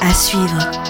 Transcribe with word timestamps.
À 0.00 0.14
suivre. 0.14 0.82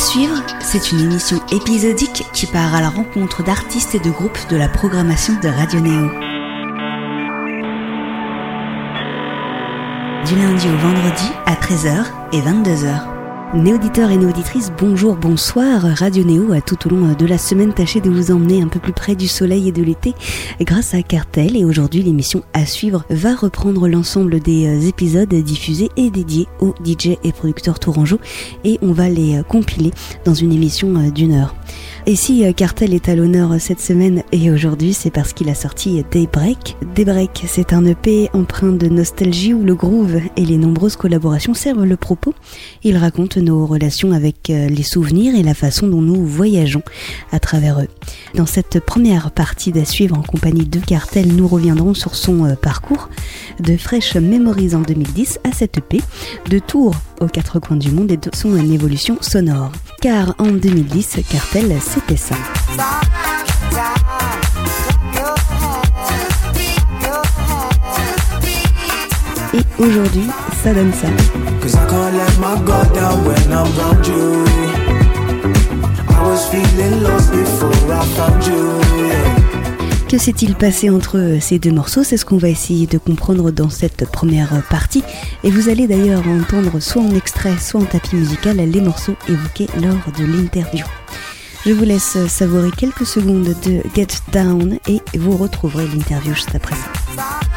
Suivre, 0.00 0.42
c'est 0.60 0.92
une 0.92 1.00
émission 1.00 1.40
épisodique 1.52 2.24
qui 2.32 2.46
part 2.46 2.74
à 2.74 2.80
la 2.80 2.88
rencontre 2.88 3.44
d'artistes 3.44 3.94
et 3.94 3.98
de 3.98 4.10
groupes 4.10 4.38
de 4.48 4.56
la 4.56 4.66
programmation 4.66 5.34
de 5.42 5.48
Radio 5.48 5.78
Néo. 5.78 6.08
Du 10.26 10.36
lundi 10.36 10.66
au 10.68 10.78
vendredi 10.78 11.30
à 11.44 11.54
13h 11.54 12.06
et 12.32 12.40
22h. 12.40 13.19
Néauditeurs 13.52 14.12
et 14.12 14.16
néauditrices, 14.16 14.70
bonjour, 14.78 15.16
bonsoir. 15.16 15.82
Radio 15.82 16.22
Néo 16.22 16.52
a 16.52 16.60
tout 16.60 16.86
au 16.86 16.90
long 16.90 17.14
de 17.14 17.26
la 17.26 17.36
semaine 17.36 17.72
tâché 17.72 18.00
de 18.00 18.08
vous 18.08 18.30
emmener 18.30 18.62
un 18.62 18.68
peu 18.68 18.78
plus 18.78 18.92
près 18.92 19.16
du 19.16 19.26
soleil 19.26 19.66
et 19.66 19.72
de 19.72 19.82
l'été 19.82 20.14
grâce 20.60 20.94
à 20.94 21.02
Cartel. 21.02 21.56
Et 21.56 21.64
aujourd'hui, 21.64 22.04
l'émission 22.04 22.44
à 22.52 22.64
suivre 22.64 23.04
va 23.10 23.34
reprendre 23.34 23.88
l'ensemble 23.88 24.38
des 24.38 24.68
euh, 24.68 24.88
épisodes 24.88 25.34
diffusés 25.34 25.88
et 25.96 26.10
dédiés 26.10 26.46
aux 26.60 26.76
DJ 26.84 27.18
et 27.24 27.32
producteurs 27.32 27.80
tourangeaux 27.80 28.20
et 28.62 28.78
on 28.82 28.92
va 28.92 29.08
les 29.08 29.38
euh, 29.38 29.42
compiler 29.42 29.90
dans 30.24 30.34
une 30.34 30.52
émission 30.52 30.94
euh, 30.94 31.10
d'une 31.10 31.32
heure. 31.32 31.56
Et 32.06 32.16
si 32.16 32.42
Cartel 32.54 32.94
est 32.94 33.10
à 33.10 33.14
l'honneur 33.14 33.60
cette 33.60 33.80
semaine 33.80 34.22
et 34.32 34.50
aujourd'hui, 34.50 34.94
c'est 34.94 35.10
parce 35.10 35.34
qu'il 35.34 35.50
a 35.50 35.54
sorti 35.54 36.02
Daybreak. 36.10 36.76
Daybreak, 36.94 37.44
c'est 37.46 37.74
un 37.74 37.84
EP 37.84 38.30
empreint 38.32 38.72
de 38.72 38.88
nostalgie 38.88 39.52
où 39.52 39.62
le 39.62 39.74
groove 39.74 40.18
et 40.36 40.46
les 40.46 40.56
nombreuses 40.56 40.96
collaborations 40.96 41.52
servent 41.52 41.84
le 41.84 41.98
propos. 41.98 42.32
Il 42.84 42.96
raconte 42.96 43.36
nos 43.40 43.66
relations 43.66 44.12
avec 44.12 44.48
les 44.48 44.82
souvenirs 44.82 45.34
et 45.34 45.42
la 45.42 45.54
façon 45.54 45.86
dont 45.86 46.02
nous 46.02 46.24
voyageons 46.24 46.82
à 47.32 47.38
travers 47.38 47.80
eux. 47.80 47.88
Dans 48.34 48.46
cette 48.46 48.80
première 48.80 49.30
partie 49.30 49.72
d'à 49.72 49.84
suivre 49.84 50.18
en 50.18 50.22
compagnie 50.22 50.64
de 50.64 50.78
Cartel, 50.78 51.28
nous 51.28 51.48
reviendrons 51.48 51.94
sur 51.94 52.14
son 52.14 52.56
parcours 52.60 53.08
de 53.60 53.76
Fresh 53.76 54.16
Memories 54.16 54.74
en 54.74 54.80
2010 54.80 55.40
à 55.44 55.52
cette 55.52 55.78
EP, 55.78 56.00
de 56.48 56.58
Tours 56.58 56.96
aux 57.20 57.26
quatre 57.26 57.60
coins 57.60 57.76
du 57.76 57.90
monde 57.90 58.10
et 58.10 58.16
de 58.16 58.30
son 58.34 58.56
évolution 58.56 59.18
sonore. 59.20 59.72
Car 60.00 60.34
en 60.38 60.48
2010, 60.48 61.18
Cartel, 61.30 61.76
c'était 61.80 62.16
ça. 62.16 62.36
Et 69.52 69.82
aujourd'hui, 69.82 70.28
ça 70.62 70.72
donne 70.72 70.92
ça. 70.92 71.08
Que 80.08 80.18
s'est-il 80.18 80.54
passé 80.54 80.90
entre 80.90 81.38
ces 81.40 81.58
deux 81.58 81.72
morceaux? 81.72 82.04
C'est 82.04 82.16
ce 82.16 82.24
qu'on 82.24 82.36
va 82.36 82.48
essayer 82.48 82.86
de 82.86 82.98
comprendre 82.98 83.50
dans 83.50 83.70
cette 83.70 84.08
première 84.10 84.62
partie. 84.68 85.02
Et 85.42 85.50
vous 85.50 85.68
allez 85.68 85.88
d'ailleurs 85.88 86.22
entendre 86.28 86.78
soit 86.80 87.02
en 87.02 87.14
extrait, 87.14 87.56
soit 87.58 87.80
en 87.80 87.84
tapis 87.84 88.16
musical 88.16 88.56
les 88.56 88.80
morceaux 88.80 89.16
évoqués 89.28 89.68
lors 89.80 90.12
de 90.16 90.24
l'interview. 90.24 90.84
Je 91.66 91.72
vous 91.72 91.84
laisse 91.84 92.16
savourer 92.28 92.70
quelques 92.70 93.06
secondes 93.06 93.54
de 93.64 93.82
Get 93.94 94.08
Down 94.32 94.78
et 94.88 95.00
vous 95.18 95.36
retrouverez 95.36 95.86
l'interview 95.88 96.34
juste 96.34 96.54
après 96.54 96.74
ça. 96.74 97.49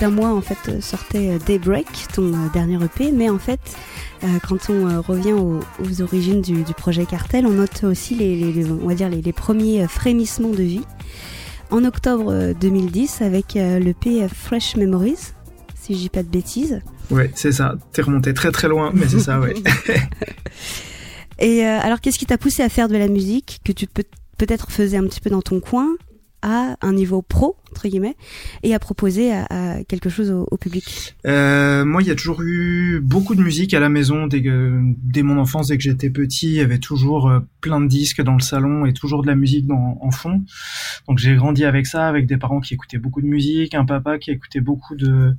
D'un 0.00 0.10
mois, 0.10 0.30
en 0.30 0.40
fait, 0.40 0.80
sortait 0.80 1.38
Daybreak, 1.46 1.86
ton 2.14 2.32
euh, 2.32 2.48
dernier 2.52 2.82
EP, 2.82 3.12
mais 3.12 3.28
en 3.28 3.38
fait, 3.38 3.60
euh, 4.24 4.26
quand 4.48 4.70
on 4.70 5.02
revient 5.02 5.34
aux, 5.34 5.60
aux 5.84 6.02
origines 6.02 6.40
du, 6.40 6.62
du, 6.62 6.74
projet 6.74 7.04
Cartel, 7.04 7.46
on 7.46 7.50
note 7.52 7.84
aussi 7.84 8.14
les, 8.14 8.34
les 8.34 8.64
on 8.70 8.88
va 8.88 8.94
dire 8.94 9.10
les, 9.10 9.20
les, 9.20 9.32
premiers 9.32 9.86
frémissements 9.86 10.50
de 10.50 10.62
vie. 10.62 10.84
En 11.70 11.84
octobre 11.84 12.52
2010, 12.60 13.22
avec 13.22 13.54
l'EP 13.54 14.26
Fresh 14.26 14.74
Memories, 14.74 15.32
si 15.76 15.94
je 15.94 15.98
dis 16.00 16.08
pas 16.08 16.24
de 16.24 16.28
bêtises. 16.28 16.80
Ouais, 17.10 17.30
c'est 17.36 17.52
ça. 17.52 17.76
T'es 17.92 18.02
remonté 18.02 18.34
très 18.34 18.50
très 18.50 18.66
loin, 18.66 18.90
mais 18.92 19.06
c'est 19.06 19.20
ça, 19.20 19.38
ouais. 19.38 19.54
Et 21.38 21.64
alors, 21.64 22.00
qu'est-ce 22.00 22.18
qui 22.18 22.26
t'a 22.26 22.38
poussé 22.38 22.64
à 22.64 22.68
faire 22.68 22.88
de 22.88 22.96
la 22.96 23.06
musique 23.06 23.60
que 23.64 23.70
tu 23.70 23.86
peux 23.86 24.02
peut-être 24.36 24.72
faisais 24.72 24.96
un 24.96 25.04
petit 25.04 25.20
peu 25.20 25.30
dans 25.30 25.42
ton 25.42 25.60
coin? 25.60 25.94
À 26.42 26.76
un 26.80 26.92
niveau 26.92 27.22
pro 27.22 27.56
entre 27.70 27.88
guillemets 27.88 28.16
et 28.62 28.74
à 28.74 28.78
proposer 28.78 29.32
quelque 29.88 30.08
chose 30.08 30.30
au, 30.30 30.56
public 30.56 31.16
euh, 31.26 31.84
Moi, 31.84 32.02
il 32.02 32.08
y 32.08 32.10
a 32.10 32.14
toujours 32.14 32.42
eu 32.42 33.00
beaucoup 33.00 33.34
de 33.34 33.42
musique 33.42 33.74
à 33.74 33.80
la 33.80 33.88
maison 33.88 34.26
dès, 34.26 35.22
mon 35.22 35.38
enfance, 35.38 35.68
dès 35.68 35.76
que 35.76 35.82
j'étais 35.82 36.10
petit. 36.10 36.48
Il 36.48 36.54
y 36.54 36.60
avait 36.60 36.78
toujours 36.78 37.28
euh, 37.28 37.40
plein 37.60 37.80
de 37.80 37.86
disques 37.86 38.22
dans 38.22 38.34
le 38.34 38.40
salon 38.40 38.86
et 38.86 38.92
toujours 38.92 39.22
de 39.22 39.26
la 39.26 39.34
musique 39.34 39.66
en 39.70 40.10
fond. 40.10 40.44
Donc 41.08 41.18
j'ai 41.18 41.34
grandi 41.34 41.64
avec 41.64 41.86
ça, 41.86 42.08
avec 42.08 42.26
des 42.26 42.36
parents 42.36 42.60
qui 42.60 42.74
écoutaient 42.74 42.98
beaucoup 42.98 43.22
de 43.22 43.26
musique, 43.26 43.74
un 43.74 43.84
papa 43.84 44.18
qui 44.18 44.30
écoutait 44.30 44.60
beaucoup 44.60 44.94
de 44.96 45.36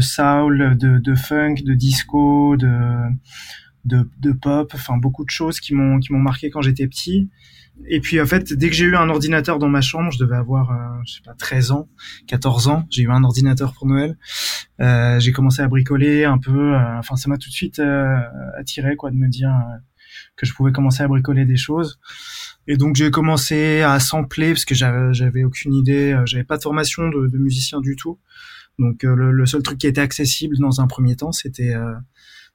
soul, 0.00 0.76
de, 0.76 1.14
funk, 1.14 1.56
de 1.64 1.74
disco, 1.74 2.56
de 2.56 4.32
pop, 4.40 4.72
enfin 4.74 4.96
beaucoup 4.96 5.24
de 5.24 5.30
choses 5.30 5.60
qui 5.60 5.74
m'ont 5.74 6.00
qui 6.00 6.12
m'ont 6.12 6.18
marqué 6.18 6.50
quand 6.50 6.62
j'étais 6.62 6.86
petit. 6.86 7.28
Et 7.86 8.00
puis 8.00 8.20
en 8.20 8.26
fait, 8.26 8.52
dès 8.52 8.68
que 8.68 8.74
j'ai 8.74 8.84
eu 8.84 8.96
un 8.96 9.08
ordinateur 9.08 9.58
dans 9.58 9.68
ma 9.68 9.80
chambre, 9.80 10.10
je 10.12 10.18
devais 10.18 10.36
avoir, 10.36 10.70
euh, 10.70 11.02
je 11.04 11.14
sais 11.14 11.22
pas, 11.24 11.34
13 11.34 11.72
ans, 11.72 11.88
14 12.28 12.68
ans, 12.68 12.86
j'ai 12.90 13.02
eu 13.02 13.10
un 13.10 13.24
ordinateur 13.24 13.74
pour 13.74 13.86
Noël. 13.86 14.16
Euh, 14.80 15.18
j'ai 15.20 15.32
commencé 15.32 15.60
à 15.60 15.68
bricoler 15.68 16.24
un 16.24 16.38
peu. 16.38 16.74
Euh, 16.74 16.98
enfin, 16.98 17.16
ça 17.16 17.28
m'a 17.28 17.36
tout 17.36 17.48
de 17.48 17.54
suite 17.54 17.80
euh, 17.80 18.16
attiré, 18.58 18.96
quoi, 18.96 19.10
de 19.10 19.16
me 19.16 19.28
dire 19.28 19.50
euh, 19.50 19.76
que 20.36 20.46
je 20.46 20.54
pouvais 20.54 20.72
commencer 20.72 21.02
à 21.02 21.08
bricoler 21.08 21.44
des 21.44 21.56
choses. 21.56 21.98
Et 22.66 22.76
donc 22.76 22.96
j'ai 22.96 23.10
commencé 23.10 23.82
à 23.82 24.00
sampler 24.00 24.52
parce 24.52 24.64
que 24.64 24.74
j'avais, 24.74 25.44
aucune 25.44 25.74
idée, 25.74 26.18
j'avais 26.24 26.44
pas 26.44 26.56
de 26.56 26.62
formation 26.62 27.08
de, 27.08 27.26
de 27.26 27.38
musicien 27.38 27.80
du 27.80 27.96
tout. 27.96 28.18
Donc 28.78 29.02
le, 29.02 29.32
le, 29.32 29.46
seul 29.46 29.62
truc 29.62 29.78
qui 29.78 29.86
était 29.86 30.00
accessible 30.00 30.56
dans 30.58 30.80
un 30.80 30.86
premier 30.86 31.14
temps, 31.14 31.30
c'était 31.30 31.74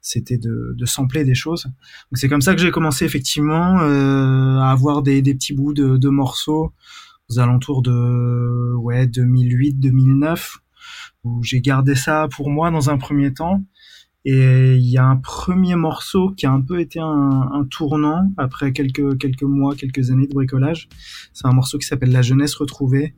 c'était 0.01 0.37
de, 0.37 0.73
de 0.77 0.85
sampler 0.85 1.23
des 1.23 1.35
choses. 1.35 1.67
C'est 2.13 2.29
comme 2.29 2.41
ça 2.41 2.55
que 2.55 2.61
j'ai 2.61 2.71
commencé 2.71 3.05
effectivement 3.05 3.79
euh, 3.81 4.57
à 4.59 4.71
avoir 4.71 5.01
des, 5.01 5.21
des 5.21 5.33
petits 5.33 5.53
bouts 5.53 5.73
de, 5.73 5.97
de, 5.97 6.09
morceaux 6.09 6.73
aux 7.29 7.39
alentours 7.39 7.81
de 7.81 8.75
ouais 8.75 9.05
2008-2009 9.07 10.57
où 11.23 11.43
j'ai 11.43 11.61
gardé 11.61 11.95
ça 11.95 12.27
pour 12.31 12.49
moi 12.49 12.71
dans 12.71 12.89
un 12.89 12.97
premier 12.97 13.33
temps. 13.33 13.63
Et 14.25 14.75
il 14.75 14.89
y 14.89 14.97
a 14.97 15.05
un 15.05 15.15
premier 15.15 15.75
morceau 15.75 16.31
qui 16.35 16.45
a 16.45 16.51
un 16.51 16.61
peu 16.61 16.79
été 16.79 16.99
un, 16.99 17.05
un 17.53 17.65
tournant 17.65 18.31
après 18.37 18.73
quelques 18.73 19.17
quelques 19.17 19.43
mois, 19.43 19.75
quelques 19.75 20.11
années 20.11 20.27
de 20.27 20.33
bricolage. 20.33 20.89
C'est 21.33 21.47
un 21.47 21.53
morceau 21.53 21.77
qui 21.77 21.87
s'appelle 21.87 22.11
La 22.11 22.21
jeunesse 22.21 22.55
retrouvée 22.55 23.15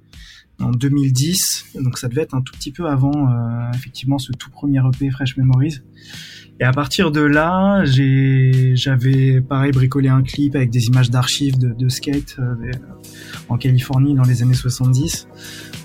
en 0.64 0.72
2010. 0.72 1.66
Donc 1.76 1.98
ça 1.98 2.08
devait 2.08 2.22
être 2.22 2.36
un 2.36 2.42
tout 2.42 2.54
petit 2.54 2.72
peu 2.72 2.88
avant 2.88 3.30
euh, 3.30 3.72
effectivement 3.74 4.18
ce 4.18 4.32
tout 4.32 4.50
premier 4.50 4.80
EP 4.80 5.10
Fresh 5.10 5.38
Memories. 5.38 5.80
Et 6.60 6.64
à 6.64 6.74
partir 6.74 7.10
de 7.10 7.22
là, 7.22 7.84
j'avais 7.86 9.42
pareil 9.42 9.72
bricolé 9.72 10.10
un 10.10 10.22
clip 10.22 10.56
avec 10.56 10.70
des 10.70 10.86
images 10.86 11.10
d'archives 11.10 11.58
de, 11.58 11.90
skate 11.90 12.38
euh, 12.38 12.72
en 13.50 13.58
Californie 13.58 14.14
dans 14.14 14.24
les 14.24 14.44
années 14.44 14.54
70. 14.54 15.28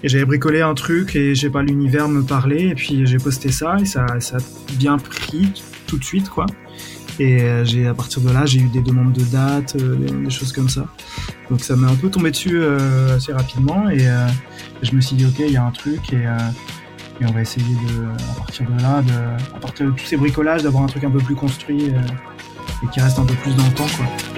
Et 0.03 0.09
j'avais 0.09 0.27
bricolé 0.27 0.61
un 0.61 0.75
truc 0.75 1.17
et 1.17 1.35
j'ai 1.35 1.49
pas 1.49 1.63
l'univers 1.63 2.09
me 2.09 2.23
parlait 2.23 2.69
et 2.69 2.75
puis 2.75 3.07
j'ai 3.07 3.17
posté 3.17 3.51
ça 3.51 3.77
et 3.81 3.87
ça, 3.87 4.05
a 4.05 4.39
bien 4.79 4.99
pris 4.99 5.49
tout 5.87 5.97
de 5.97 6.05
suite 6.05 6.29
quoi. 6.29 6.45
Et 7.19 7.41
euh, 7.41 7.65
j'ai 7.65 7.87
à 7.87 7.95
partir 7.95 8.21
de 8.21 8.31
là, 8.31 8.45
j'ai 8.45 8.61
eu 8.61 8.69
des 8.69 8.83
demandes 8.83 9.15
de 9.15 9.25
dates, 9.25 9.79
des, 9.79 10.29
choses 10.29 10.53
comme 10.53 10.69
ça. 10.69 10.87
Donc 11.49 11.63
ça 11.63 11.75
m'est 11.75 11.91
un 11.91 11.95
peu 11.95 12.11
tombé 12.11 12.31
dessus 12.31 12.63
assez 12.63 13.33
rapidement 13.33 13.89
et 13.89 14.07
je 14.83 14.95
me 14.95 15.01
suis 15.01 15.17
dit 15.17 15.27
ok, 15.27 15.39
il 15.39 15.53
y 15.53 15.57
a 15.57 15.65
un 15.65 15.71
truc 15.71 16.13
et 16.13 16.27
et 17.21 17.27
on 17.27 17.31
va 17.31 17.41
essayer 17.41 17.75
de, 17.75 18.09
à 18.09 18.35
partir 18.37 18.67
de 18.69 18.83
là, 18.83 19.03
de, 19.03 19.57
à 19.57 19.59
partir 19.59 19.87
de 19.87 19.91
tous 19.93 20.05
ces 20.05 20.17
bricolages, 20.17 20.63
d'avoir 20.63 20.83
un 20.83 20.87
truc 20.87 21.05
un 21.05 21.11
peu 21.11 21.19
plus 21.19 21.35
construit 21.35 21.91
euh, 21.91 22.01
et 22.85 22.89
qui 22.89 23.01
reste 23.01 23.19
un 23.19 23.25
peu 23.25 23.35
plus 23.35 23.55
dans 23.57 23.65
le 23.65 23.73
temps, 23.73 23.87
quoi. 23.97 24.36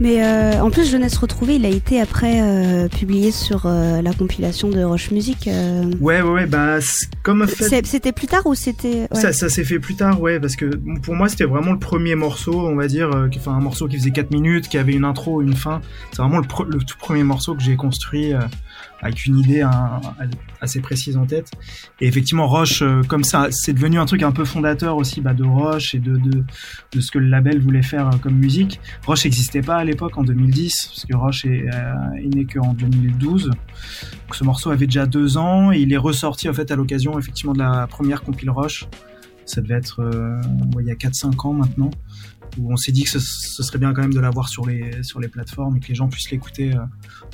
Mais 0.00 0.24
euh, 0.24 0.62
en 0.62 0.70
plus, 0.70 0.90
Jeunesse 0.90 1.18
retrouvée, 1.18 1.56
il 1.56 1.66
a 1.66 1.68
été 1.68 2.00
après 2.00 2.40
euh, 2.40 2.88
publié 2.88 3.30
sur 3.30 3.66
euh, 3.66 4.00
la 4.00 4.14
compilation 4.14 4.70
de 4.70 4.82
Roche 4.82 5.10
Music. 5.10 5.48
Ouais, 6.00 6.22
ouais, 6.22 6.30
ouais, 6.30 6.46
bah, 6.46 6.78
comme 7.22 7.46
fait. 7.46 7.84
C'était 7.84 8.12
plus 8.12 8.26
tard 8.26 8.46
ou 8.46 8.54
c'était 8.54 9.06
ouais. 9.10 9.20
Ça, 9.20 9.34
ça 9.34 9.50
s'est 9.50 9.64
fait 9.64 9.78
plus 9.78 9.96
tard, 9.96 10.20
ouais, 10.20 10.40
parce 10.40 10.56
que 10.56 10.66
pour 11.02 11.14
moi 11.14 11.28
c'était 11.28 11.44
vraiment 11.44 11.72
le 11.72 11.78
premier 11.78 12.14
morceau, 12.14 12.66
on 12.66 12.76
va 12.76 12.86
dire, 12.86 13.10
enfin 13.36 13.52
un 13.52 13.60
morceau 13.60 13.88
qui 13.88 13.98
faisait 13.98 14.10
4 14.10 14.30
minutes, 14.30 14.68
qui 14.68 14.78
avait 14.78 14.94
une 14.94 15.04
intro, 15.04 15.42
une 15.42 15.54
fin. 15.54 15.82
C'est 16.12 16.22
vraiment 16.22 16.38
le, 16.38 16.78
tout 16.78 16.98
premier 16.98 17.22
morceau 17.22 17.54
que 17.54 17.62
j'ai 17.62 17.76
construit 17.76 18.32
avec 19.02 19.26
une 19.26 19.38
idée 19.38 19.64
assez 20.60 20.80
précise 20.80 21.16
en 21.16 21.26
tête. 21.26 21.50
Et 22.00 22.06
effectivement, 22.06 22.46
Roche, 22.46 22.82
euh, 22.82 23.02
comme 23.02 23.24
ça, 23.24 23.48
c'est 23.50 23.72
devenu 23.72 23.98
un 23.98 24.06
truc 24.06 24.22
un 24.22 24.32
peu 24.32 24.44
fondateur 24.44 24.96
aussi 24.96 25.20
bah, 25.20 25.34
de 25.34 25.44
Roche 25.44 25.94
et 25.94 25.98
de, 25.98 26.16
de, 26.16 26.44
de 26.92 27.00
ce 27.00 27.10
que 27.10 27.18
le 27.18 27.28
label 27.28 27.60
voulait 27.60 27.82
faire 27.82 28.08
euh, 28.08 28.18
comme 28.18 28.34
musique. 28.34 28.80
Roche 29.06 29.24
n'existait 29.24 29.62
pas 29.62 29.76
à 29.76 29.84
l'époque 29.84 30.18
en 30.18 30.22
2010, 30.22 30.86
parce 30.88 31.06
que 31.06 31.16
Roche 31.16 31.44
est, 31.44 31.64
euh, 31.72 31.94
est 32.18 32.34
né 32.34 32.44
qu'en 32.44 32.74
2012. 32.74 33.46
Donc, 33.46 34.34
ce 34.34 34.44
morceau 34.44 34.70
avait 34.70 34.86
déjà 34.86 35.06
deux 35.06 35.36
ans 35.36 35.72
et 35.72 35.80
il 35.80 35.92
est 35.92 35.98
ressorti 35.98 36.48
en 36.48 36.52
fait 36.52 36.70
à 36.70 36.76
l'occasion 36.76 37.18
effectivement 37.18 37.52
de 37.52 37.60
la 37.60 37.86
première 37.86 38.22
compile 38.22 38.50
Roche. 38.50 38.86
Ça 39.46 39.60
devait 39.60 39.74
être 39.74 40.00
euh, 40.00 40.40
il 40.78 40.86
y 40.86 40.90
a 40.90 40.94
4-5 40.94 41.48
ans 41.48 41.52
maintenant 41.52 41.90
où 42.58 42.72
on 42.72 42.76
s'est 42.76 42.92
dit 42.92 43.04
que 43.04 43.10
ce, 43.10 43.20
serait 43.20 43.78
bien 43.78 43.92
quand 43.92 44.02
même 44.02 44.14
de 44.14 44.20
l'avoir 44.20 44.48
sur 44.48 44.66
les 44.66 45.02
sur 45.02 45.20
les 45.20 45.28
plateformes 45.28 45.76
et 45.76 45.80
que 45.80 45.88
les 45.88 45.94
gens 45.94 46.08
puissent 46.08 46.30
l'écouter 46.30 46.74
euh, 46.74 46.80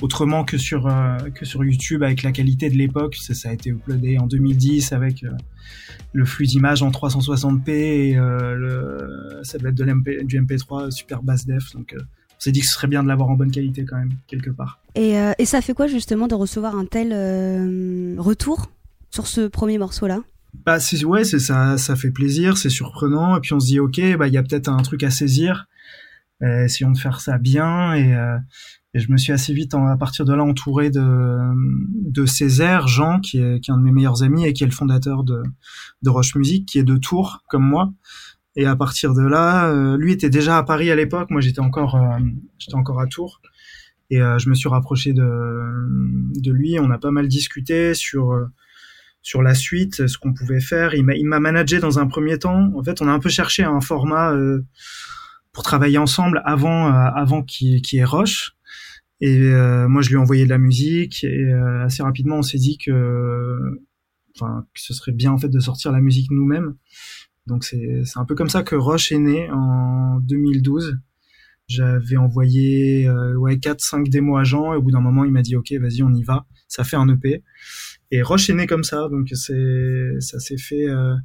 autrement 0.01 0.43
que 0.43 0.57
sur 0.57 0.87
euh, 0.87 1.17
que 1.33 1.45
sur 1.45 1.63
YouTube 1.63 2.03
avec 2.03 2.23
la 2.23 2.31
qualité 2.31 2.69
de 2.69 2.75
l'époque. 2.75 3.15
Ça, 3.15 3.49
a 3.49 3.53
été 3.53 3.69
uploadé 3.69 4.17
en 4.17 4.27
2010 4.27 4.93
avec 4.93 5.23
euh, 5.23 5.29
le 6.13 6.25
flux 6.25 6.45
d'images 6.45 6.81
en 6.81 6.89
360p 6.89 7.69
et 7.69 8.13
ça 9.43 9.57
devait 9.57 9.69
être 9.69 9.75
de 9.75 10.23
du 10.23 10.41
MP3 10.41 10.91
super 10.91 11.23
basse 11.23 11.45
def. 11.45 11.73
Donc 11.73 11.95
on 11.97 12.39
s'est 12.39 12.51
dit 12.51 12.59
que 12.59 12.67
ce 12.67 12.73
serait 12.73 12.87
bien 12.87 13.03
de 13.03 13.07
l'avoir 13.07 13.29
en 13.29 13.35
bonne 13.35 13.51
qualité 13.51 13.85
quand 13.85 13.97
même 13.97 14.13
quelque 14.27 14.49
part. 14.49 14.79
Et, 14.95 15.15
ça 15.45 15.61
fait 15.61 15.73
quoi 15.73 15.87
justement 15.87 16.27
de 16.27 16.35
recevoir 16.35 16.77
un 16.77 16.85
tel 16.85 17.13
retour 18.17 18.71
sur 19.11 19.27
ce 19.27 19.47
premier 19.47 19.77
morceau-là? 19.77 20.21
Bah 20.53 20.79
c'est 20.79 21.03
ouais, 21.03 21.23
c'est 21.23 21.39
ça, 21.39 21.77
ça 21.77 21.95
fait 21.95 22.11
plaisir, 22.11 22.57
c'est 22.57 22.69
surprenant, 22.69 23.37
et 23.37 23.39
puis 23.41 23.53
on 23.53 23.59
se 23.59 23.67
dit 23.67 23.79
ok, 23.79 23.99
bah 24.17 24.27
il 24.27 24.33
y 24.33 24.37
a 24.37 24.43
peut-être 24.43 24.69
un 24.69 24.81
truc 24.81 25.03
à 25.03 25.09
saisir. 25.09 25.67
Euh, 26.43 26.65
essayons 26.65 26.91
de 26.91 26.97
faire 26.97 27.19
ça 27.19 27.37
bien, 27.37 27.93
et, 27.93 28.13
euh, 28.13 28.37
et 28.93 28.99
je 28.99 29.11
me 29.11 29.17
suis 29.17 29.33
assez 29.33 29.53
vite 29.53 29.73
à 29.73 29.97
partir 29.97 30.25
de 30.25 30.33
là 30.33 30.43
entouré 30.43 30.89
de 30.89 31.37
de 32.09 32.25
Césaire, 32.25 32.87
Jean, 32.87 33.19
qui 33.19 33.39
est, 33.39 33.59
qui 33.59 33.71
est 33.71 33.73
un 33.73 33.77
de 33.77 33.83
mes 33.83 33.91
meilleurs 33.91 34.23
amis 34.23 34.45
et 34.45 34.53
qui 34.53 34.63
est 34.63 34.67
le 34.67 34.73
fondateur 34.73 35.23
de 35.23 35.43
de 36.01 36.09
Roche 36.09 36.35
Music, 36.35 36.65
qui 36.65 36.79
est 36.79 36.83
de 36.83 36.97
Tours 36.97 37.43
comme 37.49 37.63
moi. 37.63 37.93
Et 38.55 38.65
à 38.65 38.75
partir 38.75 39.13
de 39.13 39.21
là, 39.21 39.69
euh, 39.69 39.97
lui 39.97 40.11
était 40.11 40.29
déjà 40.31 40.57
à 40.57 40.63
Paris 40.63 40.89
à 40.91 40.95
l'époque, 40.95 41.29
moi 41.29 41.41
j'étais 41.41 41.59
encore 41.59 41.95
euh, 41.95 42.19
j'étais 42.57 42.75
encore 42.75 42.99
à 42.99 43.07
Tours. 43.07 43.41
Et 44.09 44.21
euh, 44.21 44.37
je 44.39 44.49
me 44.49 44.55
suis 44.55 44.69
rapproché 44.69 45.13
de, 45.13 45.23
de 46.39 46.51
lui. 46.51 46.79
On 46.79 46.89
a 46.91 46.97
pas 46.97 47.11
mal 47.11 47.27
discuté 47.27 47.93
sur 47.93 48.31
euh, 48.31 48.45
sur 49.27 49.43
la 49.43 49.53
suite, 49.53 50.07
ce 50.07 50.17
qu'on 50.17 50.33
pouvait 50.33 50.61
faire. 50.61 50.93
Il 50.93 51.03
m'a 51.03 51.41
managé 51.41 51.79
dans 51.79 51.99
un 51.99 52.07
premier 52.07 52.39
temps. 52.39 52.71
En 52.73 52.81
fait, 52.81 53.01
on 53.01 53.09
a 53.09 53.11
un 53.11 53.19
peu 53.19 53.27
cherché 53.27 53.61
un 53.61 53.81
format 53.81 54.31
euh, 54.31 54.63
pour 55.51 55.63
travailler 55.63 55.97
ensemble 55.97 56.41
avant 56.45 56.87
euh, 56.87 56.91
avant 57.13 57.43
qu'il 57.43 57.81
qu'il 57.81 57.99
y 57.99 58.01
ait 58.01 58.05
Roche. 58.05 58.53
Et 59.19 59.37
euh, 59.37 59.89
moi, 59.89 60.01
je 60.01 60.07
lui 60.07 60.15
ai 60.15 60.17
envoyé 60.17 60.45
de 60.45 60.49
la 60.49 60.57
musique 60.57 61.25
et 61.25 61.43
euh, 61.43 61.83
assez 61.83 62.03
rapidement, 62.03 62.37
on 62.37 62.41
s'est 62.41 62.57
dit 62.57 62.77
que 62.77 63.59
enfin 64.33 64.65
que 64.73 64.79
ce 64.79 64.93
serait 64.93 65.11
bien 65.11 65.33
en 65.33 65.37
fait 65.37 65.49
de 65.49 65.59
sortir 65.59 65.91
la 65.91 65.99
musique 65.99 66.31
nous-mêmes. 66.31 66.75
Donc 67.47 67.65
c'est 67.65 68.03
c'est 68.05 68.19
un 68.19 68.25
peu 68.25 68.33
comme 68.33 68.49
ça 68.49 68.63
que 68.63 68.75
Roche 68.75 69.11
est 69.11 69.19
né 69.19 69.51
en 69.51 70.19
2012. 70.21 70.99
J'avais 71.67 72.15
envoyé 72.15 73.09
euh, 73.09 73.35
ouais 73.35 73.59
quatre 73.59 73.81
cinq 73.81 74.07
démos 74.07 74.39
à 74.39 74.45
Jean 74.45 74.73
et 74.73 74.77
au 74.77 74.81
bout 74.81 74.91
d'un 74.91 75.01
moment 75.01 75.25
il 75.25 75.33
m'a 75.33 75.41
dit 75.41 75.57
ok 75.57 75.73
vas-y 75.81 76.01
on 76.01 76.13
y 76.13 76.23
va 76.23 76.45
ça 76.69 76.85
fait 76.85 76.95
un 76.95 77.09
EP 77.09 77.43
et 78.11 78.21
Roche 78.21 78.49
est 78.49 78.53
né 78.53 78.67
comme 78.67 78.83
ça 78.83 79.07
donc 79.09 79.27
c'est 79.33 80.19
ça 80.19 80.39
s'est 80.39 80.57
fait 80.57 80.87
euh... 80.87 81.15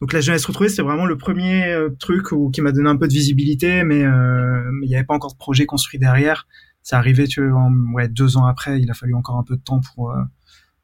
donc 0.00 0.12
la 0.12 0.20
jeunesse 0.20 0.44
retrouvée 0.44 0.68
c'était 0.68 0.82
vraiment 0.82 1.06
le 1.06 1.16
premier 1.16 1.64
euh, 1.64 1.90
truc 1.98 2.32
où, 2.32 2.50
qui 2.50 2.60
m'a 2.60 2.72
donné 2.72 2.88
un 2.88 2.96
peu 2.96 3.08
de 3.08 3.12
visibilité 3.12 3.84
mais 3.84 4.04
euh, 4.04 4.70
il 4.82 4.88
n'y 4.88 4.94
avait 4.94 5.04
pas 5.04 5.14
encore 5.14 5.32
de 5.32 5.38
projet 5.38 5.66
construit 5.66 5.98
derrière. 5.98 6.46
Ça 6.82 6.98
arrivait 6.98 7.26
tu 7.26 7.46
vois, 7.46 7.60
en, 7.60 7.72
ouais 7.92 8.08
deux 8.08 8.36
ans 8.36 8.46
après 8.46 8.80
il 8.80 8.90
a 8.90 8.94
fallu 8.94 9.14
encore 9.14 9.36
un 9.36 9.44
peu 9.44 9.56
de 9.56 9.62
temps 9.62 9.80
pour 9.80 10.10
euh, 10.10 10.22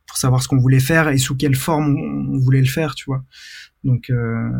pour 0.06 0.19
savoir 0.19 0.43
ce 0.43 0.49
qu'on 0.49 0.59
voulait 0.59 0.81
faire 0.81 1.09
et 1.09 1.19
sous 1.19 1.37
quelle 1.37 1.55
forme 1.55 1.97
on, 1.97 2.38
voulait 2.38 2.61
le 2.61 2.67
faire 2.67 2.94
tu 2.94 3.05
vois. 3.06 3.25
Donc 3.85 4.11
euh, 4.11 4.50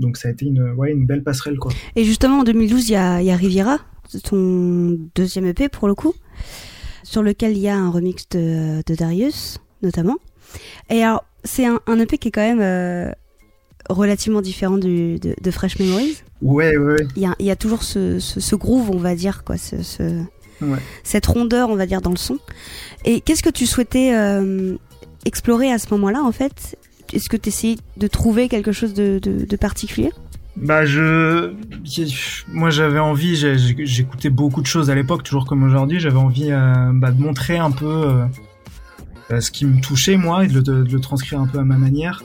donc 0.00 0.16
ça 0.16 0.28
a 0.28 0.30
été 0.32 0.46
une, 0.46 0.72
ouais, 0.72 0.92
une 0.92 1.06
belle 1.06 1.22
passerelle 1.22 1.58
quoi. 1.58 1.72
Et 1.94 2.04
justement 2.04 2.40
en 2.40 2.44
2012 2.44 2.88
il 2.88 2.92
y 2.92 2.96
a, 2.96 3.22
y 3.22 3.30
a 3.30 3.36
Riviera, 3.36 3.78
ton 4.24 4.98
deuxième 5.14 5.46
EP 5.46 5.68
pour 5.68 5.88
le 5.88 5.94
coup, 5.94 6.14
sur 7.10 7.22
lequel 7.24 7.52
il 7.56 7.58
y 7.62 7.68
a 7.68 7.76
un 7.76 7.90
remix 7.90 8.28
de, 8.30 8.82
de 8.86 8.94
Darius 8.94 9.58
notamment. 9.82 10.16
Et 10.90 11.02
alors 11.02 11.24
c'est 11.42 11.66
un, 11.66 11.80
un 11.86 11.98
EP 11.98 12.18
qui 12.18 12.28
est 12.28 12.30
quand 12.30 12.40
même 12.52 12.60
euh, 12.60 13.10
relativement 13.88 14.42
différent 14.42 14.78
du, 14.78 15.18
de, 15.18 15.34
de 15.40 15.50
Fresh 15.50 15.78
Memories. 15.78 16.18
Ouais, 16.42 16.76
ouais, 16.76 16.92
ouais. 16.94 17.06
Il 17.16 17.22
y 17.22 17.26
a, 17.26 17.34
il 17.40 17.46
y 17.46 17.50
a 17.50 17.56
toujours 17.56 17.82
ce, 17.82 18.18
ce, 18.20 18.38
ce 18.40 18.54
groove 18.56 18.90
on 18.90 18.98
va 18.98 19.14
dire 19.14 19.42
quoi, 19.44 19.56
ce, 19.56 19.82
ce, 19.82 20.02
Ouais. 20.62 20.78
cette 21.04 21.24
rondeur 21.24 21.70
on 21.70 21.74
va 21.76 21.86
dire 21.86 22.02
dans 22.02 22.10
le 22.10 22.18
son. 22.18 22.38
Et 23.06 23.22
qu'est-ce 23.22 23.42
que 23.42 23.48
tu 23.50 23.64
souhaitais 23.66 24.12
euh, 24.14 24.76
explorer 25.24 25.72
à 25.72 25.78
ce 25.78 25.86
moment-là 25.92 26.22
en 26.22 26.32
fait? 26.32 26.76
Est-ce 27.14 27.28
que 27.30 27.36
tu 27.38 27.48
essayais 27.48 27.76
de 27.96 28.06
trouver 28.06 28.48
quelque 28.48 28.70
chose 28.70 28.92
de, 28.94 29.18
de, 29.20 29.46
de 29.46 29.56
particulier? 29.56 30.12
Bah 30.62 30.84
je, 30.84 31.52
moi 32.48 32.68
j'avais 32.70 32.98
envie, 32.98 33.34
j'écoutais 33.86 34.28
beaucoup 34.30 34.60
de 34.60 34.66
choses 34.66 34.90
à 34.90 34.94
l'époque, 34.94 35.22
toujours 35.22 35.46
comme 35.46 35.62
aujourd'hui, 35.62 36.00
j'avais 36.00 36.18
envie 36.18 36.50
euh, 36.52 36.90
bah, 36.92 37.10
de 37.12 37.20
montrer 37.20 37.56
un 37.56 37.70
peu 37.70 37.86
euh, 37.86 38.24
euh, 39.30 39.40
ce 39.40 39.50
qui 39.50 39.64
me 39.64 39.80
touchait 39.80 40.16
moi 40.18 40.44
et 40.44 40.48
de 40.48 40.60
le, 40.72 41.00
transcrire 41.00 41.40
un 41.40 41.46
peu 41.46 41.58
à 41.58 41.64
ma 41.64 41.76
manière. 41.78 42.22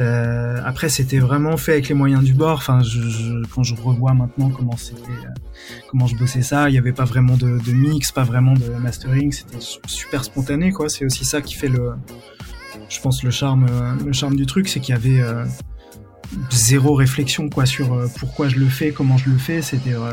Euh, 0.00 0.60
après 0.64 0.88
c'était 0.88 1.18
vraiment 1.18 1.56
fait 1.56 1.72
avec 1.72 1.88
les 1.88 1.94
moyens 1.94 2.24
du 2.24 2.32
bord. 2.34 2.58
Enfin, 2.58 2.82
je, 2.82 3.00
je- 3.02 3.42
quand 3.54 3.62
je 3.62 3.74
revois 3.76 4.14
maintenant 4.14 4.50
comment 4.50 4.76
c'était, 4.76 5.00
comment 5.90 6.06
je 6.08 6.16
bossais 6.16 6.42
ça, 6.42 6.68
il 6.68 6.72
n'y 6.72 6.78
avait 6.78 6.92
pas 6.92 7.04
vraiment 7.04 7.36
de, 7.36 7.58
de 7.64 7.72
mix, 7.72 8.10
pas 8.10 8.24
vraiment 8.24 8.54
de 8.54 8.66
mastering, 8.80 9.30
c'était 9.30 9.58
super 9.86 10.24
spontané 10.24 10.72
quoi. 10.72 10.88
C'est 10.88 11.04
aussi 11.04 11.24
ça 11.24 11.40
qui 11.40 11.54
fait 11.54 11.68
le, 11.68 11.92
je 12.88 13.00
pense 13.00 13.22
le 13.22 13.30
charme, 13.30 13.66
le 14.04 14.12
charme 14.12 14.34
du 14.34 14.46
truc, 14.46 14.68
c'est 14.68 14.80
qu'il 14.80 14.92
y 14.94 14.98
avait 14.98 15.22
zéro 16.50 16.94
réflexion 16.94 17.48
quoi 17.48 17.66
sur 17.66 17.92
euh, 17.92 18.06
pourquoi 18.18 18.48
je 18.48 18.58
le 18.58 18.66
fais, 18.66 18.92
comment 18.92 19.16
je 19.16 19.30
le 19.30 19.38
fais. 19.38 19.62
C'était, 19.62 19.94
euh, 19.94 20.12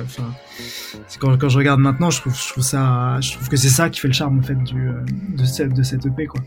quand, 1.20 1.50
je 1.50 1.58
regarde 1.58 1.80
maintenant, 1.80 2.10
je 2.10 2.22
trouve, 2.22 2.36
ça, 2.36 3.20
je 3.22 3.34
trouve 3.34 3.50
que 3.50 3.58
c'est 3.58 3.70
ça 3.70 3.90
qui 3.90 4.00
fait 4.00 4.08
le 4.08 4.14
charme 4.14 4.40
en 4.40 4.42
fait 4.42 4.62
du 4.64 4.90
euh, 4.90 4.94
de 5.36 5.46
cette 5.46 5.74
de 5.74 5.84
cette 5.84 6.06
EP 6.06 6.26
quoi. 6.26 6.42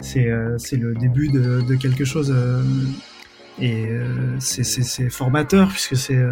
C'est 0.00 0.30
euh, 0.30 0.56
c'est 0.58 0.76
le 0.76 0.94
début 0.94 1.28
de, 1.28 1.74
quelque 1.76 2.04
chose 2.04 2.34
et 3.60 3.88
c'est 4.38 5.10
formateur 5.10 5.68
puisque 5.68 5.96
c'est 5.96 6.22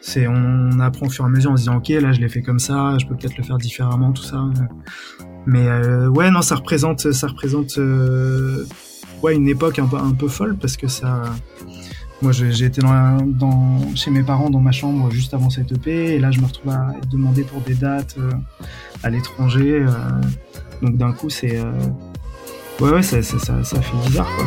c'est 0.00 0.26
on 0.26 0.80
apprend 0.80 1.06
au 1.06 1.10
fur 1.10 1.24
et 1.24 1.28
à 1.28 1.30
mesure 1.30 1.52
en 1.52 1.56
se 1.56 1.62
disant 1.62 1.76
ok 1.76 1.88
là 1.88 2.12
je 2.12 2.20
l'ai 2.20 2.28
fait 2.28 2.42
comme 2.42 2.58
ça, 2.58 2.96
je 2.98 3.06
peux 3.06 3.16
peut-être 3.16 3.36
le 3.36 3.44
faire 3.44 3.58
différemment 3.58 4.12
tout 4.12 4.22
ça. 4.22 4.44
Mais 5.46 5.68
ouais 6.08 6.30
non 6.30 6.42
ça 6.42 6.56
représente 6.56 7.12
ça 7.12 7.26
représente 7.26 7.78
ouais 9.22 9.34
une 9.34 9.48
époque 9.48 9.78
un 9.78 9.86
peu 9.86 9.96
un 9.96 10.14
peu 10.14 10.28
folle 10.28 10.56
parce 10.56 10.76
que 10.76 10.88
ça 10.88 11.22
moi, 12.22 12.32
j'ai 12.32 12.64
été 12.64 12.82
chez 13.94 14.10
mes 14.10 14.22
parents 14.22 14.50
dans 14.50 14.60
ma 14.60 14.72
chambre 14.72 15.10
juste 15.10 15.32
avant 15.34 15.48
cette 15.50 15.72
EP, 15.72 16.14
et 16.14 16.18
là, 16.18 16.30
je 16.30 16.40
me 16.40 16.46
retrouve 16.46 16.70
à 16.72 16.92
être 16.98 17.08
demandé 17.08 17.42
pour 17.44 17.60
des 17.62 17.74
dates 17.74 18.16
euh, 18.18 18.30
à 19.02 19.10
l'étranger. 19.10 19.84
euh, 19.86 19.88
donc, 20.82 20.96
d'un 20.96 21.12
coup, 21.12 21.30
c'est. 21.30 21.58
euh, 21.58 21.72
ouais, 22.80 22.90
ouais, 22.90 23.02
ça, 23.02 23.22
ça 23.22 23.36
fait 23.80 23.96
bizarre, 24.06 24.28
quoi. 24.36 24.46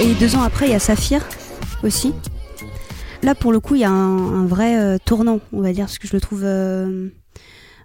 Et 0.00 0.12
deux 0.14 0.34
ans 0.36 0.42
après, 0.42 0.66
il 0.66 0.72
y 0.72 0.74
a 0.74 0.78
Saphir? 0.78 1.22
Là, 3.22 3.34
pour 3.34 3.52
le 3.52 3.60
coup, 3.60 3.74
il 3.74 3.80
y 3.80 3.84
a 3.84 3.90
un, 3.90 4.46
vrai 4.46 4.78
euh, 4.78 4.98
tournant, 5.02 5.40
on 5.52 5.62
va 5.62 5.72
dire, 5.72 5.86
parce 5.86 5.98
que 5.98 6.06
je 6.06 6.12
le 6.12 6.20
trouve 6.20 6.42
euh, 6.44 7.08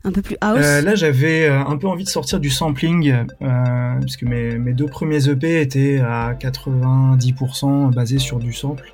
un 0.04 0.12
peu 0.12 0.22
plus 0.22 0.36
house. 0.42 0.60
Euh, 0.62 0.82
là, 0.82 0.96
j'avais 0.96 1.48
un 1.48 1.78
peu 1.78 1.88
envie 1.88 2.04
de 2.04 2.10
sortir 2.10 2.40
du 2.40 2.50
sampling, 2.50 3.16
parce 3.40 4.18
que 4.18 4.26
mes, 4.26 4.74
deux 4.74 4.88
premiers 4.88 5.30
EP 5.30 5.62
étaient 5.62 6.00
à 6.00 6.34
90% 6.34 7.94
basés 7.94 8.20
sur 8.20 8.40
du 8.40 8.52
sample. 8.52 8.94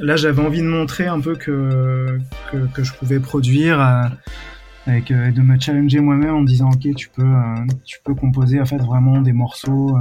Là, 0.00 0.16
j'avais 0.16 0.42
envie 0.42 0.60
de 0.60 0.66
montrer 0.66 1.06
un 1.06 1.20
peu 1.20 1.34
que, 1.34 2.18
que, 2.74 2.82
je 2.82 2.92
pouvais 2.94 3.20
produire, 3.20 3.80
avec, 4.86 5.10
euh, 5.10 5.30
de 5.30 5.40
me 5.40 5.58
challenger 5.58 6.00
moi-même 6.00 6.34
en 6.34 6.42
disant, 6.42 6.70
ok, 6.70 6.94
tu 6.94 7.08
peux, 7.08 7.32
tu 7.84 8.00
peux 8.04 8.14
composer 8.14 8.60
en 8.60 8.66
fait 8.66 8.78
vraiment 8.78 9.20
des 9.20 9.32
morceaux, 9.32 9.96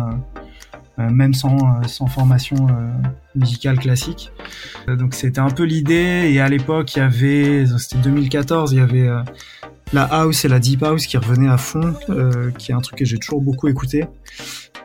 même 0.98 1.34
sans, 1.34 1.82
sans 1.88 2.08
formation 2.08 2.68
musicale 3.36 3.80
classique. 3.80 4.32
donc 4.88 5.16
c'était 5.16 5.40
un 5.40 5.50
peu 5.50 5.64
l'idée 5.64 6.30
et 6.32 6.40
à 6.40 6.50
l'époque 6.50 6.96
il 6.96 7.00
y 7.00 7.02
avait, 7.02 7.66
c'était 7.78 7.98
2014, 7.98 8.74
il 8.74 8.78
y 8.78 8.82
avait 8.82 9.10
la 9.92 10.04
house 10.04 10.46
et 10.46 10.48
la 10.48 10.60
deep 10.60 10.84
house 10.84 11.08
qui 11.08 11.18
revenaient 11.18 11.50
à 11.50 11.58
fond, 11.58 11.96
qui 12.58 12.72
est 12.72 12.76
un 12.76 12.82
truc 12.82 13.00
que 13.00 13.06
j'ai 13.06 13.18
toujours 13.18 13.42
beaucoup 13.42 13.68
écouté. 13.68 14.06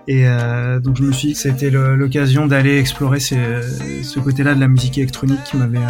Et 0.09 0.27
euh, 0.27 0.81
donc 0.81 0.97
je 0.97 1.03
me 1.03 1.13
suis 1.13 1.35
c'était 1.35 1.71
l'occasion 1.71 2.47
d'aller 2.47 2.79
explorer 2.79 3.21
ce 3.21 4.19
côté-là 4.19 4.55
de 4.55 4.61
la 4.61 4.67
musique 4.67 4.97
électronique 4.97 5.45
qui 5.45 5.59
m'avait 5.59 5.81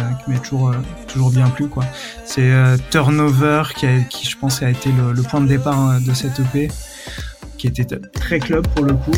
toujours 0.43 0.69
euh, 0.69 0.75
toujours 1.07 1.31
bien 1.31 1.47
plu 1.49 1.67
quoi. 1.67 1.85
C'est 2.25 2.51
euh, 2.51 2.75
Turnover 2.91 3.63
qui, 3.77 3.87
qui 4.09 4.29
je 4.29 4.37
pense 4.37 4.61
a 4.61 4.69
été 4.69 4.91
le, 4.91 5.13
le 5.13 5.23
point 5.23 5.39
de 5.39 5.47
départ 5.47 6.01
de 6.01 6.13
cette 6.13 6.37
EP, 6.41 6.67
qui 7.57 7.67
était 7.67 7.85
très 7.85 8.39
club 8.39 8.67
pour 8.75 8.83
le 8.83 8.93
coup. 8.93 9.13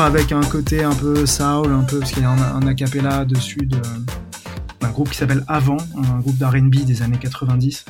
Avec 0.00 0.32
un 0.32 0.40
côté 0.40 0.82
un 0.82 0.94
peu 0.94 1.26
soul, 1.26 1.72
un 1.72 1.84
peu, 1.84 1.98
parce 1.98 2.12
qu'il 2.12 2.22
y 2.22 2.26
a 2.26 2.30
un, 2.30 2.66
a 2.66 2.74
cappella 2.74 3.24
dessus 3.24 3.66
d'un 3.66 4.90
groupe 4.90 5.10
qui 5.10 5.16
s'appelle 5.16 5.44
Avant, 5.48 5.76
un 5.96 6.20
groupe 6.20 6.36
d'R&B 6.36 6.84
des 6.84 7.02
années 7.02 7.18
90. 7.18 7.84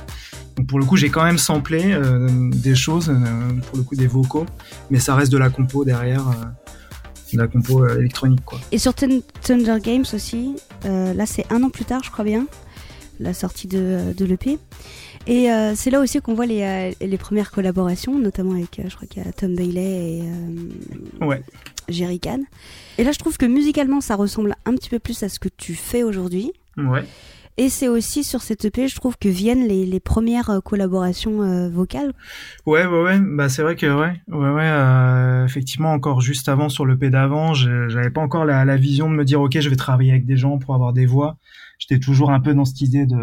Donc 0.57 0.67
pour 0.67 0.79
le 0.79 0.85
coup, 0.85 0.97
j'ai 0.97 1.09
quand 1.09 1.25
même 1.25 1.39
samplé 1.39 1.93
euh, 1.93 2.29
des 2.53 2.75
choses, 2.75 3.09
euh, 3.09 3.61
pour 3.69 3.79
le 3.79 3.83
coup 3.83 3.95
des 3.95 4.07
vocaux, 4.07 4.47
mais 4.91 4.99
ça 4.99 5.15
reste 5.15 5.33
de 5.33 5.39
la 5.39 5.51
compo 5.51 5.85
derrière, 5.85 6.27
euh, 6.29 7.33
de 7.33 7.39
la 7.39 7.47
compo 7.47 7.87
électronique 7.89 8.45
quoi. 8.45 8.59
Et 8.73 8.79
sur 8.79 8.95
Thunder 8.95 9.79
Games 9.83 10.05
aussi, 10.13 10.57
là 10.85 11.27
c'est 11.27 11.51
un 11.51 11.63
an 11.63 11.71
plus 11.71 11.85
tard, 11.85 12.03
je 12.05 12.11
crois 12.11 12.25
bien, 12.25 12.47
la 13.21 13.35
sortie 13.35 13.69
de, 13.69 14.13
de 14.17 14.25
l'EP. 14.25 14.59
Et 15.27 15.51
euh, 15.51 15.75
c'est 15.75 15.91
là 15.91 16.01
aussi 16.01 16.21
qu'on 16.21 16.35
voit 16.35 16.47
les, 16.47 16.63
euh, 16.63 16.93
les, 17.01 17.19
premières 17.19 17.51
collaborations, 17.51 18.19
notamment 18.19 18.53
avec, 18.53 18.79
euh, 18.79 18.85
je 18.89 18.97
crois 18.97 19.07
qu'il 19.07 19.23
y 19.23 19.29
a 19.29 19.33
Tom 19.33 19.55
Bailey 19.55 20.19
et 20.19 21.25
ouais. 21.25 21.43
Jerry 21.89 22.19
Can. 22.21 22.41
Et 22.97 23.05
là, 23.05 23.13
je 23.13 23.19
trouve 23.19 23.37
que 23.37 23.47
musicalement, 23.47 24.01
ça 24.01 24.17
ressemble 24.17 24.55
un 24.65 24.75
petit 24.75 24.89
peu 24.89 24.99
plus 24.99 25.23
à 25.23 25.29
ce 25.29 25.39
que 25.39 25.49
tu 25.55 25.75
fais 25.75 26.03
aujourd'hui. 26.03 26.53
Ouais. 26.79 27.05
Et 27.59 27.69
c'est 27.69 27.89
aussi 27.89 28.25
sur 28.25 28.41
cette 28.41 28.65
EP, 28.65 28.89
je 28.89 28.95
trouve 28.95 29.19
que 29.19 29.29
viennent 29.29 29.69
les, 29.69 29.85
les 29.85 30.01
premières 30.01 30.63
collaborations 30.65 31.69
vocales. 31.69 32.15
Ouais, 32.65 32.87
ouais, 32.87 33.03
ouais. 33.03 33.21
Bah, 33.21 33.51
c'est 33.51 33.61
vrai 33.61 33.77
que, 33.77 33.87
ouais, 33.87 34.23
ouais, 34.29 34.51
ouais. 34.51 35.45
effectivement, 35.45 35.93
encore 35.93 36.23
juste 36.23 36.49
avant 36.49 36.71
sur 36.71 36.87
l'EP 36.87 37.11
d'avant, 37.11 37.53
j'avais 37.53 38.09
pas 38.09 38.23
encore 38.23 38.47
la, 38.47 38.65
la, 38.65 38.77
vision 38.79 39.11
de 39.11 39.15
me 39.15 39.27
dire, 39.27 39.43
ok, 39.43 39.61
je 39.61 39.69
vais 39.69 39.77
travailler 39.77 40.13
avec 40.13 40.25
des 40.25 40.39
gens 40.39 40.57
pour 40.57 40.75
avoir 40.75 40.95
des 40.95 41.05
voix. 41.05 41.37
J'étais 41.79 41.99
toujours 41.99 42.31
un 42.31 42.41
peu 42.41 42.55
dans 42.55 42.65
cette 42.65 42.81
idée 42.81 43.05
de, 43.05 43.19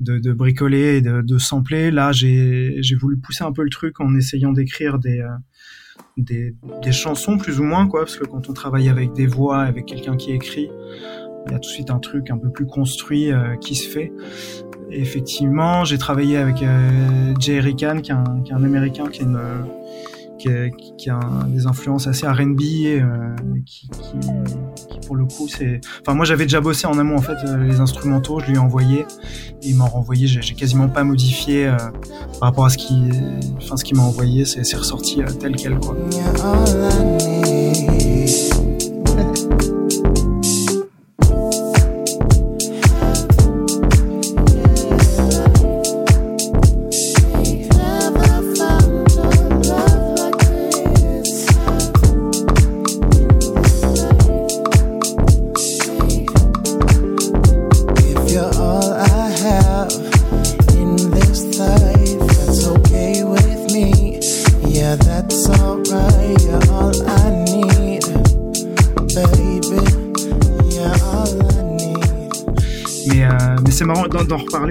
de, 0.00 0.18
de, 0.18 0.32
bricoler 0.32 0.96
et 0.96 1.00
de, 1.00 1.22
de 1.22 1.38
sampler. 1.38 1.90
Là, 1.90 2.12
j'ai 2.12 2.80
voulu 3.00 3.16
pousser 3.16 3.44
un 3.44 3.52
peu 3.52 3.62
le 3.62 3.70
truc 3.70 4.00
en 4.00 4.14
essayant 4.14 4.52
d'écrire 4.52 4.98
des, 4.98 5.20
euh, 5.20 5.28
des, 6.16 6.54
des, 6.82 6.92
chansons 6.92 7.38
plus 7.38 7.60
ou 7.60 7.64
moins, 7.64 7.86
quoi, 7.86 8.00
parce 8.00 8.16
que 8.16 8.24
quand 8.24 8.48
on 8.48 8.52
travaille 8.52 8.88
avec 8.88 9.12
des 9.12 9.26
voix, 9.26 9.62
avec 9.62 9.86
quelqu'un 9.86 10.16
qui 10.16 10.32
écrit, 10.32 10.70
il 11.46 11.52
y 11.52 11.54
a 11.54 11.58
tout 11.58 11.68
de 11.68 11.74
suite 11.74 11.90
un 11.90 11.98
truc 11.98 12.30
un 12.30 12.38
peu 12.38 12.50
plus 12.50 12.66
construit 12.66 13.32
euh, 13.32 13.56
qui 13.56 13.74
se 13.74 13.88
fait. 13.88 14.12
effectivement, 14.90 15.84
j'ai 15.84 15.98
travaillé 15.98 16.36
avec 16.36 16.62
euh, 16.62 17.34
Jay 17.38 17.60
Rican, 17.60 18.00
qui 18.00 18.10
est 18.10 18.14
un, 18.14 18.42
qui 18.44 18.52
est 18.52 18.54
un 18.54 18.64
américain, 18.64 19.06
qui 19.08 19.22
est 19.22 19.24
une 19.24 19.38
qui, 20.38 21.10
a 21.10 21.20
des 21.48 21.66
influences 21.66 22.06
assez 22.06 22.26
R&B 22.26 22.60
euh, 22.60 23.34
qui, 23.64 23.88
qui, 23.88 25.00
pour 25.06 25.16
le 25.16 25.24
coup 25.24 25.48
c'est 25.48 25.80
enfin 26.00 26.14
moi 26.14 26.24
j'avais 26.24 26.44
déjà 26.44 26.60
bossé 26.60 26.86
en 26.86 26.98
amont 26.98 27.16
en 27.16 27.22
fait 27.22 27.36
euh, 27.46 27.64
les 27.64 27.80
instrumentaux 27.80 28.40
je 28.40 28.46
lui 28.46 28.54
ai 28.56 28.58
envoyé 28.58 29.00
et 29.62 29.68
il 29.68 29.76
m'a 29.76 29.84
renvoyé 29.84 30.26
j'ai 30.26 30.54
quasiment 30.54 30.88
pas 30.88 31.04
modifié 31.04 31.66
euh, 31.66 31.76
par 32.40 32.48
rapport 32.50 32.66
à 32.66 32.70
ce 32.70 32.78
qui 32.78 33.08
enfin 33.56 33.76
ce 33.76 33.84
qu'il 33.84 33.96
m'a 33.96 34.02
envoyé 34.02 34.44
c'est 34.44 34.76
ressorti 34.76 35.22
euh, 35.22 35.26
tel 35.38 35.56
quel 35.56 35.78
quoi 35.78 35.96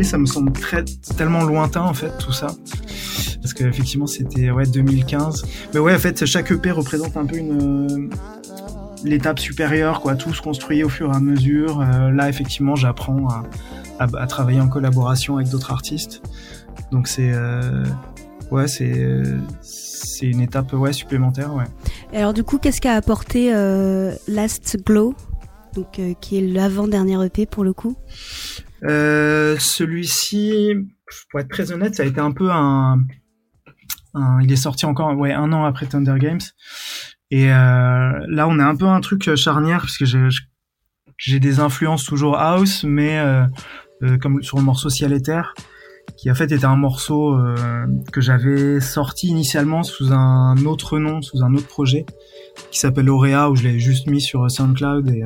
ça 0.03 0.17
me 0.17 0.25
semble 0.25 0.51
très 0.51 0.83
tellement 1.17 1.43
lointain 1.43 1.81
en 1.81 1.93
fait 1.93 2.17
tout 2.17 2.31
ça. 2.31 2.47
Parce 3.41 3.53
que 3.53 3.63
effectivement 3.63 4.07
c'était 4.07 4.51
ouais 4.51 4.65
2015. 4.65 5.45
Mais 5.73 5.79
ouais 5.79 5.95
en 5.95 5.99
fait 5.99 6.25
chaque 6.25 6.51
EP 6.51 6.71
représente 6.71 7.17
un 7.17 7.25
peu 7.25 7.37
une 7.37 7.61
euh, 7.61 8.09
l'étape 9.03 9.39
supérieure 9.39 10.01
quoi. 10.01 10.15
Tout 10.15 10.33
se 10.33 10.41
construit 10.41 10.83
au 10.83 10.89
fur 10.89 11.11
et 11.11 11.15
à 11.15 11.19
mesure. 11.19 11.81
Euh, 11.81 12.11
là 12.11 12.29
effectivement 12.29 12.75
j'apprends 12.75 13.27
à, 13.99 14.27
travailler 14.27 14.59
en 14.59 14.67
collaboration 14.67 15.35
avec 15.37 15.49
d'autres 15.49 15.71
artistes. 15.71 16.21
Donc 16.91 17.07
c'est 17.07 17.31
euh, 17.31 17.85
ouais 18.51 18.67
c'est 18.67 19.23
c'est 19.61 20.27
une 20.27 20.41
étape 20.41 20.73
ouais 20.73 20.93
supplémentaire 20.93 21.53
ouais. 21.53 21.65
Et 22.13 22.17
alors 22.17 22.33
du 22.33 22.43
coup 22.43 22.57
qu'est-ce 22.57 22.81
qu'a 22.81 22.93
apporté 22.93 23.51
Last 24.27 24.77
Glow? 24.85 25.13
Donc 25.75 25.99
qui 26.21 26.37
est 26.37 26.41
l'avant-dernier 26.41 27.23
EP 27.25 27.45
pour 27.45 27.63
le 27.63 27.73
coup? 27.73 27.95
Euh, 28.87 29.57
celui-ci, 29.59 30.73
pour 31.29 31.39
être 31.39 31.49
très 31.49 31.71
honnête, 31.71 31.95
ça 31.95 32.03
a 32.03 32.05
été 32.05 32.19
un 32.19 32.31
peu 32.31 32.49
un, 32.51 32.99
il 34.41 34.51
est 34.51 34.57
sorti 34.57 34.85
encore 34.85 35.15
ouais 35.17 35.33
un 35.33 35.51
an 35.51 35.65
après 35.65 35.85
Thunder 35.85 36.15
Games. 36.17 36.41
Et 37.31 37.51
euh, 37.51 38.11
là, 38.27 38.47
on 38.47 38.59
est 38.59 38.63
un 38.63 38.75
peu 38.75 38.85
un 38.85 39.01
truc 39.01 39.35
charnière 39.35 39.81
parce 39.81 39.97
que 39.97 40.05
j'ai 41.17 41.39
des 41.39 41.59
influences 41.59 42.05
toujours 42.05 42.37
house, 42.37 42.83
mais 42.83 43.19
euh, 43.19 43.45
euh, 44.03 44.17
comme 44.17 44.41
sur 44.43 44.57
le 44.57 44.63
morceau 44.63 44.89
Ciel 44.89 45.11
et 45.11 45.21
Terre, 45.21 45.53
qui 46.17 46.29
en 46.29 46.35
fait 46.35 46.51
était 46.51 46.65
un 46.65 46.75
morceau 46.75 47.35
euh, 47.35 47.87
que 48.11 48.21
j'avais 48.21 48.79
sorti 48.79 49.27
initialement 49.27 49.83
sous 49.83 50.13
un 50.13 50.55
autre 50.65 50.99
nom, 50.99 51.21
sous 51.21 51.43
un 51.43 51.53
autre 51.55 51.67
projet, 51.67 52.05
qui 52.71 52.79
s'appelle 52.79 53.09
Aurea, 53.09 53.49
où 53.49 53.55
je 53.55 53.63
l'ai 53.63 53.79
juste 53.79 54.07
mis 54.07 54.21
sur 54.21 54.49
SoundCloud 54.49 55.09
et 55.09 55.23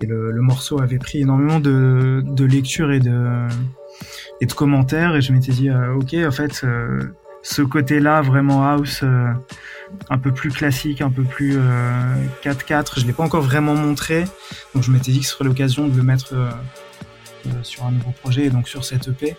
et 0.00 0.06
le, 0.06 0.30
le, 0.30 0.42
morceau 0.42 0.80
avait 0.80 0.98
pris 0.98 1.20
énormément 1.20 1.60
de, 1.60 2.22
de 2.24 2.44
et 2.44 3.00
de, 3.00 3.46
et 4.40 4.46
de 4.46 4.52
commentaires. 4.52 5.16
Et 5.16 5.22
je 5.22 5.32
m'étais 5.32 5.52
dit, 5.52 5.70
euh, 5.70 5.94
ok, 5.94 6.14
en 6.26 6.30
fait, 6.30 6.60
euh, 6.64 7.00
ce 7.42 7.62
côté-là, 7.62 8.22
vraiment 8.22 8.68
house, 8.68 9.00
euh, 9.02 9.32
un 10.10 10.18
peu 10.18 10.32
plus 10.32 10.50
classique, 10.50 11.00
un 11.00 11.10
peu 11.10 11.22
plus 11.22 11.58
4-4, 12.44 13.00
je 13.00 13.06
l'ai 13.06 13.12
pas 13.12 13.24
encore 13.24 13.42
vraiment 13.42 13.74
montré. 13.74 14.24
Donc 14.74 14.84
je 14.84 14.90
m'étais 14.90 15.12
dit 15.12 15.20
que 15.20 15.26
ce 15.26 15.32
serait 15.32 15.44
l'occasion 15.44 15.88
de 15.88 15.96
le 15.96 16.02
mettre 16.02 16.34
sur 17.62 17.86
un 17.86 17.92
nouveau 17.92 18.12
projet 18.20 18.44
et 18.44 18.50
donc 18.50 18.68
sur 18.68 18.84
cette 18.84 19.08
EP. 19.08 19.34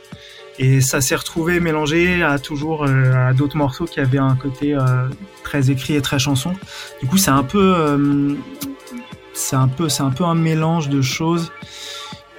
Et 0.58 0.82
ça 0.82 1.02
s'est 1.02 1.16
retrouvé 1.16 1.60
mélangé 1.60 2.24
à 2.24 2.40
toujours 2.40 2.86
à 2.86 3.32
d'autres 3.34 3.58
morceaux 3.58 3.86
qui 3.86 4.00
avaient 4.00 4.18
un 4.18 4.36
côté 4.36 4.76
très 5.44 5.70
écrit 5.70 5.94
et 5.94 6.02
très 6.02 6.18
chanson. 6.18 6.56
Du 7.00 7.08
coup, 7.08 7.18
c'est 7.18 7.30
un 7.30 7.44
peu 7.44 8.36
c'est 9.40 9.56
un 9.56 9.68
peu, 9.68 9.88
un 10.24 10.36
mélange 10.36 10.90
de 10.90 11.02
choses 11.02 11.52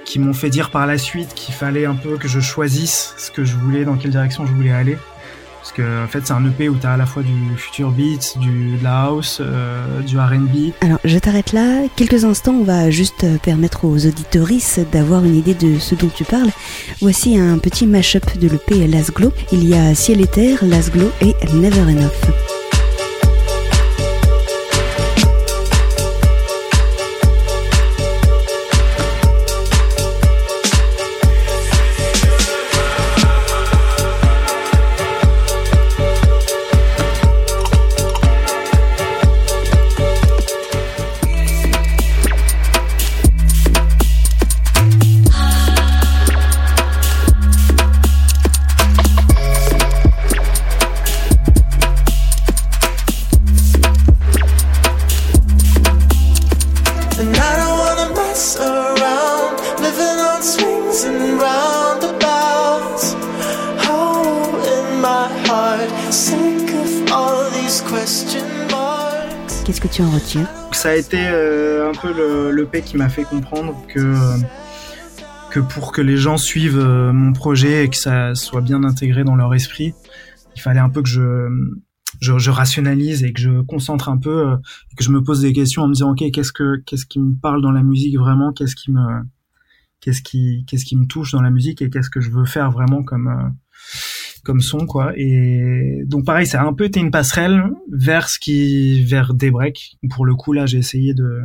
qui 0.04 0.18
m'ont 0.18 0.32
fait 0.32 0.50
dire 0.50 0.70
par 0.70 0.86
la 0.86 0.98
suite 0.98 1.34
qu'il 1.34 1.54
fallait 1.54 1.86
un 1.86 1.94
peu 1.94 2.16
que 2.16 2.28
je 2.28 2.40
choisisse 2.40 3.14
ce 3.16 3.30
que 3.30 3.44
je 3.44 3.56
voulais, 3.56 3.84
dans 3.84 3.96
quelle 3.96 4.10
direction 4.10 4.46
je 4.46 4.52
voulais 4.52 4.72
aller. 4.72 4.98
Parce 5.60 5.72
que 5.72 6.04
en 6.04 6.08
fait, 6.08 6.26
c'est 6.26 6.32
un 6.32 6.44
EP 6.46 6.68
où 6.68 6.76
tu 6.76 6.86
à 6.86 6.96
la 6.96 7.06
fois 7.06 7.22
du 7.22 7.56
future 7.56 7.90
beats, 7.90 8.38
du 8.38 8.76
de 8.78 8.84
la 8.84 9.02
house, 9.02 9.38
euh, 9.40 10.00
du 10.00 10.18
R&B. 10.18 10.72
Alors, 10.80 10.98
je 11.04 11.18
t'arrête 11.18 11.52
là. 11.52 11.82
Quelques 11.96 12.24
instants, 12.24 12.54
on 12.54 12.64
va 12.64 12.90
juste 12.90 13.26
permettre 13.42 13.84
aux 13.84 14.06
auditoristes 14.06 14.80
d'avoir 14.90 15.24
une 15.24 15.36
idée 15.36 15.54
de 15.54 15.78
ce 15.78 15.94
dont 15.94 16.08
tu 16.08 16.24
parles. 16.24 16.50
Voici 17.00 17.38
un 17.38 17.58
petit 17.58 17.86
mash-up 17.86 18.38
de 18.38 18.48
l'EP 18.48 18.86
Las 18.88 19.10
Glow. 19.10 19.32
Il 19.52 19.68
y 19.68 19.74
a 19.74 19.94
Ciel 19.94 20.20
et 20.22 20.26
Terre, 20.26 20.64
Las 20.64 20.90
Glow 20.90 21.10
et 21.20 21.34
Never 21.52 21.82
Enough. 21.82 22.59
Ça 70.80 70.88
a 70.88 70.94
été 70.94 71.18
euh, 71.20 71.90
un 71.90 71.92
peu 71.92 72.10
le, 72.50 72.64
P 72.64 72.80
qui 72.80 72.96
m'a 72.96 73.10
fait 73.10 73.24
comprendre 73.24 73.76
que 73.86 73.98
euh, 73.98 75.62
pour 75.68 75.92
que 75.92 76.00
les 76.00 76.16
gens 76.16 76.38
suivent 76.38 76.78
euh, 76.78 77.12
mon 77.12 77.34
projet 77.34 77.84
et 77.84 77.90
que 77.90 77.98
ça 77.98 78.34
soit 78.34 78.62
bien 78.62 78.82
intégré 78.82 79.22
dans 79.22 79.36
leur 79.36 79.52
esprit, 79.52 79.92
il 80.56 80.62
fallait 80.62 80.80
un 80.80 80.88
peu 80.88 81.02
que 81.02 81.08
je 81.10 81.50
je, 82.22 82.50
rationalise 82.50 83.24
et 83.24 83.34
que 83.34 83.42
je 83.42 83.60
concentre 83.60 84.08
un 84.08 84.16
peu, 84.16 84.54
et 84.90 84.96
que 84.96 85.04
je 85.04 85.10
me 85.10 85.22
pose 85.22 85.42
des 85.42 85.52
questions 85.52 85.82
en 85.82 85.88
me 85.88 85.92
disant 85.92 86.12
ok 86.12 86.30
qu'est-ce 86.32 86.52
que 86.52 86.82
qu'est-ce 86.86 87.04
qui 87.04 87.20
me 87.20 87.34
parle 87.34 87.60
dans 87.60 87.72
la 87.72 87.82
musique 87.82 88.18
vraiment, 88.18 88.54
qu'est-ce 88.54 88.74
qui 88.74 88.90
me 88.90 89.20
qu'est-ce 90.00 90.22
qui 90.22 90.96
me 90.96 91.04
touche 91.04 91.32
dans 91.32 91.42
la 91.42 91.50
musique 91.50 91.82
et 91.82 91.90
qu'est-ce 91.90 92.08
que 92.08 92.22
je 92.22 92.30
veux 92.30 92.46
faire 92.46 92.70
vraiment 92.70 93.02
comme 93.02 93.54
comme 94.44 94.60
son 94.60 94.86
quoi. 94.86 95.12
Et 95.16 96.02
donc 96.06 96.24
pareil 96.24 96.46
ça 96.46 96.62
a 96.62 96.66
un 96.66 96.72
peu 96.72 96.84
été 96.84 97.00
une 97.00 97.10
passerelle 97.10 97.64
vers 97.90 98.28
ce 98.28 98.38
qui 98.38 99.04
vers 99.04 99.34
Daybreak. 99.34 99.98
Pour 100.10 100.24
le 100.26 100.34
coup 100.34 100.52
là 100.52 100.66
j'ai 100.66 100.78
essayé 100.78 101.14
de 101.14 101.42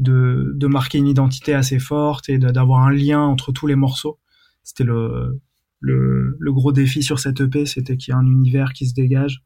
de 0.00 0.52
de 0.54 0.66
marquer 0.66 0.98
une 0.98 1.08
identité 1.08 1.54
assez 1.54 1.78
forte 1.78 2.28
et 2.28 2.38
d'avoir 2.38 2.80
un 2.80 2.92
lien 2.92 3.20
entre 3.20 3.52
tous 3.52 3.66
les 3.66 3.76
morceaux. 3.76 4.18
C'était 4.62 4.84
le 4.84 5.40
le, 5.80 6.36
le 6.38 6.52
gros 6.52 6.72
défi 6.72 7.02
sur 7.02 7.20
cette 7.20 7.40
EP 7.40 7.66
c'était 7.66 7.96
qu'il 7.96 8.12
y 8.12 8.14
a 8.14 8.18
un 8.18 8.26
univers 8.26 8.72
qui 8.72 8.86
se 8.86 8.94
dégage 8.94 9.44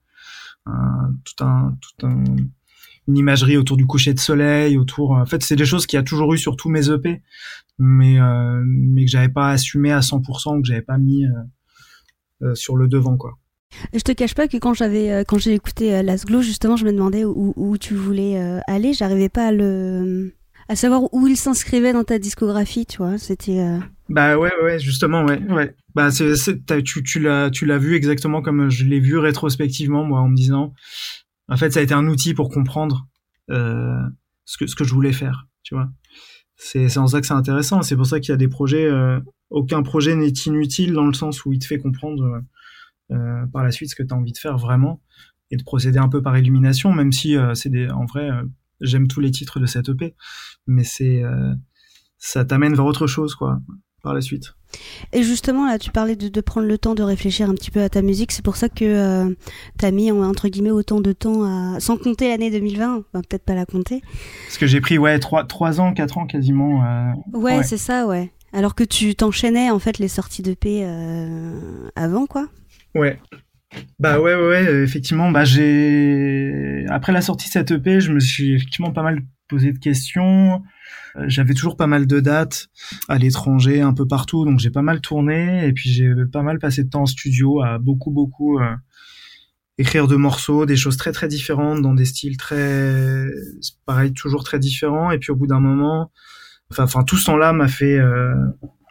un, 0.66 1.14
tout 1.24 1.44
un 1.44 1.76
tout 1.80 2.06
un 2.06 2.24
une 3.08 3.16
imagerie 3.18 3.56
autour 3.56 3.76
du 3.76 3.86
coucher 3.86 4.14
de 4.14 4.20
soleil 4.20 4.78
autour 4.78 5.10
en 5.10 5.26
fait 5.26 5.42
c'est 5.42 5.56
des 5.56 5.66
choses 5.66 5.86
qu'il 5.86 5.98
y 5.98 6.00
a 6.00 6.02
toujours 6.02 6.32
eu 6.32 6.38
sur 6.38 6.56
tous 6.56 6.70
mes 6.70 6.88
EP 6.88 7.20
mais 7.78 8.20
euh, 8.20 8.62
mais 8.64 9.04
que 9.04 9.10
j'avais 9.10 9.28
pas 9.28 9.50
assumé 9.50 9.92
à 9.92 10.00
100% 10.00 10.62
que 10.62 10.66
j'avais 10.66 10.82
pas 10.82 10.98
mis 10.98 11.26
euh, 11.26 11.30
sur 12.54 12.76
le 12.76 12.88
devant 12.88 13.16
quoi. 13.16 13.38
Je 13.94 14.00
te 14.00 14.12
cache 14.12 14.34
pas 14.34 14.48
que 14.48 14.56
quand 14.56 14.74
j'avais 14.74 15.10
euh, 15.10 15.24
quand 15.26 15.38
j'ai 15.38 15.54
écouté 15.54 15.94
euh, 15.94 16.02
Las 16.02 16.24
Glow 16.24 16.42
justement, 16.42 16.76
je 16.76 16.84
me 16.84 16.92
demandais 16.92 17.24
où, 17.24 17.52
où 17.56 17.78
tu 17.78 17.94
voulais 17.94 18.38
aller. 18.66 18.92
J'arrivais 18.92 19.28
pas 19.28 19.48
à 19.48 19.52
le 19.52 20.34
à 20.68 20.76
savoir 20.76 21.12
où 21.12 21.26
il 21.26 21.36
s'inscrivait 21.36 21.92
dans 21.92 22.04
ta 22.04 22.18
discographie, 22.18 22.86
tu 22.86 22.98
vois. 22.98 23.18
C'était. 23.18 23.64
Bah 24.08 24.36
ouais 24.36 24.52
ouais 24.62 24.78
justement 24.78 25.24
ouais 25.24 25.42
ouais. 25.50 25.74
Bah 25.94 26.10
c'est, 26.10 26.34
tu 26.84 27.02
tu 27.02 27.20
l'as 27.20 27.50
tu 27.50 27.66
l'as 27.66 27.78
vu 27.78 27.94
exactement 27.94 28.42
comme 28.42 28.68
je 28.68 28.84
l'ai 28.84 29.00
vu 29.00 29.18
rétrospectivement 29.18 30.04
moi 30.04 30.20
en 30.20 30.28
me 30.28 30.36
disant. 30.36 30.74
En 31.48 31.56
fait 31.56 31.72
ça 31.72 31.80
a 31.80 31.82
été 31.82 31.94
un 31.94 32.06
outil 32.06 32.34
pour 32.34 32.50
comprendre 32.50 33.06
euh, 33.50 34.00
ce 34.44 34.58
que 34.58 34.66
ce 34.66 34.74
que 34.74 34.84
je 34.84 34.94
voulais 34.94 35.12
faire, 35.12 35.46
tu 35.62 35.74
vois. 35.74 35.88
C'est 36.56 36.88
c'est 36.88 36.98
en 36.98 37.06
ça 37.06 37.20
que 37.20 37.26
c'est 37.26 37.34
intéressant. 37.34 37.82
C'est 37.82 37.96
pour 37.96 38.06
ça 38.06 38.20
qu'il 38.20 38.30
y 38.30 38.34
a 38.34 38.36
des 38.36 38.48
projets. 38.48 38.84
Euh, 38.84 39.18
aucun 39.52 39.82
projet 39.82 40.16
n'est 40.16 40.28
inutile 40.28 40.92
dans 40.92 41.06
le 41.06 41.14
sens 41.14 41.44
où 41.44 41.52
il 41.52 41.58
te 41.58 41.66
fait 41.66 41.78
comprendre 41.78 42.42
euh, 43.10 43.46
par 43.52 43.62
la 43.62 43.70
suite 43.70 43.90
ce 43.90 43.94
que 43.94 44.02
tu 44.02 44.12
as 44.12 44.16
envie 44.16 44.32
de 44.32 44.38
faire 44.38 44.56
vraiment 44.56 45.00
et 45.50 45.56
de 45.56 45.62
procéder 45.62 45.98
un 45.98 46.08
peu 46.08 46.22
par 46.22 46.36
élimination, 46.36 46.92
même 46.92 47.12
si 47.12 47.36
euh, 47.36 47.54
c'est 47.54 47.68
des, 47.68 47.88
en 47.90 48.06
vrai, 48.06 48.30
euh, 48.30 48.42
j'aime 48.80 49.08
tous 49.08 49.20
les 49.20 49.30
titres 49.30 49.60
de 49.60 49.66
cette 49.66 49.88
EP, 49.88 50.14
mais 50.66 50.84
c'est, 50.84 51.22
ça 52.18 52.44
t'amène 52.44 52.74
vers 52.74 52.86
autre 52.86 53.06
chose, 53.06 53.34
quoi, 53.34 53.60
par 54.02 54.14
la 54.14 54.20
suite. 54.20 54.54
Et 55.12 55.22
justement, 55.22 55.66
là, 55.66 55.78
tu 55.78 55.90
parlais 55.90 56.16
de, 56.16 56.28
de, 56.28 56.40
prendre 56.40 56.66
le 56.66 56.78
temps 56.78 56.94
de 56.94 57.02
réfléchir 57.02 57.48
un 57.48 57.54
petit 57.54 57.70
peu 57.70 57.82
à 57.82 57.88
ta 57.88 58.02
musique. 58.02 58.32
C'est 58.32 58.44
pour 58.44 58.56
ça 58.56 58.68
que 58.68 58.84
euh, 58.84 59.34
tu 59.78 59.84
as 59.84 59.90
mis, 59.90 60.10
entre 60.10 60.48
guillemets, 60.48 60.70
autant 60.70 61.00
de 61.00 61.12
temps 61.12 61.44
à... 61.44 61.80
Sans 61.80 61.96
compter 61.96 62.28
l'année 62.28 62.50
2020, 62.50 63.04
ben, 63.12 63.20
peut-être 63.22 63.44
pas 63.44 63.54
la 63.54 63.66
compter. 63.66 64.02
Parce 64.46 64.58
que 64.58 64.66
j'ai 64.66 64.80
pris, 64.80 64.98
ouais, 64.98 65.18
3, 65.18 65.44
3 65.44 65.80
ans, 65.80 65.92
4 65.92 66.18
ans 66.18 66.26
quasiment. 66.26 66.84
Euh... 66.84 67.12
Ouais, 67.32 67.58
ouais. 67.58 67.62
c'est 67.62 67.76
ça, 67.76 68.06
ouais. 68.06 68.32
Alors 68.52 68.74
que 68.74 68.84
tu 68.84 69.14
t'enchaînais 69.14 69.70
en 69.70 69.78
fait 69.78 69.98
les 69.98 70.08
sorties 70.08 70.42
de 70.42 70.54
paix 70.54 70.82
euh, 70.84 71.88
avant 71.96 72.26
quoi. 72.26 72.48
Ouais. 72.94 73.18
Bah 73.98 74.20
ouais, 74.20 74.34
ouais, 74.34 74.82
effectivement. 74.82 75.30
Bah 75.30 75.44
j'ai 75.44 76.84
après 76.88 77.12
la 77.12 77.22
sortie 77.22 77.48
de 77.48 77.52
cette 77.52 77.70
EP, 77.70 78.00
je 78.00 78.12
me 78.12 78.20
suis 78.20 78.54
effectivement 78.54 78.90
pas 78.90 79.02
mal 79.02 79.22
posé 79.48 79.72
de 79.72 79.78
questions. 79.78 80.62
J'avais 81.26 81.54
toujours 81.54 81.76
pas 81.76 81.86
mal 81.86 82.06
de 82.06 82.20
dates 82.20 82.68
à 83.08 83.18
l'étranger, 83.18 83.82
un 83.82 83.92
peu 83.92 84.06
partout, 84.06 84.44
donc 84.44 84.60
j'ai 84.60 84.70
pas 84.70 84.82
mal 84.82 85.00
tourné 85.00 85.66
et 85.66 85.72
puis 85.72 85.90
j'ai 85.90 86.10
pas 86.30 86.42
mal 86.42 86.58
passé 86.58 86.84
de 86.84 86.88
temps 86.88 87.02
en 87.02 87.06
studio 87.06 87.62
à 87.62 87.78
beaucoup, 87.78 88.10
beaucoup 88.10 88.58
euh, 88.58 88.74
écrire 89.76 90.08
de 90.08 90.16
morceaux, 90.16 90.64
des 90.64 90.76
choses 90.76 90.96
très 90.96 91.12
très 91.12 91.28
différentes 91.28 91.82
dans 91.82 91.94
des 91.94 92.06
styles 92.06 92.38
très, 92.38 93.26
pareil, 93.84 94.12
toujours 94.14 94.44
très 94.44 94.58
différents. 94.58 95.10
Et 95.10 95.18
puis 95.18 95.32
au 95.32 95.36
bout 95.36 95.46
d'un 95.46 95.60
moment, 95.60 96.10
enfin, 96.78 97.04
tout 97.04 97.16
ce 97.16 97.26
temps-là 97.26 97.52
m'a 97.52 97.68
fait 97.68 97.98
euh, 97.98 98.34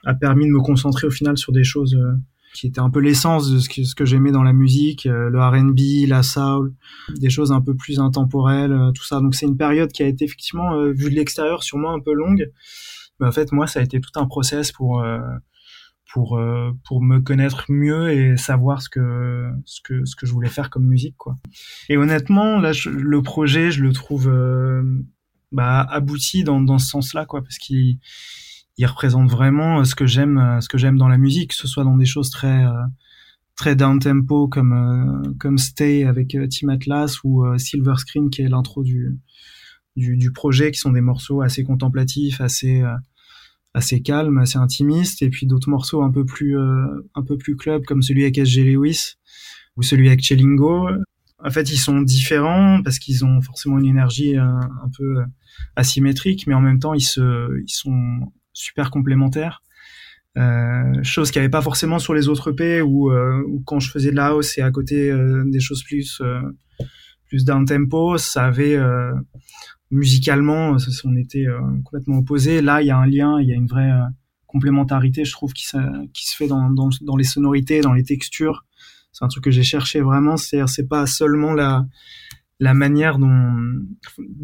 a 0.06 0.14
permis 0.14 0.46
de 0.46 0.52
me 0.52 0.62
concentrer 0.62 1.08
au 1.08 1.12
final 1.12 1.38
sur 1.38 1.52
des 1.52 1.64
choses 1.64 1.96
euh, 1.96 2.14
qui 2.54 2.68
étaient 2.68 2.80
un 2.80 2.90
peu 2.90 3.00
l'essence 3.00 3.50
de 3.50 3.60
ce 3.60 3.96
que, 3.96 4.06
j'aimais 4.06 4.32
dans 4.32 4.44
la 4.44 4.54
musique, 4.54 5.06
euh, 5.06 5.30
le 5.30 5.40
R&B, 5.40 6.08
la 6.08 6.24
soul, 6.24 6.74
des 7.18 7.30
choses 7.30 7.52
un 7.52 7.62
peu 7.62 7.76
plus 7.76 8.00
intemporelles, 8.00 8.74
euh, 8.74 8.92
tout 8.92 9.04
ça. 9.04 9.20
Donc 9.20 9.36
c'est 9.36 9.46
une 9.46 9.58
période 9.58 9.92
qui 9.92 10.04
a 10.04 10.08
été 10.08 10.26
effectivement 10.26 10.74
euh, 10.74 10.92
vue 10.92 11.10
de 11.10 11.16
l'extérieur 11.16 11.64
sûrement 11.64 11.94
un 11.94 12.00
peu 12.00 12.14
longue, 12.14 12.52
mais 13.20 13.28
en 13.28 13.32
fait 13.32 13.52
moi 13.52 13.68
ça 13.68 13.80
a 13.80 13.84
été 13.84 14.00
tout 14.00 14.12
un 14.20 14.26
process 14.26 14.72
pour 14.72 15.04
pour 16.12 16.42
pour 16.86 17.02
me 17.02 17.20
connaître 17.20 17.66
mieux 17.70 18.12
et 18.12 18.36
savoir 18.36 18.82
ce 18.82 18.90
que 18.90 19.50
ce 19.66 19.80
que 19.82 20.04
ce 20.06 20.16
que 20.16 20.26
je 20.26 20.34
voulais 20.34 20.50
faire 20.50 20.70
comme 20.70 20.86
musique 20.86 21.16
quoi. 21.18 21.36
Et 21.88 21.98
honnêtement 21.98 22.60
là 22.60 22.72
le 22.86 23.22
projet 23.22 23.72
je 23.72 23.82
le 23.82 23.94
trouve 23.94 24.30
bah, 25.52 25.82
abouti 25.90 26.44
dans, 26.44 26.62
dans 26.62 26.80
ce 26.80 26.88
sens-là, 26.88 27.26
quoi, 27.26 27.42
parce 27.42 27.58
qu'il 27.58 28.00
il 28.78 28.86
représente 28.86 29.30
vraiment 29.30 29.84
ce 29.84 29.96
que 29.96 30.06
j'aime, 30.08 30.60
ce 30.62 30.70
que 30.70 30.78
j'aime 30.78 30.98
dans 30.98 31.08
la 31.08 31.18
musique, 31.18 31.50
que 31.52 31.56
ce 31.56 31.68
soit 31.68 31.84
dans 31.84 31.98
des 31.98 32.06
choses 32.06 32.30
très 32.30 32.66
très 33.56 33.76
down 33.76 34.00
tempo 34.00 34.48
comme 34.48 35.36
comme 35.40 35.58
Stay 35.58 36.06
avec 36.06 36.36
Team 36.50 36.70
Atlas 36.70 37.24
ou 37.24 37.44
Silver 37.60 37.94
Screen 37.98 38.30
qui 38.30 38.42
est 38.42 38.48
l'intro 38.48 38.82
du, 38.82 39.20
du, 39.96 40.18
du 40.18 40.32
projet, 40.32 40.72
qui 40.72 40.80
sont 40.80 40.92
des 40.92 41.02
morceaux 41.02 41.42
assez 41.42 41.64
contemplatifs, 41.64 42.42
assez 42.42 42.82
assez 43.74 44.02
calmes, 44.02 44.38
assez 44.40 44.58
intimistes, 44.58 45.22
et 45.22 45.30
puis 45.30 45.46
d'autres 45.48 45.70
morceaux 45.70 46.02
un 46.02 46.12
peu 46.12 46.26
plus 46.26 46.58
un 46.58 47.24
peu 47.24 47.38
plus 47.38 47.56
club 47.56 47.84
comme 47.86 48.02
celui 48.02 48.24
avec 48.24 48.38
SG 48.38 48.64
Lewis 48.64 49.16
ou 49.78 49.84
celui 49.84 50.08
avec 50.08 50.24
Chelingo. 50.24 50.88
En 51.44 51.50
fait, 51.50 51.72
ils 51.72 51.78
sont 51.78 52.02
différents 52.02 52.82
parce 52.84 53.00
qu'ils 53.00 53.26
ont 53.26 53.42
forcément 53.42 53.80
une 53.80 53.88
énergie 53.88 54.38
un, 54.38 54.60
un 54.60 54.90
peu 54.98 55.24
asymétriques, 55.76 56.48
mais 56.48 56.54
en 56.54 56.62
même 56.62 56.80
temps 56.80 56.94
ils 56.94 57.02
se, 57.02 57.60
ils 57.62 57.74
sont 57.74 58.32
super 58.54 58.92
complémentaires. 58.92 59.62
Euh, 60.38 61.04
chose 61.04 61.30
qu'il 61.30 61.42
n'y 61.42 61.46
avait 61.46 61.52
pas 61.52 61.62
forcément 61.62 62.00
sur 62.00 62.14
les 62.14 62.30
autres 62.30 62.52
EP 62.52 62.82
où, 62.82 63.12
euh, 63.12 63.44
quand 63.66 63.80
je 63.80 63.92
faisais 63.92 64.12
de 64.12 64.16
la 64.16 64.28
house 64.28 64.58
et 64.58 64.62
à 64.62 64.72
côté 64.72 65.12
euh, 65.12 65.44
des 65.46 65.60
choses 65.60 65.84
plus 65.84 66.22
euh, 66.22 66.40
plus 67.26 67.44
down 67.44 67.66
tempo, 67.66 68.18
ça 68.18 68.46
avait 68.46 68.76
euh, 68.76 69.14
musicalement, 69.90 70.78
on 71.04 71.16
était 71.16 71.48
euh, 71.48 71.60
complètement 71.84 72.18
opposés. 72.18 72.62
Là, 72.62 72.82
il 72.82 72.88
y 72.88 72.92
a 72.92 72.98
un 72.98 73.06
lien, 73.06 73.40
il 73.42 73.48
y 73.48 73.54
a 73.54 73.56
une 73.56 73.68
vraie 73.68 73.92
complémentarité, 74.48 75.24
je 75.24 75.32
trouve, 75.32 75.54
qui, 75.54 75.66
qui 76.14 76.26
se 76.28 76.36
fait 76.36 76.48
dans, 76.48 76.70
dans, 76.70 76.90
dans, 77.02 77.16
les 77.16 77.24
sonorités, 77.24 77.80
dans 77.80 77.94
les 77.94 78.04
textures. 78.04 78.66
C'est 79.12 79.26
un 79.26 79.28
truc 79.28 79.44
que 79.44 79.52
j'ai 79.52 79.64
cherché 79.64 80.02
vraiment. 80.02 80.38
C'est 80.38 80.66
c'est 80.68 80.88
pas 80.88 81.06
seulement 81.06 81.54
la 81.54 81.86
la 82.62 82.76
manière 82.76 83.18
dont 83.18 83.54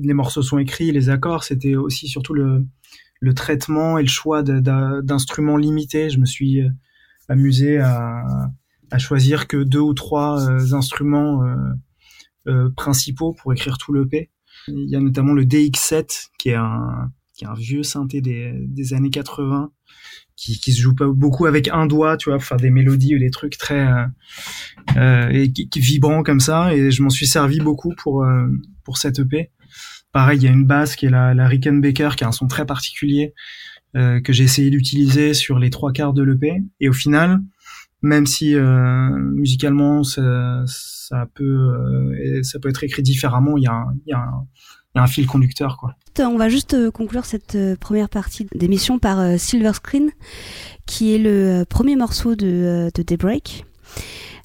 les 0.02 0.14
morceaux 0.16 0.42
sont 0.42 0.58
écrits, 0.58 0.92
les 0.92 1.10
accords, 1.10 1.44
c'était 1.44 1.76
aussi 1.76 2.08
surtout 2.08 2.34
le, 2.34 2.66
le 3.20 3.34
traitement 3.36 4.00
et 4.00 4.02
le 4.02 4.08
choix 4.08 4.42
d'instruments 4.42 5.56
limités. 5.56 6.10
Je 6.10 6.20
me 6.20 6.26
suis 6.26 6.62
euh, 6.62 6.70
amusé 7.30 7.78
à, 7.78 8.24
à 8.90 8.98
choisir 8.98 9.48
que 9.48 9.58
deux 9.58 9.80
ou 9.80 9.94
trois 9.94 10.50
euh, 10.50 10.74
instruments 10.74 11.44
euh, 12.48 12.70
principaux 12.76 13.34
pour 13.34 13.54
écrire 13.54 13.78
tout 13.78 13.94
l'EP. 13.94 14.32
Il 14.68 14.90
y 14.90 14.96
a 14.96 15.00
notamment 15.00 15.34
le 15.34 15.46
DX7 15.46 16.30
qui 16.40 16.50
est 16.50 16.56
un, 16.56 17.12
qui 17.36 17.46
est 17.46 17.48
un 17.48 17.54
vieux 17.54 17.84
synthé 17.84 18.20
des, 18.22 18.52
des 18.68 18.94
années 18.96 19.12
80 19.12 19.72
qui, 20.38 20.60
qui 20.60 20.72
se 20.72 20.82
joue 20.82 20.96
pas 20.96 21.08
beaucoup 21.08 21.48
avec 21.48 21.68
un 21.68 21.88
doigt, 21.88 22.16
tu 22.16 22.30
vois, 22.30 22.38
pour 22.38 22.46
faire 22.46 22.58
des 22.58 22.70
mélodies 22.70 23.16
ou 23.16 23.20
des 23.20 23.32
trucs 23.32 23.58
très 23.58 23.86
euh, 23.86 24.06
euh, 24.96 25.30
et 25.30 25.52
qui, 25.52 25.68
qui, 25.68 25.80
vibrants 25.82 26.24
comme 26.24 26.40
ça. 26.40 26.74
Et 26.74 26.92
je 26.92 27.02
m'en 27.02 27.10
suis 27.10 27.28
servi 27.28 27.60
beaucoup 27.60 27.94
pour 27.98 28.24
euh, 28.24 28.48
pour 28.86 28.98
cette 28.98 29.20
EP. 29.20 29.50
Pareil, 30.14 30.40
il 30.40 30.44
y 30.44 30.48
a 30.48 30.52
une 30.52 30.66
basse 30.66 30.96
qui 30.96 31.08
est 31.08 31.10
la, 31.10 31.34
la 31.34 31.48
Rickenbacker, 31.48 32.16
qui 32.16 32.24
a 32.24 32.28
un 32.28 32.32
son 32.32 32.48
très 32.48 32.66
particulier 32.66 33.34
euh, 33.96 34.22
que 34.22 34.32
j'ai 34.32 34.44
essayé 34.44 34.70
d'utiliser 34.70 35.34
sur 35.34 35.60
les 35.60 35.72
trois 35.72 35.92
quarts 35.92 36.14
de 36.14 36.24
l'EP. 36.24 36.64
Et 36.80 36.88
au 36.88 36.94
final, 36.94 37.40
même 38.04 38.28
si 38.28 38.56
euh, 38.56 39.10
musicalement 39.10 40.04
ça, 40.04 40.64
ça 40.68 41.28
peut 41.34 42.44
ça 42.44 42.60
peut 42.60 42.70
être 42.70 42.84
écrit 42.84 43.02
différemment, 43.02 43.58
il 43.58 43.64
y 43.64 43.68
a 43.68 43.86
il 44.06 44.12
y 44.12 44.14
a 44.14 44.20
un, 44.20 44.48
y 44.98 45.00
a 45.00 45.04
un 45.04 45.08
fil 45.08 45.28
conducteur 45.28 45.78
quoi. 45.78 45.96
On 46.20 46.38
va 46.38 46.50
juste 46.50 46.74
euh, 46.74 46.90
conclure 46.90 47.26
cette 47.26 47.56
euh, 47.56 47.76
première 47.76 48.10
partie 48.10 48.48
d'émission 48.56 48.98
par 48.98 49.20
euh, 49.20 49.38
Silver 49.38 49.74
Screen, 49.74 50.10
qui 50.88 51.14
est 51.14 51.20
le 51.20 51.64
premier 51.64 51.96
morceau 51.96 52.36
de, 52.36 52.90
de 52.94 53.04
Daybreak. 53.04 53.66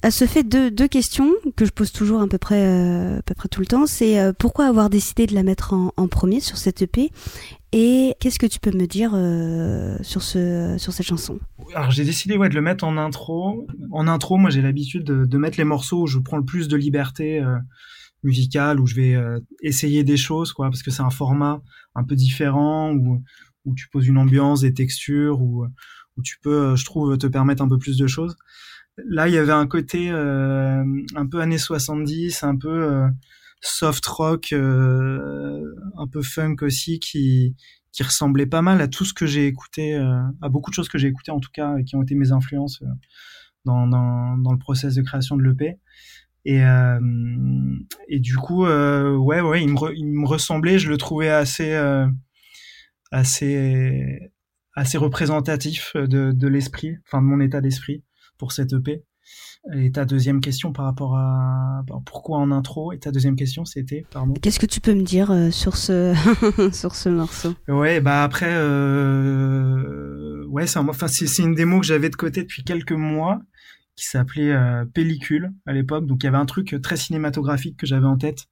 À 0.03 0.11
ce 0.11 0.25
fait, 0.25 0.43
deux, 0.43 0.69
deux 0.69 0.87
questions 0.87 1.31
que 1.55 1.65
je 1.65 1.71
pose 1.71 1.91
toujours 1.91 2.21
à 2.21 2.27
peu 2.27 2.37
près, 2.37 2.67
à 3.17 3.21
peu 3.25 3.33
près 3.33 3.47
tout 3.47 3.61
le 3.61 3.65
temps. 3.65 3.85
C'est 3.85 4.33
pourquoi 4.37 4.65
avoir 4.65 4.89
décidé 4.89 5.27
de 5.27 5.33
la 5.33 5.43
mettre 5.43 5.73
en, 5.73 5.93
en 5.95 6.07
premier 6.09 6.41
sur 6.41 6.57
cette 6.57 6.81
EP 6.81 7.09
et 7.75 8.15
qu'est-ce 8.19 8.37
que 8.37 8.45
tu 8.45 8.59
peux 8.59 8.71
me 8.71 8.85
dire 8.85 9.13
euh, 9.15 9.97
sur, 10.03 10.21
ce, 10.21 10.75
sur 10.77 10.93
cette 10.93 11.07
chanson? 11.07 11.39
Alors 11.73 11.89
j'ai 11.89 12.05
décidé 12.05 12.37
ouais, 12.37 12.47
de 12.47 12.53
le 12.53 12.61
mettre 12.61 12.83
en 12.83 12.97
intro. 12.97 13.65
En 13.91 14.07
intro, 14.07 14.37
moi 14.37 14.51
j'ai 14.51 14.61
l'habitude 14.61 15.03
de, 15.03 15.25
de, 15.25 15.37
mettre 15.39 15.57
les 15.57 15.63
morceaux 15.63 16.03
où 16.03 16.07
je 16.07 16.19
prends 16.19 16.37
le 16.37 16.45
plus 16.45 16.67
de 16.67 16.77
liberté 16.77 17.39
euh, 17.39 17.57
musicale, 18.23 18.79
où 18.79 18.85
je 18.85 18.95
vais 18.95 19.15
euh, 19.15 19.39
essayer 19.61 20.03
des 20.03 20.17
choses, 20.17 20.53
quoi, 20.53 20.69
parce 20.69 20.83
que 20.83 20.91
c'est 20.91 21.01
un 21.01 21.09
format 21.09 21.61
un 21.95 22.03
peu 22.03 22.15
différent, 22.15 22.93
où, 22.93 23.21
où 23.65 23.75
tu 23.75 23.87
poses 23.89 24.07
une 24.07 24.17
ambiance, 24.17 24.61
des 24.61 24.73
textures, 24.73 25.41
où, 25.41 25.65
où 26.17 26.21
tu 26.21 26.37
peux, 26.41 26.75
je 26.75 26.85
trouve, 26.85 27.17
te 27.17 27.27
permettre 27.27 27.63
un 27.63 27.69
peu 27.69 27.77
plus 27.77 27.97
de 27.97 28.07
choses. 28.07 28.35
Là, 28.97 29.27
il 29.27 29.33
y 29.33 29.37
avait 29.37 29.53
un 29.53 29.67
côté 29.67 30.09
un 30.09 31.27
peu 31.29 31.39
années 31.41 31.57
70, 31.57 32.43
un 32.43 32.55
peu 32.55 33.09
soft 33.63 34.05
rock, 34.05 34.51
euh, 34.51 35.73
un 35.97 36.07
peu 36.07 36.21
funk 36.21 36.57
aussi, 36.61 36.99
qui 36.99 37.55
qui 37.91 38.01
ressemblait 38.01 38.47
pas 38.47 38.63
mal 38.63 38.81
à 38.81 38.87
tout 38.87 39.05
ce 39.05 39.13
que 39.13 39.27
j'ai 39.27 39.45
écouté, 39.45 39.93
euh, 39.93 40.19
à 40.41 40.49
beaucoup 40.49 40.71
de 40.71 40.75
choses 40.75 40.89
que 40.89 40.97
j'ai 40.97 41.07
écoutées 41.09 41.31
en 41.31 41.39
tout 41.39 41.51
cas, 41.53 41.75
qui 41.83 41.95
ont 41.95 42.01
été 42.01 42.15
mes 42.15 42.31
influences 42.31 42.81
euh, 42.81 42.87
dans, 43.65 43.85
dans, 43.85 44.35
dans 44.37 44.51
le 44.51 44.57
process 44.57 44.95
de 44.95 45.03
création 45.03 45.37
de 45.37 45.43
l'EP. 45.43 45.77
Et, 46.45 46.61
et 48.09 48.19
du 48.19 48.35
coup, 48.35 48.65
ouais, 48.65 49.41
ouais, 49.41 49.63
il 49.63 49.69
me, 49.69 49.95
il 49.95 50.07
me 50.07 50.27
ressemblait, 50.27 50.77
je 50.77 50.89
le 50.89 50.97
trouvais 50.97 51.29
assez, 51.29 51.73
assez, 53.11 54.31
assez 54.75 54.97
représentatif 54.97 55.95
de, 55.95 56.31
de 56.31 56.47
l'esprit, 56.47 56.97
enfin 57.05 57.21
de 57.21 57.27
mon 57.27 57.39
état 57.39 57.61
d'esprit 57.61 58.03
pour 58.37 58.51
cette 58.51 58.73
EP. 58.73 59.03
Et 59.73 59.91
ta 59.91 60.03
deuxième 60.03 60.41
question 60.41 60.73
par 60.73 60.83
rapport 60.83 61.15
à 61.15 61.85
pourquoi 62.05 62.39
en 62.39 62.51
intro? 62.51 62.91
Et 62.91 62.99
ta 62.99 63.11
deuxième 63.11 63.37
question, 63.37 63.63
c'était 63.63 64.05
pardon. 64.11 64.33
Qu'est-ce 64.33 64.59
que 64.59 64.65
tu 64.65 64.81
peux 64.81 64.93
me 64.93 65.03
dire 65.03 65.31
euh, 65.31 65.51
sur 65.51 65.77
ce 65.77 66.13
sur 66.73 66.95
ce 66.95 67.07
morceau? 67.07 67.53
Ouais, 67.69 68.01
bah 68.01 68.23
après, 68.23 68.51
euh... 68.51 69.65
ouais, 70.49 70.67
c'est 70.67 70.79
enfin 70.79 71.07
c'est 71.07 71.41
une 71.41 71.55
démo 71.55 71.79
que 71.79 71.85
j'avais 71.85 72.09
de 72.09 72.17
côté 72.17 72.41
depuis 72.41 72.65
quelques 72.65 72.91
mois 72.91 73.39
qui 73.95 74.05
s'appelait 74.05 74.51
euh, 74.51 74.85
Pellicule 74.85 75.53
à 75.65 75.73
l'époque. 75.73 76.05
Donc 76.05 76.23
il 76.23 76.25
y 76.25 76.29
avait 76.29 76.37
un 76.37 76.45
truc 76.45 76.75
très 76.81 76.97
cinématographique 76.97 77.77
que 77.77 77.85
j'avais 77.85 78.07
en 78.07 78.17
tête, 78.17 78.45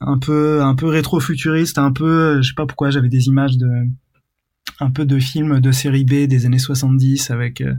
un 0.00 0.18
peu 0.18 0.62
un 0.62 0.74
peu 0.74 0.86
rétro-futuriste, 0.86 1.78
un 1.78 1.92
peu, 1.92 2.42
je 2.42 2.48
sais 2.48 2.54
pas 2.54 2.66
pourquoi, 2.66 2.90
j'avais 2.90 3.08
des 3.08 3.26
images 3.28 3.56
de 3.56 3.68
un 4.80 4.90
peu 4.90 5.04
de 5.04 5.18
films 5.18 5.60
de 5.60 5.72
série 5.72 6.04
B 6.04 6.26
des 6.26 6.46
années 6.46 6.58
70 6.58 7.30
avec 7.30 7.60
euh, 7.60 7.74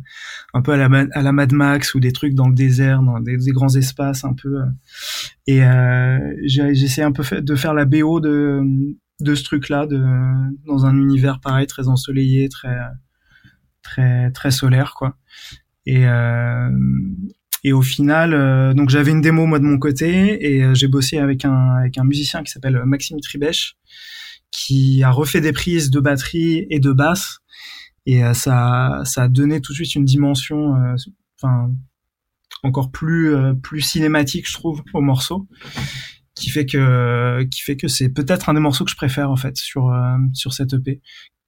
un 0.54 0.62
peu 0.62 0.72
à 0.72 0.78
la, 0.78 1.06
à 1.14 1.22
la 1.22 1.32
Mad 1.32 1.54
Max 1.54 1.94
ou 1.94 2.00
des 2.00 2.12
trucs 2.12 2.34
dans 2.34 2.48
le 2.48 2.56
désert, 2.56 3.02
dans 3.02 3.20
des, 3.20 3.38
grands 3.52 3.76
espaces 3.76 4.24
un 4.24 4.34
peu. 4.34 4.62
Euh, 4.62 4.66
et 5.46 5.64
euh, 5.64 6.34
j'essaie 6.46 7.04
un 7.04 7.12
peu 7.12 7.24
de 7.42 7.56
faire 7.56 7.74
la 7.74 7.86
BO 7.86 8.20
de, 8.20 8.64
de 9.20 9.36
ce 9.36 9.44
truc-là, 9.44 9.86
dans 10.66 10.86
un 10.86 10.98
univers 10.98 11.40
pareil, 11.40 11.68
très 11.68 11.88
ensoleillé, 11.88 12.50
très, 12.50 12.78
très, 13.84 14.32
très 14.32 14.52
solaire, 14.52 14.94
quoi. 14.96 15.18
Et, 15.88 16.06
euh, 16.06 16.70
et 17.64 17.74
au 17.74 17.82
final, 17.82 18.76
donc 18.76 18.90
j'avais 18.90 19.12
une 19.12 19.22
démo 19.22 19.46
moi 19.46 19.58
de 19.58 19.64
mon 19.64 19.80
côté 19.80 20.46
et 20.46 20.76
j'ai 20.76 20.88
bossé 20.88 21.18
avec 21.18 21.44
un, 21.44 21.76
avec 21.80 21.98
un 21.98 22.04
musicien 22.04 22.44
qui 22.44 22.52
s'appelle 22.52 22.84
Maxime 22.86 23.20
Tribèche 23.20 23.78
qui 24.52 25.04
a 25.04 25.12
refait 25.12 25.42
des 25.42 25.54
prises 25.54 25.90
de 25.90 26.00
batterie 26.00 26.66
et 26.70 26.80
de 26.80 26.92
basse. 26.92 27.40
Et 28.06 28.24
euh, 28.24 28.34
ça 28.34 29.02
ça 29.04 29.24
a 29.24 29.28
donné 29.28 29.62
tout 29.62 29.74
de 29.74 29.76
suite 29.76 29.96
une 29.96 30.06
dimension 30.06 30.76
euh, 30.76 30.96
enfin 31.40 31.72
encore 32.64 32.92
plus 32.92 33.36
euh, 33.36 33.54
plus 33.54 33.82
cinématique 33.82 34.48
je 34.48 34.54
trouve 34.54 34.84
au 34.94 35.02
morceau. 35.02 35.48
Qui 36.36 36.52
fait 36.52 36.68
que 36.68 37.44
qui 37.46 37.62
fait 37.62 37.78
que 37.78 37.88
c'est 37.88 38.10
peut-être 38.10 38.50
un 38.50 38.54
des 38.54 38.60
morceaux 38.60 38.86
que 38.86 38.92
je 38.92 38.96
préfère 38.96 39.32
en 39.32 39.36
fait 39.36 39.58
sur 39.58 39.92
sur 40.34 40.54
cette 40.54 40.74
EP 40.74 41.02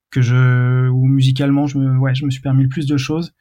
que 0.10 0.22
je 0.22 0.90
ou 0.90 1.06
musicalement 1.06 1.68
je 1.68 1.78
me 1.78 1.98
ouais 2.00 2.16
je 2.16 2.26
me 2.26 2.32
suis 2.32 2.42
permis 2.42 2.64
le 2.64 2.70
plus 2.70 2.88
de 2.88 2.98
choses 2.98 3.32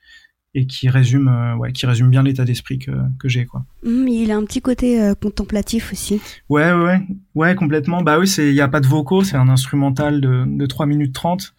et 0.55 0.67
qui 0.67 0.89
résume, 0.89 1.29
euh, 1.29 1.57
ouais, 1.57 1.73
qui 1.73 1.87
résume 1.87 2.09
bien 2.09 2.23
l'état 2.23 2.45
d'esprit 2.45 2.79
que, 2.79 2.91
que 3.19 3.29
j'ai, 3.29 3.45
quoi. 3.45 3.65
Mmh, 3.85 4.09
il 4.09 4.31
a 4.31 4.37
un 4.37 4.45
petit 4.45 4.61
côté 4.61 5.01
euh, 5.01 5.15
contemplatif 5.15 5.93
aussi. 5.93 6.21
Ouais, 6.49 6.73
ouais, 6.73 7.01
ouais, 7.35 7.55
complètement. 7.55 8.03
Bah 8.03 8.19
oui, 8.19 8.27
c'est, 8.27 8.49
il 8.49 8.55
y 8.55 8.61
a 8.61 8.69
pas 8.69 8.81
de 8.81 8.87
vocaux, 8.87 9.23
c'est 9.23 9.37
un 9.37 9.49
instrumental 9.49 10.21
de, 10.21 10.45
de 10.47 10.67
3 10.67 10.87
minutes 10.87 11.15
30 11.15 11.55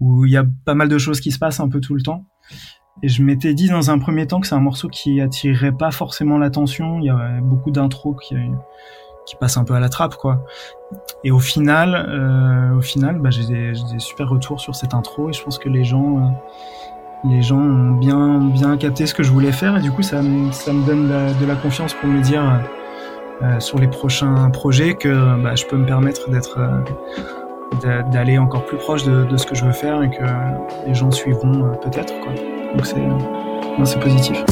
où 0.00 0.24
il 0.24 0.32
y 0.32 0.36
a 0.36 0.44
pas 0.64 0.74
mal 0.74 0.88
de 0.88 0.98
choses 0.98 1.20
qui 1.20 1.30
se 1.30 1.38
passent 1.38 1.60
un 1.60 1.68
peu 1.68 1.80
tout 1.80 1.94
le 1.94 2.02
temps. 2.02 2.26
Et 3.02 3.08
je 3.08 3.22
m'étais 3.22 3.54
dit 3.54 3.68
dans 3.68 3.90
un 3.90 3.98
premier 3.98 4.26
temps 4.26 4.40
que 4.40 4.46
c'est 4.46 4.54
un 4.54 4.60
morceau 4.60 4.88
qui 4.88 5.20
attirerait 5.20 5.72
pas 5.72 5.90
forcément 5.90 6.38
l'attention. 6.38 6.98
Il 7.00 7.06
y 7.06 7.10
a 7.10 7.40
beaucoup 7.40 7.70
d'intros 7.70 8.14
qui, 8.14 8.36
qui 9.26 9.36
passent 9.36 9.56
un 9.56 9.64
peu 9.64 9.74
à 9.74 9.80
la 9.80 9.88
trappe, 9.88 10.16
quoi. 10.16 10.44
Et 11.24 11.30
au 11.30 11.38
final, 11.40 11.94
euh, 11.94 12.76
au 12.76 12.82
final, 12.82 13.18
bah, 13.18 13.30
j'ai 13.30 13.46
des, 13.46 13.72
des, 13.72 13.98
super 13.98 14.28
retours 14.28 14.60
sur 14.60 14.74
cette 14.74 14.94
intro 14.94 15.30
et 15.30 15.32
je 15.32 15.42
pense 15.42 15.58
que 15.58 15.68
les 15.68 15.84
gens 15.84 16.18
euh, 16.18 16.30
les 17.24 17.42
gens 17.42 17.60
ont 17.60 17.92
bien, 17.92 18.38
bien 18.38 18.76
capté 18.76 19.06
ce 19.06 19.14
que 19.14 19.22
je 19.22 19.30
voulais 19.30 19.52
faire 19.52 19.76
et 19.78 19.80
du 19.80 19.90
coup 19.90 20.02
ça, 20.02 20.20
ça 20.52 20.72
me 20.72 20.86
donne 20.86 21.08
de 21.08 21.46
la 21.46 21.54
confiance 21.54 21.94
pour 21.94 22.08
me 22.08 22.20
dire 22.20 22.42
euh, 23.42 23.58
sur 23.58 23.78
les 23.78 23.88
prochains 23.88 24.48
projets 24.50 24.94
que 24.94 25.42
bah, 25.42 25.56
je 25.56 25.64
peux 25.66 25.76
me 25.76 25.86
permettre 25.86 26.30
d'être 26.30 26.58
euh, 26.58 28.02
d'aller 28.12 28.38
encore 28.38 28.64
plus 28.64 28.76
proche 28.76 29.02
de, 29.04 29.36
ce 29.36 29.44
que 29.46 29.56
je 29.56 29.64
veux 29.64 29.72
faire 29.72 30.02
et 30.02 30.10
que 30.10 30.22
les 30.86 30.94
gens 30.94 31.10
suivront 31.10 31.64
euh, 31.64 31.74
peut-être 31.82 32.14
quoi. 32.20 32.32
Donc 32.74 32.86
c'est 32.86 33.02
c'est 33.84 34.00
positif. 34.00 34.44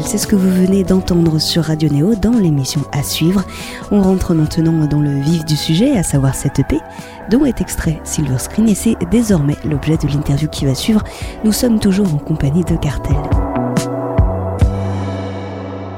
C'est 0.00 0.16
ce 0.16 0.26
que 0.26 0.36
vous 0.36 0.48
venez 0.48 0.84
d'entendre 0.84 1.38
sur 1.38 1.64
Radio 1.64 1.90
Néo 1.90 2.14
dans 2.14 2.30
l'émission 2.32 2.80
à 2.92 3.02
suivre. 3.02 3.44
On 3.90 4.00
rentre 4.00 4.32
maintenant 4.32 4.86
dans 4.86 5.00
le 5.02 5.20
vif 5.20 5.44
du 5.44 5.54
sujet, 5.54 5.98
à 5.98 6.02
savoir 6.02 6.34
cette 6.34 6.58
EP 6.58 6.78
dont 7.30 7.44
est 7.44 7.60
extrait 7.60 8.00
Silver 8.02 8.38
Screen 8.38 8.70
et 8.70 8.74
c'est 8.74 8.96
désormais 9.10 9.56
l'objet 9.66 9.98
de 9.98 10.06
l'interview 10.06 10.48
qui 10.48 10.64
va 10.64 10.74
suivre. 10.74 11.04
Nous 11.44 11.52
sommes 11.52 11.78
toujours 11.78 12.14
en 12.14 12.16
compagnie 12.16 12.64
de 12.64 12.74
Cartel. 12.76 13.16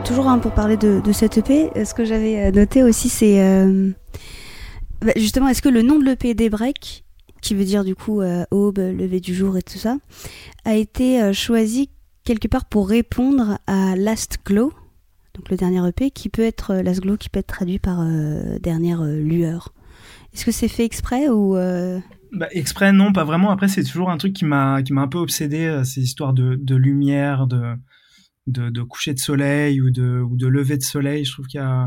Toujours 0.04 0.28
un 0.28 0.40
pour 0.40 0.50
parler 0.50 0.76
de, 0.76 1.00
cette 1.12 1.38
EP, 1.38 1.70
ce 1.85 1.94
que 1.94 2.04
j'avais 2.04 2.50
noté 2.50 2.83
aussi 2.83 3.09
c'est 3.09 3.40
euh, 3.40 3.90
bah, 5.02 5.12
justement 5.14 5.46
est-ce 5.46 5.62
que 5.62 5.68
le 5.68 5.83
nom 5.83 6.00
de 6.00 6.04
l'EP 6.04 6.35
Daybreak 6.35 7.04
qui 7.44 7.54
veut 7.54 7.64
dire 7.64 7.85
du 7.85 7.94
coup 7.94 8.22
euh, 8.22 8.44
aube, 8.50 8.78
lever 8.78 9.20
du 9.20 9.35
jour 9.35 9.57
et 9.57 9.62
tout 9.62 9.78
ça, 9.78 9.98
a 10.64 10.74
été 10.74 11.22
euh, 11.22 11.33
choisi 11.33 11.90
quelque 12.24 12.48
part 12.48 12.64
pour 12.64 12.88
répondre 12.88 13.58
à 13.66 13.96
Last 13.96 14.38
Glow, 14.44 14.72
donc 15.34 15.50
le 15.50 15.56
dernier 15.56 15.87
EP, 15.88 16.10
qui 16.10 16.28
peut 16.28 16.42
être 16.42 16.72
euh, 16.72 16.82
Last 16.82 17.00
Glow, 17.00 17.16
qui 17.16 17.28
peut 17.28 17.40
être 17.40 17.48
traduit 17.48 17.78
par 17.78 18.04
dernière 18.60 19.02
lueur. 19.04 19.74
Est-ce 20.32 20.44
que 20.44 20.52
c'est 20.52 20.68
fait 20.68 20.84
exprès 20.84 21.28
ou 21.28 21.54
bah, 22.32 22.48
exprès 22.50 22.92
non, 22.92 23.12
pas 23.12 23.22
vraiment. 23.22 23.50
Après 23.50 23.68
c'est 23.68 23.84
toujours 23.84 24.10
un 24.10 24.16
truc 24.16 24.32
qui 24.32 24.44
m'a 24.44 24.82
qui 24.82 24.92
m'a 24.92 25.02
un 25.02 25.08
peu 25.08 25.18
obsédé, 25.18 25.82
ces 25.84 26.02
histoires 26.02 26.32
de, 26.32 26.74
lumière, 26.74 27.46
de, 27.46 27.76
de, 28.48 28.82
coucher 28.82 29.14
de 29.14 29.20
soleil 29.20 29.80
ou 29.80 29.92
de 29.92 30.20
ou 30.20 30.37
de 30.37 30.48
lever 30.48 30.76
de 30.76 30.82
soleil. 30.82 31.24
Je 31.24 31.32
trouve 31.32 31.46
qu'il 31.46 31.60
y 31.60 31.62
a 31.62 31.87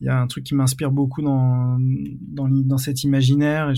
il 0.00 0.06
y 0.06 0.10
a 0.10 0.20
un 0.20 0.26
truc 0.26 0.44
qui 0.44 0.54
m'inspire 0.54 0.90
beaucoup 0.90 1.22
dans, 1.22 1.78
dans, 1.80 2.48
dans, 2.48 2.76
cet 2.76 3.04
imaginaire 3.04 3.72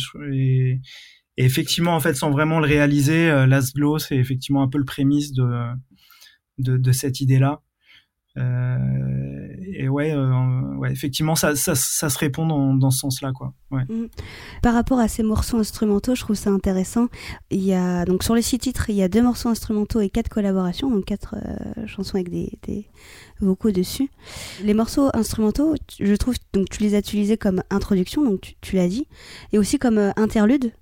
effectivement 1.36 1.94
en 1.94 2.00
fait 2.00 2.14
sans 2.14 2.30
vraiment 2.30 2.60
le 2.60 2.66
réaliser 2.66 3.30
euh, 3.30 3.46
Last 3.46 3.74
Glow 3.74 3.98
c'est 3.98 4.16
effectivement 4.16 4.62
un 4.62 4.68
peu 4.68 4.78
le 4.78 4.84
prémisse 4.84 5.32
de 5.32 6.92
cette 6.92 7.20
idée 7.20 7.38
là 7.38 7.60
euh, 8.38 9.46
et 9.72 9.88
ouais, 9.88 10.12
euh, 10.12 10.84
effectivement, 10.90 11.34
ça, 11.34 11.54
se 11.54 12.18
répond 12.18 12.46
dans, 12.46 12.90
ce 12.90 12.98
sens-là, 12.98 13.32
quoi. 13.32 13.54
Mm. 13.70 14.06
Par 14.62 14.74
rapport 14.74 14.98
à 14.98 15.08
ces 15.08 15.22
morceaux 15.22 15.58
instrumentaux, 15.58 16.14
je 16.14 16.20
trouve 16.20 16.36
ça 16.36 16.50
intéressant. 16.50 17.08
Il 17.50 17.62
y 17.62 17.72
a 17.72 18.04
donc 18.04 18.22
sur 18.22 18.34
les 18.34 18.42
six 18.42 18.58
titres, 18.58 18.90
il 18.90 18.96
y 18.96 19.02
a 19.02 19.08
deux 19.08 19.22
morceaux 19.22 19.48
instrumentaux 19.48 20.00
et 20.00 20.10
quatre 20.10 20.28
collaborations, 20.28 20.90
donc 20.90 21.04
quatre 21.04 21.36
euh, 21.36 21.86
chansons 21.86 22.16
avec 22.16 22.30
des, 22.30 22.88
vocaux 23.40 23.70
dessus. 23.70 24.10
Les 24.62 24.74
morceaux 24.74 25.10
instrumentaux, 25.14 25.74
je 25.98 26.14
trouve, 26.14 26.34
donc 26.52 26.68
tu 26.68 26.82
les 26.82 26.94
as 26.94 26.98
utilisés 26.98 27.36
comme 27.36 27.62
introduction, 27.70 28.24
donc 28.24 28.56
tu 28.60 28.76
l'as 28.76 28.88
dit, 28.88 29.06
et 29.52 29.58
aussi 29.58 29.78
comme 29.78 30.12
interlude 30.16 30.72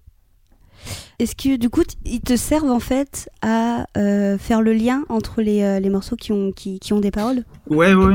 est-ce 1.19 1.35
que 1.37 1.57
du 1.57 1.71
coup, 1.71 1.83
ils 2.05 2.21
te 2.21 2.37
servent 2.37 2.71
en 2.71 2.81
fait 2.81 3.29
à 3.43 3.87
euh, 3.97 4.39
faire 4.39 4.63
le 4.63 4.73
lien 4.73 5.05
entre 5.09 5.43
les, 5.43 5.63
euh, 5.63 5.81
les 5.81 5.91
morceaux 5.91 6.17
qui 6.17 6.33
ont, 6.33 6.53
qui, 6.53 6.93
ont 6.93 7.01
des 7.01 7.11
paroles? 7.11 7.45
Ouais, 7.69 7.95
ouais. 7.95 8.15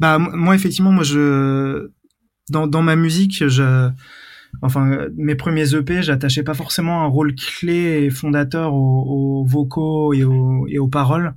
Bah, 0.00 0.18
moi, 0.18 0.54
effectivement, 0.54 0.92
moi, 0.92 1.04
je. 1.04 1.90
Dans, 2.50 2.66
dans 2.66 2.82
ma 2.82 2.96
musique, 2.96 3.46
je. 3.48 3.90
Enfin, 4.60 5.06
mes 5.16 5.34
premiers 5.34 5.74
EP, 5.74 6.02
j'attachais 6.02 6.42
pas 6.42 6.54
forcément 6.54 7.02
un 7.02 7.06
rôle 7.06 7.34
clé 7.34 8.04
et 8.04 8.10
fondateur 8.10 8.74
aux, 8.74 9.44
vocaux 9.44 10.12
et 10.12 10.24
aux, 10.24 10.66
et 10.68 10.78
aux 10.78 10.88
paroles. 10.88 11.34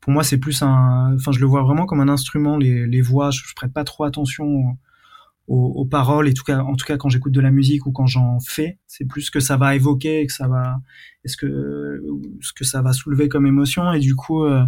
Pour 0.00 0.12
moi, 0.12 0.22
c'est 0.22 0.38
plus 0.38 0.62
un. 0.62 1.14
Enfin, 1.14 1.32
je 1.32 1.40
le 1.40 1.46
vois 1.46 1.62
vraiment 1.62 1.86
comme 1.86 2.00
un 2.00 2.08
instrument, 2.08 2.56
les, 2.56 2.86
les 2.86 3.00
voix. 3.00 3.30
Je, 3.30 3.42
je 3.46 3.54
prête 3.54 3.72
pas 3.72 3.84
trop 3.84 4.04
attention 4.04 4.76
aux, 5.48 5.84
paroles 5.84 6.28
et 6.28 6.34
tout 6.34 6.44
cas 6.44 6.60
en 6.60 6.74
tout 6.76 6.86
cas 6.86 6.96
quand 6.96 7.08
j'écoute 7.08 7.32
de 7.32 7.40
la 7.40 7.50
musique 7.50 7.86
ou 7.86 7.92
quand 7.92 8.06
j'en 8.06 8.38
fais 8.40 8.78
c'est 8.86 9.04
plus 9.04 9.28
que 9.30 9.40
ça 9.40 9.56
va 9.56 9.74
évoquer 9.74 10.26
que 10.26 10.32
ça 10.32 10.48
va 10.48 10.78
est-ce 11.24 11.36
que 11.36 12.02
ce 12.40 12.52
que 12.52 12.64
ça 12.64 12.82
va 12.82 12.92
soulever 12.92 13.28
comme 13.28 13.46
émotion. 13.46 13.92
Et 13.92 14.00
du 14.00 14.14
coup 14.14 14.44
euh, 14.44 14.64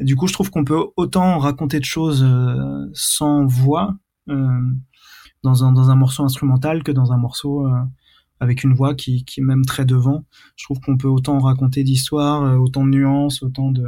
du 0.00 0.14
coup 0.14 0.26
je 0.26 0.32
trouve 0.32 0.50
qu'on 0.50 0.64
peut 0.64 0.84
autant 0.96 1.38
raconter 1.38 1.80
de 1.80 1.84
choses 1.84 2.22
euh, 2.22 2.86
sans 2.92 3.46
voix 3.46 3.96
euh, 4.28 4.60
dans 5.42 5.64
un 5.64 5.72
dans 5.72 5.90
un 5.90 5.96
morceau 5.96 6.24
instrumental 6.24 6.82
que 6.82 6.92
dans 6.92 7.12
un 7.12 7.18
morceau 7.18 7.66
avec 8.38 8.64
une 8.64 8.74
voix 8.74 8.94
qui 8.94 9.24
qui 9.24 9.40
est 9.40 9.44
même 9.44 9.64
très 9.64 9.86
devant. 9.86 10.24
Je 10.56 10.64
trouve 10.64 10.80
qu'on 10.80 10.98
peut 10.98 11.08
autant 11.08 11.38
raconter 11.38 11.84
d'histoires 11.84 12.60
autant 12.60 12.84
de 12.84 12.90
nuances 12.90 13.42
autant 13.42 13.70
de 13.70 13.84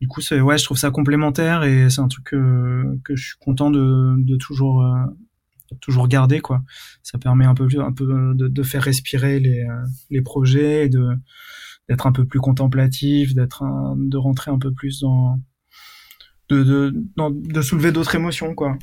du 0.00 0.08
coup, 0.08 0.20
c'est 0.20 0.40
ouais, 0.40 0.58
je 0.58 0.64
trouve 0.64 0.78
ça 0.78 0.90
complémentaire 0.90 1.64
et 1.64 1.90
c'est 1.90 2.00
un 2.00 2.08
truc 2.08 2.24
que, 2.26 2.98
que 3.04 3.16
je 3.16 3.28
suis 3.28 3.38
content 3.40 3.70
de, 3.70 4.14
de 4.18 4.36
toujours 4.36 4.82
euh, 4.82 5.04
toujours 5.80 6.08
garder 6.08 6.40
quoi. 6.40 6.62
Ça 7.02 7.18
permet 7.18 7.44
un 7.44 7.54
peu 7.54 7.66
un 7.78 7.92
peu 7.92 8.06
de, 8.34 8.48
de 8.48 8.62
faire 8.62 8.82
respirer 8.82 9.40
les 9.40 9.64
euh, 9.64 9.84
les 10.10 10.22
projets 10.22 10.86
et 10.86 10.88
de 10.88 11.08
d'être 11.88 12.06
un 12.06 12.12
peu 12.12 12.24
plus 12.24 12.40
contemplatif, 12.40 13.34
d'être 13.34 13.64
de 13.96 14.16
rentrer 14.16 14.50
un 14.50 14.58
peu 14.58 14.72
plus 14.72 15.00
dans 15.00 15.40
de, 16.48 16.62
de, 16.62 16.94
de 17.30 17.62
soulever 17.62 17.92
d'autres 17.92 18.14
émotions 18.14 18.54
quoi. 18.54 18.78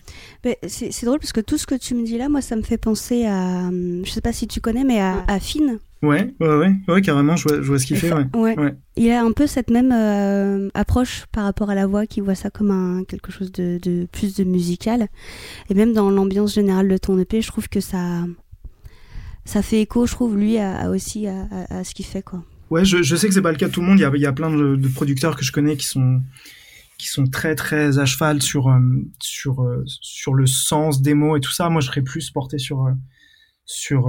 C'est 0.68 1.06
drôle 1.06 1.20
parce 1.20 1.34
que 1.34 1.42
tout 1.42 1.58
ce 1.58 1.66
que 1.66 1.76
tu 1.76 1.96
me 1.96 2.04
dis 2.06 2.18
là, 2.18 2.30
moi 2.30 2.42
ça 2.42 2.56
me 2.56 2.62
fait 2.62 2.78
penser 2.78 3.26
à, 3.26 3.70
je 3.72 4.10
sais 4.10 4.22
pas 4.22 4.34
si 4.34 4.48
tu 4.48 4.62
connais, 4.62 4.84
mais 4.84 5.00
à, 5.00 5.24
à 5.28 5.40
Finn. 5.40 5.80
Ouais, 6.06 6.34
ouais, 6.40 6.56
ouais, 6.56 6.76
ouais, 6.88 7.02
carrément, 7.02 7.36
je 7.36 7.48
vois, 7.48 7.62
je 7.62 7.68
vois 7.68 7.80
ce 7.80 7.86
qu'il 7.86 7.98
fait. 7.98 8.14
Ouais. 8.14 8.58
ouais. 8.58 8.76
Il 8.96 9.10
a 9.12 9.24
un 9.24 9.32
peu 9.32 9.48
cette 9.48 9.70
même 9.70 9.92
euh, 9.92 10.70
approche 10.74 11.26
par 11.32 11.44
rapport 11.44 11.70
à 11.70 11.76
la 11.76 11.88
voix, 11.88 12.06
qui 12.06 12.22
voit 12.22 12.36
ça 12.36 12.50
comme 12.50 12.72
un, 12.72 13.04
quelque 13.04 13.32
chose 13.32 13.52
de, 13.52 13.80
de 13.82 14.08
plus 14.12 14.36
de 14.36 14.44
musical. 14.44 15.08
Et 15.70 15.74
même 15.74 15.94
dans 15.94 16.10
l'ambiance 16.10 16.54
générale 16.54 16.88
de 16.88 16.98
ton 16.98 17.18
EP, 17.20 17.42
je 17.42 17.48
trouve 17.48 17.68
que 17.70 17.80
ça, 17.80 18.26
ça 19.46 19.62
fait 19.62 19.82
écho, 19.82 20.06
je 20.06 20.12
trouve, 20.12 20.38
lui, 20.38 20.58
à, 20.58 20.90
aussi 20.90 21.28
à, 21.28 21.48
à, 21.70 21.84
ce 21.84 21.94
qu'il 21.94 22.06
fait, 22.06 22.22
quoi. 22.22 22.44
Ouais, 22.70 22.86
je, 22.86 23.04
je 23.04 23.16
sais 23.16 23.28
que 23.28 23.34
c'est 23.34 23.42
pas 23.42 23.52
le 23.52 23.58
cas 23.58 23.68
de 23.68 23.72
tout 23.72 23.82
le 23.82 23.88
monde. 23.88 24.00
Il 24.00 24.04
y 24.04 24.06
a, 24.06 24.12
il 24.14 24.22
y 24.22 24.26
a 24.26 24.34
plein 24.34 24.50
de, 24.50 24.76
de 24.76 24.88
producteurs 24.88 25.36
que 25.36 25.44
je 25.44 25.52
connais 25.52 25.78
qui 25.78 25.88
sont 25.88 26.22
qui 26.98 27.08
sont 27.08 27.26
très 27.26 27.56
très 27.56 28.00
à 28.00 28.06
cheval 28.06 28.42
sur 28.42 28.70
euh, 28.70 28.80
sur 29.20 29.62
euh, 29.62 29.84
sur 29.86 30.34
le 30.34 30.46
sens 30.46 31.02
des 31.02 31.14
mots 31.14 31.36
et 31.36 31.42
tout 31.42 31.52
ça. 31.52 31.70
Moi, 31.70 31.82
je 31.82 31.88
serais 31.88 32.02
plus 32.02 32.32
porté 32.32 32.58
sur 32.58 32.88
sur 33.66 34.08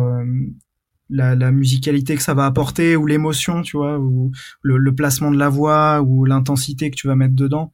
la, 1.09 1.35
la, 1.35 1.53
musicalité 1.53 2.17
que 2.17 2.23
ça 2.23 2.35
va 2.35 2.47
apporter 2.47 2.97
ou 2.97 3.07
l'émotion, 3.07 3.63
tu 3.63 3.77
vois, 3.77 3.99
ou 3.99 4.33
le, 4.63 4.77
le, 4.79 4.95
placement 4.95 5.31
de 5.31 5.39
la 5.39 5.49
voix 5.49 6.03
ou 6.03 6.25
l'intensité 6.25 6.91
que 6.91 6.97
tu 6.97 7.07
vas 7.07 7.17
mettre 7.17 7.35
dedans. 7.35 7.73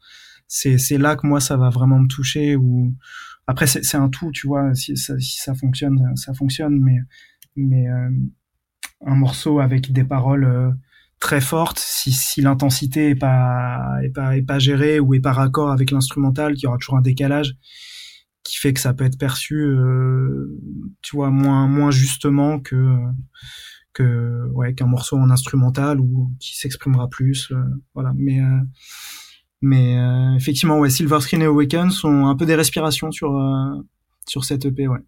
C'est 0.48 0.78
c'est 0.78 0.98
là 0.98 1.16
que 1.16 1.26
moi 1.26 1.40
ça 1.40 1.56
va 1.56 1.70
vraiment 1.70 1.98
me 1.98 2.08
toucher. 2.08 2.56
Ou 2.56 2.94
après 3.46 3.66
c'est 3.66 3.96
un 3.96 4.08
tout, 4.08 4.30
tu 4.32 4.46
vois. 4.46 4.74
Si 4.74 4.96
ça, 4.96 5.18
si 5.18 5.38
ça 5.40 5.54
fonctionne, 5.54 6.14
ça 6.16 6.34
fonctionne. 6.34 6.78
Mais 6.80 6.98
mais 7.56 7.88
euh, 7.88 8.10
un 9.06 9.14
morceau 9.14 9.60
avec 9.60 9.92
des 9.92 10.04
paroles 10.04 10.44
euh, 10.44 10.70
très 11.20 11.40
fortes, 11.40 11.78
si, 11.78 12.12
si 12.12 12.42
l'intensité 12.42 13.10
est 13.10 13.14
pas 13.14 13.98
est 14.02 14.10
pas 14.10 14.36
est 14.36 14.42
pas 14.42 14.58
gérée 14.58 15.00
ou 15.00 15.14
est 15.14 15.20
pas 15.20 15.32
raccord 15.32 15.70
avec 15.70 15.90
l'instrumental, 15.90 16.54
qu'il 16.54 16.64
y 16.64 16.66
aura 16.66 16.78
toujours 16.78 16.96
un 16.98 17.02
décalage 17.02 17.56
qui 18.42 18.58
fait 18.58 18.72
que 18.72 18.80
ça 18.80 18.92
peut 18.92 19.04
être 19.04 19.18
perçu, 19.18 19.56
euh, 19.56 20.58
tu 21.00 21.16
vois, 21.16 21.30
moins 21.30 21.66
moins 21.66 21.90
justement 21.90 22.58
que 22.58 22.96
que 23.92 24.48
ouais 24.52 24.74
qu'un 24.74 24.86
morceau 24.86 25.16
en 25.16 25.30
instrumental 25.30 26.00
ou 26.00 26.30
qui 26.40 26.56
s'exprimera 26.56 27.08
plus, 27.08 27.50
euh, 27.52 27.62
voilà. 27.94 28.12
Mais 28.16 28.40
euh, 28.40 28.60
mais 29.60 29.96
effectivement, 30.36 30.78
ouais, 30.80 30.90
Silver 30.90 31.20
Screen 31.20 31.42
et 31.42 31.46
Awaken 31.46 31.90
sont 31.90 32.26
un 32.26 32.34
peu 32.34 32.46
des 32.46 32.56
respirations 32.56 33.12
sur 33.12 33.32
sur 34.26 34.44
cette 34.44 34.64
EP, 34.64 34.88
ouais. 34.88 34.98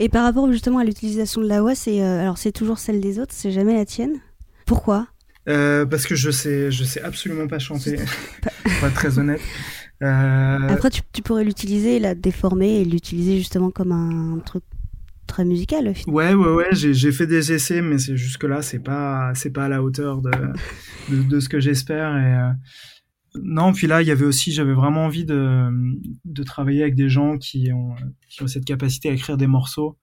Et 0.00 0.08
par 0.08 0.24
rapport 0.24 0.50
justement 0.50 0.78
à 0.78 0.84
l'utilisation 0.84 1.40
de 1.40 1.46
la 1.46 1.60
voix, 1.60 1.76
c'est 1.76 2.02
alors 2.02 2.38
c'est 2.38 2.52
toujours 2.52 2.78
celle 2.78 3.00
des 3.00 3.20
autres, 3.20 3.32
c'est 3.34 3.52
jamais 3.52 3.74
la 3.74 3.84
tienne? 3.84 4.20
Pourquoi? 4.66 5.06
Parce 5.46 6.06
que 6.06 6.16
je 6.16 6.30
sais 6.30 6.72
je 6.72 6.82
sais 6.82 7.00
absolument 7.00 7.46
pas 7.46 7.60
chanter, 7.60 7.96
pour 8.42 8.88
être 8.88 8.94
très 8.94 9.18
honnête. 9.20 9.40
Euh... 10.02 10.68
Après, 10.68 10.90
tu, 10.90 11.02
tu 11.12 11.22
pourrais 11.22 11.44
l'utiliser, 11.44 11.98
la 11.98 12.14
déformer 12.14 12.80
et 12.80 12.84
l'utiliser 12.84 13.38
justement 13.38 13.70
comme 13.70 13.92
un 13.92 14.38
truc 14.40 14.62
très 15.26 15.44
musical. 15.44 15.92
Ouais, 16.06 16.34
ouais, 16.34 16.52
ouais. 16.52 16.68
J'ai 16.72 17.12
fait 17.12 17.26
des 17.26 17.52
essais, 17.52 17.82
mais 17.82 17.98
c'est 17.98 18.16
jusque 18.16 18.44
là, 18.44 18.62
c'est 18.62 18.78
pas, 18.78 19.32
c'est 19.34 19.50
pas 19.50 19.64
à 19.64 19.68
la 19.68 19.82
hauteur 19.82 20.22
de, 20.22 20.30
de, 21.10 21.22
de 21.22 21.40
ce 21.40 21.48
que 21.48 21.60
j'espère. 21.60 22.16
Et 22.16 22.34
euh... 22.34 22.52
non, 23.42 23.72
puis 23.72 23.86
là, 23.86 24.02
il 24.02 24.08
y 24.08 24.10
avait 24.10 24.24
aussi, 24.24 24.52
j'avais 24.52 24.74
vraiment 24.74 25.04
envie 25.04 25.24
de, 25.24 25.68
de 26.24 26.42
travailler 26.42 26.82
avec 26.82 26.94
des 26.94 27.08
gens 27.08 27.36
qui 27.36 27.72
ont, 27.72 27.94
qui 28.28 28.42
ont 28.42 28.46
cette 28.46 28.64
capacité 28.64 29.08
à 29.08 29.12
écrire 29.12 29.36
des 29.36 29.46
morceaux. 29.46 29.98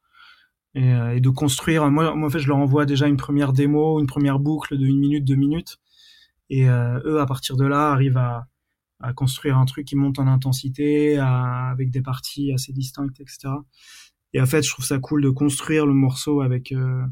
Et, 0.77 0.91
euh, 0.93 1.15
et 1.15 1.21
de 1.21 1.29
construire. 1.29 1.89
Moi, 1.89 2.13
moi, 2.15 2.27
en 2.27 2.29
fait, 2.29 2.39
je 2.39 2.49
leur 2.49 2.57
envoie 2.57 2.85
déjà 2.85 3.07
une 3.07 3.15
première 3.15 3.53
démo, 3.53 4.01
une 4.01 4.07
première 4.07 4.39
boucle 4.39 4.77
de 4.77 4.85
une 4.85 4.99
minute, 4.99 5.23
deux 5.23 5.37
minutes, 5.37 5.77
et 6.49 6.69
euh, 6.69 6.99
eux, 7.05 7.21
à 7.21 7.25
partir 7.25 7.55
de 7.55 7.63
là, 7.63 7.93
arrivent 7.93 8.17
à, 8.17 8.47
à 9.05 9.13
construire 9.13 9.57
un 9.57 9.65
truc 9.65 9.85
qui 9.85 9.95
monte 9.95 10.17
en 10.19 10.27
intensité, 10.27 11.17
avec 11.17 11.91
des 11.91 12.01
parties 12.01 12.51
assez 12.51 12.73
distinctes, 12.73 13.19
etc. 13.19 13.49
Et 14.33 14.41
en 14.41 14.45
fait, 14.45 14.63
je 14.63 14.69
trouve 14.69 14.83
ça 14.83 14.99
cool 14.99 15.21
de 15.23 15.29
construire 15.29 15.85
le 15.85 15.93
morceau 15.93 16.41
avec 16.41 16.71
euh, 16.71 17.05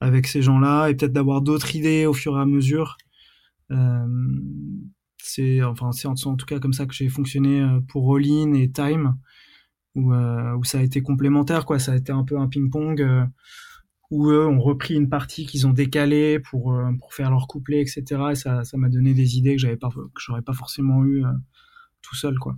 avec 0.00 0.26
ces 0.26 0.42
gens-là 0.42 0.88
et 0.88 0.96
peut-être 0.96 1.12
d'avoir 1.12 1.40
d'autres 1.40 1.76
idées 1.76 2.06
au 2.06 2.12
fur 2.12 2.36
et 2.36 2.40
à 2.40 2.44
mesure. 2.44 2.96
Euh, 3.70 4.06
c'est 5.18 5.62
enfin 5.62 5.90
en, 6.04 6.36
tout 6.36 6.46
cas 6.46 6.58
comme 6.58 6.72
ça 6.72 6.86
que 6.86 6.92
j'ai 6.92 7.08
fonctionné 7.08 7.60
euh, 7.60 7.80
pour 7.88 8.02
Rollin 8.04 8.52
et 8.54 8.70
Time 8.70 9.16
où, 9.94 10.12
où 10.12 10.64
ça 10.64 10.78
a 10.78 10.82
été 10.82 11.02
complémentaire 11.02 11.64
quoi. 11.64 11.78
Ça 11.78 11.92
a 11.92 11.96
été 11.96 12.12
un 12.12 12.24
peu 12.24 12.38
un 12.38 12.48
ping-pong 12.48 13.28
où 14.12 14.30
eux 14.30 14.46
ont 14.46 14.60
repris 14.60 14.94
une 14.94 15.08
partie 15.08 15.46
qu'ils 15.46 15.66
ont 15.66 15.72
décalée 15.72 16.38
pour 16.38 16.78
pour 17.00 17.14
faire 17.14 17.30
leur 17.30 17.48
couplet, 17.48 17.80
etc. 17.80 18.04
Et 18.30 18.34
ça 18.36 18.62
ça 18.62 18.76
m'a 18.76 18.88
donné 18.88 19.14
des 19.14 19.38
idées 19.38 19.56
que 19.56 19.60
j'avais 19.60 19.76
pas 19.76 19.88
que 19.88 20.20
j'aurais 20.20 20.42
pas 20.42 20.52
forcément 20.52 21.04
eu 21.04 21.24
tout 22.02 22.14
seul, 22.14 22.38
quoi. 22.38 22.56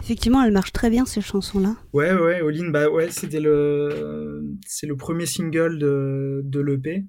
Effectivement, 0.00 0.42
elle 0.42 0.52
marche 0.52 0.72
très 0.72 0.90
bien 0.90 1.04
ces 1.04 1.20
chansons-là. 1.20 1.76
Ouais, 1.92 2.12
ouais, 2.14 2.40
Olin, 2.40 2.70
bah 2.70 2.88
ouais, 2.88 3.10
c'était 3.10 3.40
le, 3.40 4.56
c'est 4.66 4.86
le 4.86 4.96
premier 4.96 5.26
single 5.26 5.78
de, 5.78 6.40
de 6.44 6.60
l'EP. 6.60 7.04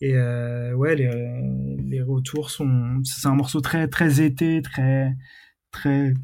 Et 0.00 0.16
euh, 0.16 0.74
ouais, 0.74 0.96
les, 0.96 1.10
les 1.84 2.02
retours 2.02 2.50
sont, 2.50 3.00
c'est 3.04 3.28
un 3.28 3.34
morceau 3.34 3.60
très, 3.60 3.88
très 3.88 4.20
été, 4.20 4.60
très, 4.62 5.14
très, 5.70 6.14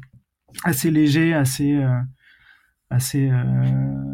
assez 0.63 0.91
léger, 0.91 1.33
assez, 1.33 1.75
euh, 1.75 1.99
assez, 2.89 3.29
euh, 3.29 4.08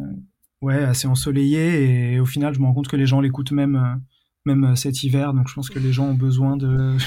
ouais, 0.65 0.84
assez 0.84 1.08
ensoleillé. 1.08 2.13
Et 2.13 2.19
au 2.19 2.25
final, 2.25 2.54
je 2.54 2.60
me 2.60 2.65
rends 2.65 2.73
compte 2.73 2.88
que 2.88 2.95
les 2.95 3.06
gens 3.06 3.21
l'écoutent 3.21 3.51
même 3.51 4.01
même 4.45 4.75
cet 4.75 5.04
hiver. 5.04 5.34
Donc 5.34 5.47
je 5.47 5.54
pense 5.56 5.69
que 5.69 5.80
les 5.80 5.91
gens 5.91 6.06
ont 6.06 6.13
besoin 6.13 6.56
de, 6.56 6.97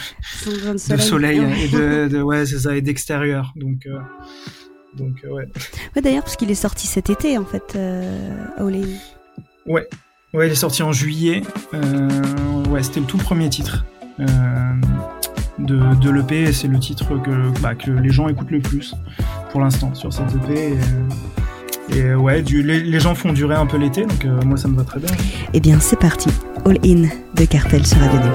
de 0.47 0.97
soleil, 0.97 1.39
et 1.39 1.69
de, 2.09 2.21
ouais, 2.21 2.47
c'est 2.47 2.59
ça, 2.59 2.77
et 2.77 2.83
d'extérieur. 2.83 3.53
Donc, 3.55 3.87
donc 4.97 5.25
ouais. 5.25 5.47
Ouais, 5.95 6.03
d'ailleurs, 6.03 6.25
parce 6.25 6.37
qu'il 6.37 6.51
est 6.51 6.57
sorti 6.57 6.87
cet 6.89 7.11
été 7.11 7.39
en 7.39 7.45
fait, 7.45 7.75
euh, 7.77 8.47
Ouais, 9.67 9.87
Ouais, 10.35 10.47
il 10.47 10.53
est 10.53 10.57
sorti 10.57 10.83
en 10.83 10.93
juillet. 10.93 11.43
Euh, 11.73 12.65
ouais, 12.69 12.83
c'était 12.83 13.01
le 13.01 13.07
tout 13.07 13.17
premier 13.17 13.49
titre 13.49 13.87
euh, 14.21 14.27
de, 15.59 15.95
de 15.95 16.11
l'EP 16.11 16.43
et 16.43 16.53
c'est 16.53 16.69
le 16.69 16.79
titre 16.79 17.17
que, 17.23 17.59
bah, 17.61 17.75
que 17.75 17.91
les 17.91 18.11
gens 18.11 18.29
écoutent 18.29 18.51
le 18.51 18.61
plus 18.61 18.95
pour 19.51 19.63
l'instant 19.63 19.95
sur 19.95 20.13
cette 20.13 20.35
EP. 20.35 20.73
Et, 20.73 20.79
et 21.91 22.15
ouais, 22.15 22.43
du, 22.43 22.63
les, 22.63 22.81
les, 22.81 23.01
gens 23.01 23.15
font 23.15 23.33
durer 23.33 23.55
un 23.55 23.67
peu 23.67 23.77
l'été, 23.77 24.03
donc 24.03 24.25
euh, 24.25 24.41
moi 24.45 24.57
ça 24.57 24.69
me 24.69 24.77
va 24.77 24.85
très 24.85 25.01
bien. 25.01 25.11
Eh 25.53 25.61
bien, 25.61 25.79
c'est 25.81 25.99
parti. 25.99 26.29
All 26.67 26.77
In 26.85 27.09
de 27.35 27.45
Cartel 27.45 27.87
sur 27.87 27.99
Radio 27.99 28.31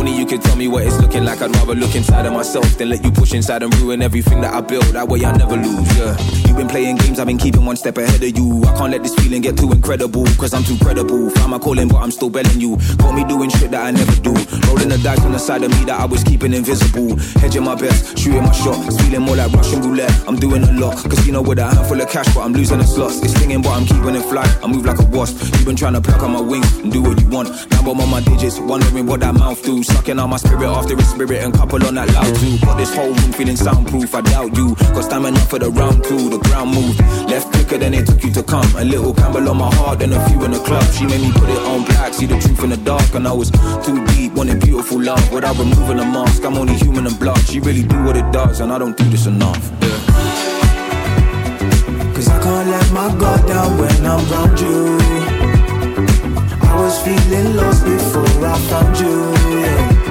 Only 0.00 0.16
you 0.16 0.24
can 0.24 0.38
tell 0.38 0.56
me 0.56 0.66
what 0.66 0.84
it's 0.84 0.98
looking 0.98 1.24
like. 1.24 1.42
I'd 1.42 1.54
rather 1.56 1.74
look 1.74 1.94
inside 1.94 2.24
of 2.24 2.32
myself 2.32 2.78
than 2.78 2.88
let 2.88 3.04
you 3.04 3.10
push 3.10 3.34
inside 3.34 3.62
and 3.62 3.74
ruin 3.80 4.00
everything 4.00 4.40
that 4.40 4.54
I 4.54 4.62
built. 4.62 4.86
That 4.94 5.08
way 5.08 5.24
I 5.26 5.36
never 5.36 5.56
lose, 5.56 5.98
yeah. 5.98 6.16
You've 6.50 6.58
been 6.58 6.66
playing 6.66 6.96
games, 6.96 7.20
I've 7.20 7.28
been 7.28 7.38
keeping 7.38 7.64
one 7.64 7.76
step 7.76 7.96
ahead 7.96 8.20
of 8.24 8.36
you. 8.36 8.64
I 8.64 8.76
can't 8.76 8.90
let 8.90 9.04
this 9.04 9.14
feeling 9.14 9.40
get 9.40 9.56
too 9.56 9.70
incredible, 9.70 10.24
cause 10.34 10.52
I'm 10.52 10.64
too 10.64 10.76
credible. 10.78 11.30
Found 11.30 11.52
my 11.52 11.60
calling, 11.60 11.86
but 11.86 11.98
I'm 11.98 12.10
still 12.10 12.28
belling 12.28 12.60
you. 12.60 12.76
Got 12.98 13.14
me 13.14 13.22
doing 13.22 13.50
shit 13.50 13.70
that 13.70 13.86
I 13.86 13.92
never 13.92 14.20
do. 14.20 14.34
Rolling 14.66 14.88
the 14.88 14.98
dice 15.00 15.20
on 15.24 15.30
the 15.30 15.38
side 15.38 15.62
of 15.62 15.70
me 15.70 15.84
that 15.84 16.00
I 16.00 16.06
was 16.06 16.24
keeping 16.24 16.52
invisible. 16.52 17.16
Hedging 17.38 17.62
my 17.62 17.76
best, 17.76 18.18
shooting 18.18 18.42
my 18.42 18.50
shot. 18.50 18.84
It's 18.84 19.00
feeling 19.00 19.22
more 19.22 19.36
like 19.36 19.52
Russian 19.52 19.80
roulette. 19.80 20.10
I'm 20.26 20.34
doing 20.40 20.64
a 20.64 20.72
lot. 20.72 20.96
Casino 21.08 21.40
with 21.40 21.60
a 21.60 21.66
handful 21.72 22.00
of 22.00 22.08
cash, 22.10 22.26
but 22.34 22.40
I'm 22.40 22.52
losing 22.52 22.78
the 22.78 22.84
slots. 22.84 23.22
It's 23.22 23.32
stinging, 23.32 23.62
but 23.62 23.70
I'm 23.70 23.86
keeping 23.86 24.16
it 24.16 24.22
fly. 24.26 24.42
I 24.60 24.66
move 24.66 24.84
like 24.84 24.98
a 24.98 25.04
wasp. 25.04 25.38
You've 25.54 25.66
been 25.66 25.76
trying 25.76 25.94
to 25.94 26.00
pluck 26.00 26.20
on 26.24 26.32
my 26.32 26.40
wings 26.40 26.66
and 26.78 26.90
do 26.90 27.00
what 27.00 27.20
you 27.20 27.28
want. 27.28 27.50
Now 27.70 27.92
I'm 27.92 28.00
on 28.00 28.10
my 28.10 28.22
digits, 28.22 28.58
wondering 28.58 29.06
what 29.06 29.20
that 29.20 29.34
mouth 29.34 29.62
do. 29.62 29.84
Sucking 29.84 30.18
on 30.18 30.28
my 30.28 30.36
spirit 30.36 30.66
after 30.66 30.96
a 30.98 31.02
spirit 31.02 31.44
and 31.44 31.54
couple 31.54 31.86
on 31.86 31.94
that 31.94 32.12
loud 32.12 32.34
too. 32.42 32.58
Got 32.66 32.76
this 32.76 32.92
whole 32.92 33.14
room 33.14 33.32
feeling 33.38 33.56
soundproof, 33.56 34.12
I 34.16 34.20
doubt 34.22 34.56
you. 34.56 34.74
Got 34.74 35.04
stamina 35.04 35.38
for 35.46 35.60
the 35.60 35.70
round 35.70 36.02
two, 36.02 36.28
the 36.28 36.39
ground 36.40 36.74
moved. 36.74 37.00
Left 37.28 37.50
quicker 37.52 37.78
than 37.78 37.94
it 37.94 38.06
took 38.06 38.22
you 38.22 38.30
to 38.32 38.42
come. 38.42 38.66
A 38.76 38.84
little 38.84 39.14
Campbell 39.14 39.48
on 39.48 39.58
my 39.58 39.74
heart 39.76 40.02
and 40.02 40.12
a 40.14 40.28
few 40.28 40.42
in 40.44 40.50
the 40.52 40.60
club. 40.60 40.84
She 40.92 41.06
made 41.06 41.20
me 41.20 41.32
put 41.32 41.48
it 41.48 41.58
on 41.58 41.84
black, 41.84 42.14
see 42.14 42.26
the 42.26 42.38
truth 42.38 42.62
in 42.64 42.70
the 42.70 42.76
dark. 42.76 43.14
And 43.14 43.26
I 43.26 43.32
was 43.32 43.50
too 43.84 44.04
deep, 44.08 44.32
wanting 44.34 44.60
beautiful 44.60 45.00
love. 45.00 45.32
Without 45.32 45.56
removing 45.58 45.98
the 45.98 46.04
mask, 46.04 46.44
I'm 46.44 46.56
only 46.56 46.74
human 46.74 47.06
and 47.06 47.18
blood. 47.18 47.38
She 47.48 47.60
really 47.60 47.82
do 47.82 48.02
what 48.04 48.16
it 48.16 48.30
does, 48.32 48.60
and 48.60 48.72
I 48.72 48.78
don't 48.78 48.96
do 48.96 49.04
this 49.04 49.26
enough. 49.26 49.62
Yeah. 49.82 49.98
Cause 52.14 52.28
I 52.28 52.42
can't 52.42 52.68
let 52.68 52.92
my 52.92 53.08
guard 53.18 53.46
down 53.46 53.78
when 53.78 54.06
I'm 54.06 54.20
around 54.32 54.60
you. 54.60 54.98
I 56.62 56.74
was 56.76 56.98
feeling 57.02 57.56
lost 57.56 57.84
before 57.84 58.46
I 58.46 58.58
found 58.68 58.98
you. 58.98 59.60
Yeah 59.60 60.09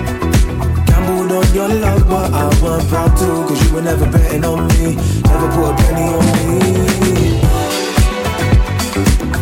on 1.40 1.54
your 1.54 1.68
love, 1.68 2.08
but 2.10 2.34
I 2.34 2.46
wasn't 2.62 2.90
proud 2.90 3.16
to. 3.18 3.28
Cause 3.48 3.60
you 3.64 3.74
were 3.74 3.82
never 3.82 4.06
betting 4.12 4.44
on 4.44 4.68
me, 4.68 4.96
never 5.30 5.48
put 5.56 5.72
a 5.72 5.76
penny 5.82 6.08
on 6.18 6.26
me. 6.36 7.40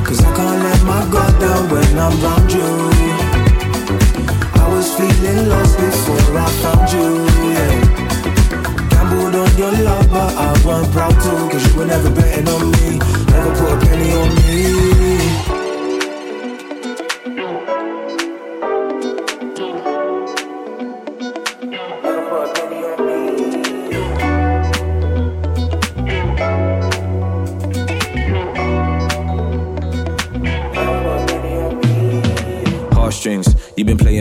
Cause 0.06 0.20
I 0.24 0.30
can't 0.38 0.60
let 0.66 0.82
my 0.92 1.02
guard 1.12 1.34
down 1.40 1.64
when 1.72 1.98
I'm 2.06 2.14
around 2.22 2.52
you. 2.58 2.70
I 4.62 4.66
was 4.74 4.88
feeling 4.98 5.50
lost 5.50 5.78
before 5.78 6.38
I 6.38 6.48
found 6.62 6.86
you, 6.94 7.10
yeah. 7.52 7.74
Gambled 8.92 9.36
on 9.36 9.52
your 9.58 9.74
love, 9.88 10.08
but 10.12 10.32
I 10.38 10.50
wasn't 10.66 10.94
proud 10.94 11.16
to. 11.24 11.34
Cause 11.52 11.64
you 11.68 11.80
were 11.80 11.86
never 11.86 12.12
betting 12.12 12.48
on 12.48 12.72
me, 12.72 13.00
never 13.32 13.52
put 13.60 13.74
a 13.74 13.78
penny 13.86 14.12
on 14.14 14.30
me. 14.36 15.47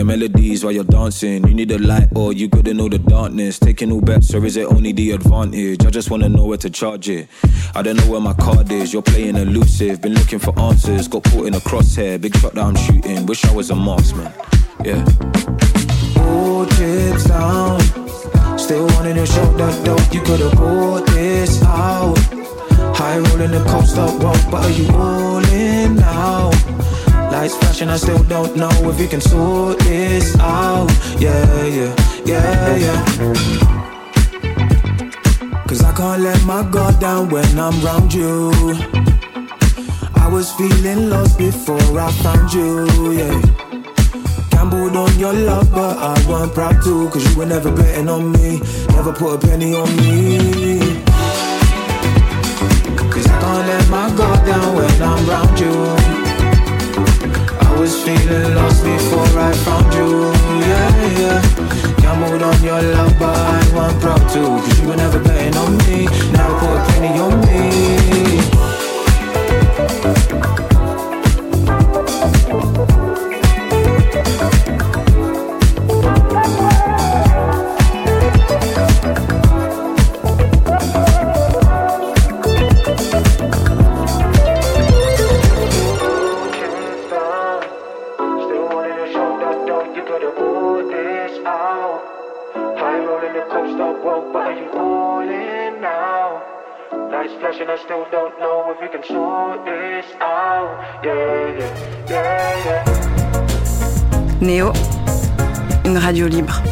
Melodies 0.07 0.65
while 0.65 0.73
you're 0.73 0.85
dancing. 0.85 1.47
You 1.47 1.55
need 1.55 1.71
a 1.71 1.79
light 1.79 2.09
or 2.15 2.33
you 2.33 2.49
gotta 2.49 2.73
know 2.73 2.89
the 2.89 2.99
darkness. 2.99 3.59
Taking 3.59 3.93
all 3.93 4.01
bets 4.01 4.33
or 4.35 4.45
is 4.45 4.57
it 4.57 4.67
only 4.67 4.93
the 4.93 5.11
advantage? 5.13 5.85
I 5.85 5.91
just 5.91 6.11
wanna 6.11 6.29
know 6.29 6.47
where 6.47 6.59
to 6.59 6.71
charge 6.71 7.09
it. 7.09 7.29
I 7.75 7.83
don't 7.83 7.97
know 7.97 8.11
where 8.11 8.21
my 8.21 8.35
card 8.35 8.71
is. 8.71 8.93
You're 8.93 9.03
playing 9.03 9.37
elusive. 9.37 10.01
Been 10.01 10.15
looking 10.15 10.39
for 10.39 10.59
answers. 10.59 11.09
Got 11.09 11.25
caught 11.25 11.47
in 11.47 11.55
a 11.55 11.61
crosshair. 11.61 12.21
Big 12.21 12.37
shot 12.37 12.55
that 12.55 12.65
I'm 12.65 12.77
shooting. 12.77 13.27
Wish 13.27 13.45
I 13.45 13.53
was 13.53 13.71
a 13.71 13.75
marksman. 13.75 14.33
Yeah. 14.85 15.05
All 16.21 16.67
chips 16.67 17.25
down. 17.25 17.81
Still 18.59 18.87
wanting 18.95 19.17
to 19.17 19.27
show 19.27 19.53
that 19.59 19.85
dope. 19.85 20.15
You 20.15 20.21
could've 20.23 20.53
pulled 20.53 21.07
this 21.09 21.63
out. 21.63 22.19
High 22.97 23.19
rolling 23.19 23.51
the 23.51 23.65
coast 23.69 23.99
up, 23.99 24.19
but 24.51 24.65
are 24.65 24.71
you 24.71 24.89
all 24.95 25.41
now? 25.41 26.76
Lights 27.37 27.55
flashing, 27.59 27.91
I 27.91 27.99
still 27.99 28.23
don't 28.23 28.57
know 28.57 28.71
if 28.89 28.99
you 28.99 29.07
can 29.07 29.21
sort 29.21 29.79
this 29.81 30.39
out. 30.39 30.89
Yeah, 31.21 31.67
yeah, 31.67 31.95
yeah, 32.25 32.77
yeah. 32.77 33.05
Cause 35.69 35.83
I 35.85 35.93
can't 35.95 36.23
let 36.23 36.43
my 36.47 36.63
guard 36.71 36.99
down 36.99 37.29
when 37.29 37.59
I'm 37.59 37.77
around 37.85 38.15
you. 38.15 38.53
I 40.15 40.29
was 40.33 40.51
feeling 40.53 41.11
lost 41.11 41.37
before 41.37 42.01
I 42.01 42.11
found 42.25 42.55
you, 42.55 42.87
yeah. 43.13 43.39
Gambled 44.53 44.97
on 44.97 45.19
your 45.19 45.35
love, 45.35 45.71
but 45.71 45.99
I 45.99 46.15
wasn't 46.27 46.55
proud 46.55 46.83
to. 46.85 47.11
Cause 47.11 47.23
you 47.29 47.39
were 47.39 47.45
never 47.45 47.71
betting 47.71 48.09
on 48.09 48.33
me, 48.33 48.61
never 48.97 49.13
put 49.13 49.35
a 49.35 49.39
penny 49.47 49.75
on 49.75 49.95
me. 49.99 50.79
Cause 53.13 53.27
I 53.27 53.37
can't 53.43 53.69
let 53.69 53.89
my 53.91 54.09
guard 54.17 54.47
down 54.47 54.75
when 54.75 55.03
I'm 55.03 55.29
around 55.29 55.61
you 55.61 56.06
was 57.87 58.03
feeling 58.03 58.55
lost 58.57 58.83
before 58.83 59.39
I 59.39 59.53
found 59.53 59.95
you, 59.95 60.33
yeah, 60.61 61.21
yeah. 61.21 61.97
Gambled 62.03 62.43
on 62.43 62.61
your 62.65 62.83
love, 62.83 63.17
but 63.17 63.37
I 63.37 63.61
wasn't 63.73 64.03
proud 64.03 64.29
to 64.33 64.41
Cause 64.41 64.81
you 64.81 64.89
were 64.89 64.97
never 64.97 65.23
betting 65.23 65.57
on 65.57 65.77
me, 65.87 66.07
never 66.33 66.59
put 66.59 66.79
a 66.79 66.85
penny 66.89 67.19
on 67.21 67.41
me 67.47 68.56
Néo, 104.43 104.73
une 105.87 105.97
radio 105.97 106.29
libre. 106.29 106.63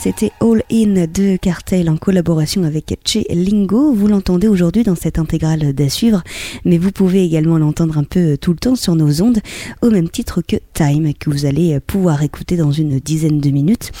C'était 0.00 0.32
All 0.40 0.62
In 0.72 1.06
de 1.06 1.36
Cartel 1.36 1.90
en 1.90 1.98
collaboration 1.98 2.64
avec 2.64 2.98
Che 3.04 3.26
Lingo. 3.28 3.92
Vous 3.92 4.06
l'entendez 4.08 4.48
aujourd'hui 4.48 4.82
dans 4.82 4.94
cette 4.94 5.18
intégrale 5.18 5.74
d'à 5.74 5.90
suivre, 5.90 6.22
mais 6.64 6.78
vous 6.78 6.90
pouvez 6.90 7.22
également 7.22 7.58
l'entendre 7.58 7.98
un 7.98 8.04
peu 8.04 8.38
tout 8.38 8.52
le 8.52 8.58
temps 8.58 8.76
sur 8.76 8.94
nos 8.94 9.20
ondes, 9.20 9.40
au 9.82 9.90
même 9.90 10.08
titre 10.08 10.40
que 10.40 10.56
Time, 10.72 11.12
que 11.12 11.28
vous 11.28 11.44
allez 11.44 11.80
pouvoir 11.80 12.22
écouter 12.22 12.56
dans 12.56 12.72
une 12.72 12.98
dizaine 12.98 13.40
de 13.40 13.50
minutes. 13.50 13.92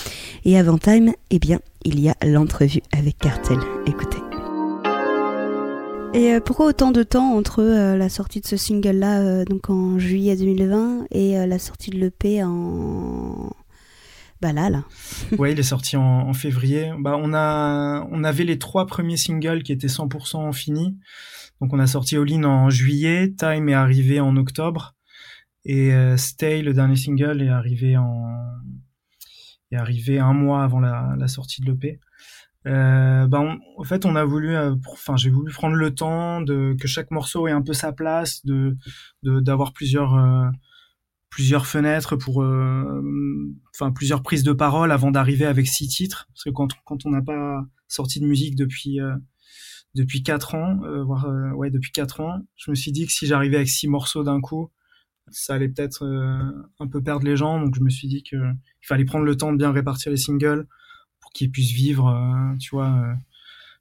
Et 0.46 0.58
avant 0.58 0.78
Time, 0.78 1.12
eh 1.30 1.38
bien, 1.38 1.58
il 1.84 2.00
y 2.00 2.08
a 2.08 2.14
l'entrevue 2.24 2.80
avec 2.92 3.18
Cartel. 3.18 3.58
Écoutez. 3.86 4.25
Et 6.16 6.32
euh, 6.32 6.40
pourquoi 6.40 6.64
autant 6.64 6.92
de 6.92 7.02
temps 7.02 7.34
entre 7.34 7.60
euh, 7.62 7.94
la 7.94 8.08
sortie 8.08 8.40
de 8.40 8.46
ce 8.46 8.56
single-là, 8.56 9.20
euh, 9.20 9.44
donc 9.44 9.68
en 9.68 9.98
juillet 9.98 10.34
2020, 10.34 11.08
et 11.10 11.34
la 11.46 11.58
sortie 11.58 11.90
de 11.90 11.98
l'EP 11.98 12.42
en 12.42 13.52
bah 14.40 14.54
là, 14.54 14.70
là? 14.70 14.84
ouais, 15.38 15.52
il 15.52 15.58
est 15.58 15.62
sorti 15.62 15.98
en, 15.98 16.32
février. 16.32 16.90
Bah, 16.98 17.18
on 17.20 17.34
a, 17.34 18.08
on 18.10 18.24
avait 18.24 18.44
les 18.44 18.58
trois 18.58 18.86
premiers 18.86 19.18
singles 19.18 19.62
qui 19.62 19.72
étaient 19.72 19.88
100% 19.88 20.54
finis. 20.54 20.96
Donc, 21.60 21.74
on 21.74 21.78
a 21.78 21.86
sorti 21.86 22.16
All 22.16 22.32
In 22.32 22.44
en 22.44 22.70
juillet. 22.70 23.34
Time 23.36 23.68
est 23.68 23.74
arrivé 23.74 24.18
en 24.18 24.36
octobre. 24.36 24.94
Et 25.66 25.90
Stay, 26.16 26.62
le 26.62 26.72
dernier 26.72 26.96
single, 26.96 27.42
est 27.42 27.48
arrivé 27.48 27.96
en, 27.96 28.26
est 29.70 29.76
arrivé 29.76 30.18
un 30.18 30.32
mois 30.32 30.62
avant 30.62 30.80
la, 30.80 31.14
la 31.18 31.28
sortie 31.28 31.60
de 31.62 31.70
l'EP. 31.70 31.98
Euh, 32.66 33.26
ben 33.28 33.58
en 33.76 33.84
fait, 33.84 34.04
on 34.06 34.16
a 34.16 34.24
voulu, 34.24 34.56
euh, 34.56 34.74
enfin, 34.92 35.16
j'ai 35.16 35.30
voulu 35.30 35.52
prendre 35.52 35.76
le 35.76 35.94
temps 35.94 36.40
de 36.40 36.74
que 36.80 36.88
chaque 36.88 37.10
morceau 37.12 37.46
ait 37.46 37.52
un 37.52 37.62
peu 37.62 37.72
sa 37.72 37.92
place, 37.92 38.44
de 38.44 38.76
d'avoir 39.22 39.72
plusieurs 39.72 40.14
euh, 40.16 40.48
plusieurs 41.30 41.66
fenêtres 41.66 42.16
pour, 42.16 42.42
euh, 42.42 43.02
enfin, 43.74 43.92
plusieurs 43.92 44.22
prises 44.22 44.42
de 44.42 44.52
parole 44.52 44.90
avant 44.92 45.10
d'arriver 45.10 45.46
avec 45.46 45.68
six 45.68 45.88
titres. 45.88 46.26
Parce 46.32 46.44
que 46.44 46.50
quand 46.50 46.68
quand 46.84 47.06
on 47.06 47.10
n'a 47.10 47.22
pas 47.22 47.64
sorti 47.88 48.20
de 48.20 48.26
musique 48.26 48.56
depuis 48.56 48.98
depuis 49.94 50.22
quatre 50.22 50.54
ans, 50.56 50.80
voire 51.04 51.26
ouais 51.56 51.70
depuis 51.70 51.92
quatre 51.92 52.20
ans, 52.20 52.40
je 52.56 52.70
me 52.70 52.74
suis 52.76 52.92
dit 52.92 53.06
que 53.06 53.12
si 53.12 53.26
j'arrivais 53.26 53.56
avec 53.56 53.68
six 53.68 53.88
morceaux 53.88 54.24
d'un 54.24 54.40
coup, 54.40 54.72
ça 55.30 55.54
allait 55.54 55.68
peut-être 55.68 56.04
un 56.80 56.88
peu 56.88 57.02
perdre 57.02 57.24
les 57.24 57.36
gens. 57.36 57.60
Donc 57.60 57.76
je 57.76 57.80
me 57.82 57.90
suis 57.90 58.08
dit 58.08 58.24
que 58.24 58.36
il 58.36 58.86
fallait 58.86 59.04
prendre 59.04 59.24
le 59.24 59.36
temps 59.36 59.52
de 59.52 59.58
bien 59.58 59.72
répartir 59.72 60.10
les 60.10 60.18
singles 60.18 60.66
qu'ils 61.36 61.50
puissent 61.50 61.72
vivre, 61.72 62.08
euh, 62.08 62.56
tu 62.58 62.70
vois, 62.70 62.88
euh, 62.88 63.14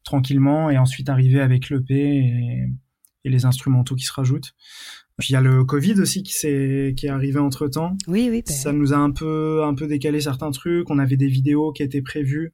tranquillement, 0.03 0.69
et 0.69 0.77
ensuite 0.77 1.09
arriver 1.09 1.39
avec 1.39 1.69
l'EP 1.69 1.93
et, 1.93 2.67
et 3.23 3.29
les 3.29 3.45
instrumentaux 3.45 3.95
qui 3.95 4.03
se 4.03 4.13
rajoutent. 4.13 4.53
Puis 5.17 5.29
il 5.29 5.33
y 5.33 5.37
a 5.37 5.41
le 5.41 5.63
Covid 5.63 6.01
aussi 6.01 6.23
qui 6.23 6.33
s'est 6.33 6.93
qui 6.97 7.05
est 7.05 7.09
arrivé 7.09 7.39
entre 7.39 7.67
temps. 7.69 7.95
Oui, 8.07 8.27
oui. 8.29 8.43
Bah 8.45 8.53
ça 8.53 8.73
nous 8.73 8.91
a 8.91 8.97
un 8.97 9.11
peu 9.11 9.63
un 9.63 9.73
peu 9.73 9.87
décalé 9.87 10.19
certains 10.19 10.51
trucs. 10.51 10.89
On 10.89 10.99
avait 10.99 11.15
des 11.15 11.29
vidéos 11.29 11.71
qui 11.71 11.83
étaient 11.83 12.01
prévues. 12.01 12.51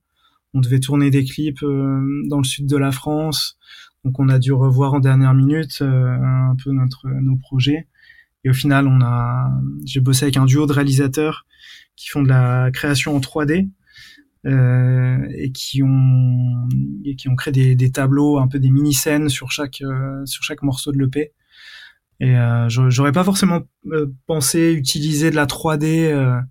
On 0.54 0.60
devait 0.60 0.80
tourner 0.80 1.10
des 1.10 1.24
clips 1.24 1.64
euh, 1.64 2.24
dans 2.30 2.38
le 2.38 2.43
sud 2.43 2.68
de 2.68 2.78
la 2.78 2.91
France. 2.91 3.58
Donc 4.06 4.20
on 4.20 4.30
a 4.30 4.38
dû 4.38 4.52
revoir 4.52 4.93
en 4.93 4.99
dernière 4.99 5.34
minute 5.34 5.82
un 5.82 6.56
peu 6.64 6.72
notre 6.72 7.08
nos 7.08 7.38
projets. 7.38 7.88
Et 8.43 8.49
au 8.52 8.54
final, 8.54 8.88
on 8.88 9.02
a 9.02 9.49
j'ai 9.86 9.99
bossé 9.99 10.26
avec 10.26 10.38
un 10.38 10.45
duo 10.45 10.68
de 10.68 10.74
réalisateurs 10.74 11.47
qui 11.95 12.10
font 12.10 12.22
de 12.22 12.30
la 12.30 12.70
création 12.72 13.16
en 13.16 13.20
3D. 13.20 13.70
Euh, 14.48 15.28
et 15.36 15.52
qui 15.52 15.84
ont 15.84 16.68
et 17.06 17.16
qui 17.16 17.30
ont 17.30 17.36
créé 17.36 17.52
des, 17.52 17.76
des, 17.76 17.92
tableaux, 17.92 18.39
un 18.39 18.48
peu 18.48 18.58
des 18.58 18.72
mini 18.72 18.92
scènes 18.92 19.30
sur 19.30 19.52
chaque 19.52 19.82
euh, 19.82 20.26
sur 20.26 20.44
chaque 20.44 20.64
morceau 20.64 20.92
de 20.92 20.98
l'EP. 20.98 21.34
Et 22.20 22.38
euh, 22.38 22.68
j'aurais 22.68 23.12
pas 23.12 23.24
forcément 23.24 23.62
pensé 24.26 24.74
utiliser 24.74 25.30
de 25.32 25.36
la 25.36 25.46
3D 25.46 26.42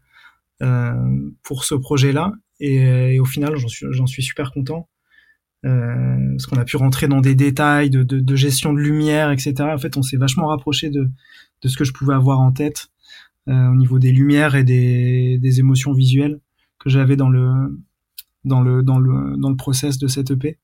pour 1.43 1.65
ce 1.65 1.75
projet-là. 1.75 2.33
Et, 2.61 3.15
et, 3.15 3.21
au 3.21 3.25
final, 3.25 3.57
j'en 3.57 3.69
suis 3.69 3.87
j'en 3.91 4.07
suis 4.07 4.23
super 4.23 4.53
content. 4.53 4.89
Euh, 5.67 6.31
parce 6.33 6.47
qu'on 6.47 6.57
a 6.57 6.65
pu 6.65 6.77
rentrer 6.79 7.07
dans 7.07 7.21
des 7.21 7.35
détails 7.35 7.91
de, 7.91 8.03
de, 8.03 8.21
de, 8.21 8.37
gestion 8.37 8.73
de 8.73 8.79
lumière, 8.79 9.31
etc. 9.31 9.55
En 9.61 9.79
fait, 9.79 9.99
on 9.99 10.03
s'est 10.03 10.17
vachement 10.17 10.47
rapproché 10.47 10.89
de, 10.89 11.11
de 11.63 11.69
ce 11.69 11.77
que 11.77 11.85
je 11.85 11.93
pouvais 11.93 12.15
avoir 12.15 12.41
en 12.41 12.51
tête 12.51 12.89
euh, 13.49 13.69
au 13.69 13.75
niveau 13.75 13.99
des 13.99 14.11
lumières 14.11 14.55
et 14.55 14.65
des, 14.65 15.39
des 15.39 15.61
émotions 15.61 15.93
visuelles 15.93 16.41
que 16.81 16.91
j'avais 16.91 17.17
dans 17.17 17.29
le 17.29 17.79
dans 18.45 18.63
le 18.63 18.83
dans 18.83 18.99
le 18.99 19.37
dans 19.37 19.51
le 19.51 19.57
process 19.57 19.99
de 19.99 20.09
cette 20.09 20.31
EP. 20.33 20.59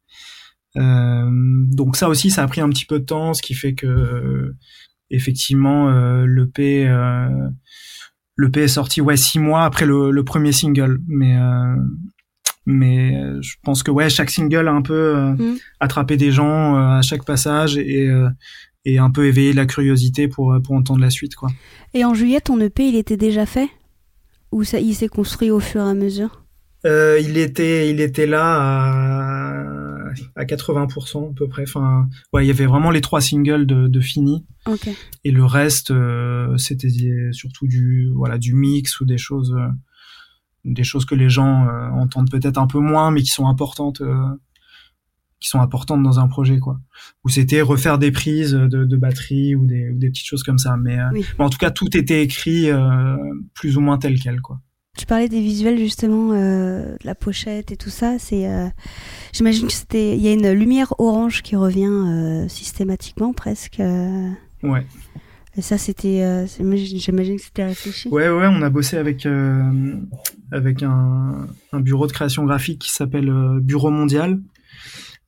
Euh, 0.76 1.30
donc 1.30 1.96
ça 1.96 2.08
aussi, 2.08 2.30
ça 2.30 2.42
a 2.42 2.48
pris 2.48 2.60
un 2.60 2.68
petit 2.68 2.86
peu 2.86 2.98
de 2.98 3.04
temps, 3.04 3.34
ce 3.34 3.42
qui 3.42 3.54
fait 3.54 3.74
que 3.74 4.54
effectivement 5.10 5.88
euh, 5.90 6.26
l'EP 6.26 6.86
euh, 6.88 7.48
l'EP 8.36 8.62
est 8.62 8.68
sorti 8.68 9.00
ouais 9.00 9.16
six 9.16 9.38
mois 9.38 9.64
après 9.64 9.86
le, 9.86 10.10
le 10.10 10.24
premier 10.24 10.52
single, 10.52 11.00
mais 11.06 11.36
euh, 11.38 11.76
mais 12.66 13.22
je 13.40 13.54
pense 13.62 13.82
que 13.82 13.90
ouais 13.90 14.10
chaque 14.10 14.30
single 14.30 14.68
a 14.68 14.72
un 14.72 14.82
peu 14.82 15.16
euh, 15.16 15.30
mm. 15.32 15.56
attrapé 15.80 16.16
des 16.16 16.32
gens 16.32 16.74
à 16.74 17.02
chaque 17.02 17.24
passage 17.24 17.78
et 17.78 18.10
et 18.84 18.98
un 18.98 19.10
peu 19.10 19.26
éveillé 19.26 19.52
la 19.52 19.66
curiosité 19.66 20.28
pour 20.28 20.56
pour 20.62 20.74
entendre 20.74 21.00
la 21.00 21.10
suite 21.10 21.34
quoi. 21.36 21.50
Et 21.94 22.04
en 22.04 22.14
juillet, 22.14 22.40
ton 22.40 22.60
EP 22.60 22.88
il 22.88 22.96
était 22.96 23.16
déjà 23.16 23.46
fait? 23.46 23.68
Ou 24.52 24.64
ça, 24.64 24.80
il 24.80 24.94
s'est 24.94 25.08
construit 25.08 25.50
au 25.50 25.60
fur 25.60 25.80
et 25.82 25.88
à 25.90 25.94
mesure? 25.94 26.44
Euh, 26.84 27.18
il 27.20 27.36
était, 27.36 27.90
il 27.90 28.00
était 28.00 28.26
là 28.26 28.44
à, 28.44 30.12
à 30.36 30.44
80% 30.44 31.30
à 31.30 31.34
peu 31.34 31.48
près. 31.48 31.62
Enfin, 31.62 32.08
ouais, 32.32 32.44
il 32.44 32.48
y 32.48 32.50
avait 32.50 32.66
vraiment 32.66 32.90
les 32.90 33.00
trois 33.00 33.20
singles 33.20 33.66
de, 33.66 33.88
de 33.88 34.00
fini. 34.00 34.46
Okay. 34.66 34.94
Et 35.24 35.30
le 35.30 35.44
reste, 35.44 35.90
euh, 35.90 36.56
c'était 36.56 36.88
surtout 37.32 37.66
du, 37.66 38.10
voilà, 38.14 38.38
du 38.38 38.54
mix 38.54 39.00
ou 39.00 39.04
des 39.04 39.18
choses, 39.18 39.54
euh, 39.58 39.68
des 40.64 40.84
choses 40.84 41.04
que 41.04 41.14
les 41.14 41.28
gens 41.28 41.66
entendent 41.94 42.30
peut-être 42.30 42.58
un 42.58 42.66
peu 42.66 42.78
moins, 42.80 43.10
mais 43.10 43.22
qui 43.22 43.30
sont 43.30 43.46
importantes, 43.46 44.02
qui 45.40 45.48
sont 45.48 45.60
importantes 45.60 46.02
dans 46.02 46.18
un 46.18 46.28
projet, 46.28 46.58
quoi. 46.58 46.80
Ou 47.24 47.28
c'était 47.28 47.60
refaire 47.60 47.98
des 47.98 48.10
prises 48.10 48.52
de, 48.52 48.84
de 48.84 48.96
batterie 48.96 49.54
ou 49.54 49.66
des, 49.66 49.90
ou 49.90 49.98
des, 49.98 50.08
petites 50.08 50.26
choses 50.26 50.42
comme 50.42 50.58
ça. 50.58 50.76
Mais, 50.76 50.96
mais, 51.12 51.22
en 51.38 51.50
tout 51.50 51.58
cas, 51.58 51.70
tout 51.70 51.94
était 51.96 52.22
écrit 52.22 52.68
plus 53.54 53.76
ou 53.76 53.80
moins 53.80 53.98
tel 53.98 54.18
quel, 54.18 54.40
quoi. 54.40 54.60
Tu 54.96 55.04
parlais 55.04 55.28
des 55.28 55.42
visuels 55.42 55.78
justement, 55.78 56.30
euh, 56.32 56.96
la 57.04 57.14
pochette 57.14 57.70
et 57.70 57.76
tout 57.76 57.90
ça. 57.90 58.18
C'est, 58.18 58.48
euh, 58.48 58.66
j'imagine 59.32 59.66
que 59.66 59.72
c'était, 59.72 60.16
il 60.16 60.22
y 60.22 60.28
a 60.28 60.32
une 60.32 60.50
lumière 60.52 60.94
orange 60.98 61.42
qui 61.42 61.54
revient 61.54 61.84
euh, 61.84 62.48
systématiquement 62.48 63.34
presque. 63.34 63.80
Euh. 63.80 64.30
Ouais. 64.62 64.86
Et 65.58 65.62
ça, 65.62 65.76
c'était, 65.76 66.22
euh, 66.22 66.46
j'imagine 66.46 67.36
que 67.36 67.42
c'était 67.42 67.66
réfléchi. 67.66 68.08
Ouais, 68.08 68.28
ouais, 68.28 68.46
on 68.46 68.62
a 68.62 68.70
bossé 68.70 68.96
avec 68.96 69.28
avec 70.52 70.82
un, 70.82 71.46
un, 71.72 71.80
bureau 71.80 72.06
de 72.06 72.12
création 72.12 72.44
graphique 72.44 72.80
qui 72.80 72.90
s'appelle 72.90 73.30
Bureau 73.60 73.90
Mondial, 73.90 74.40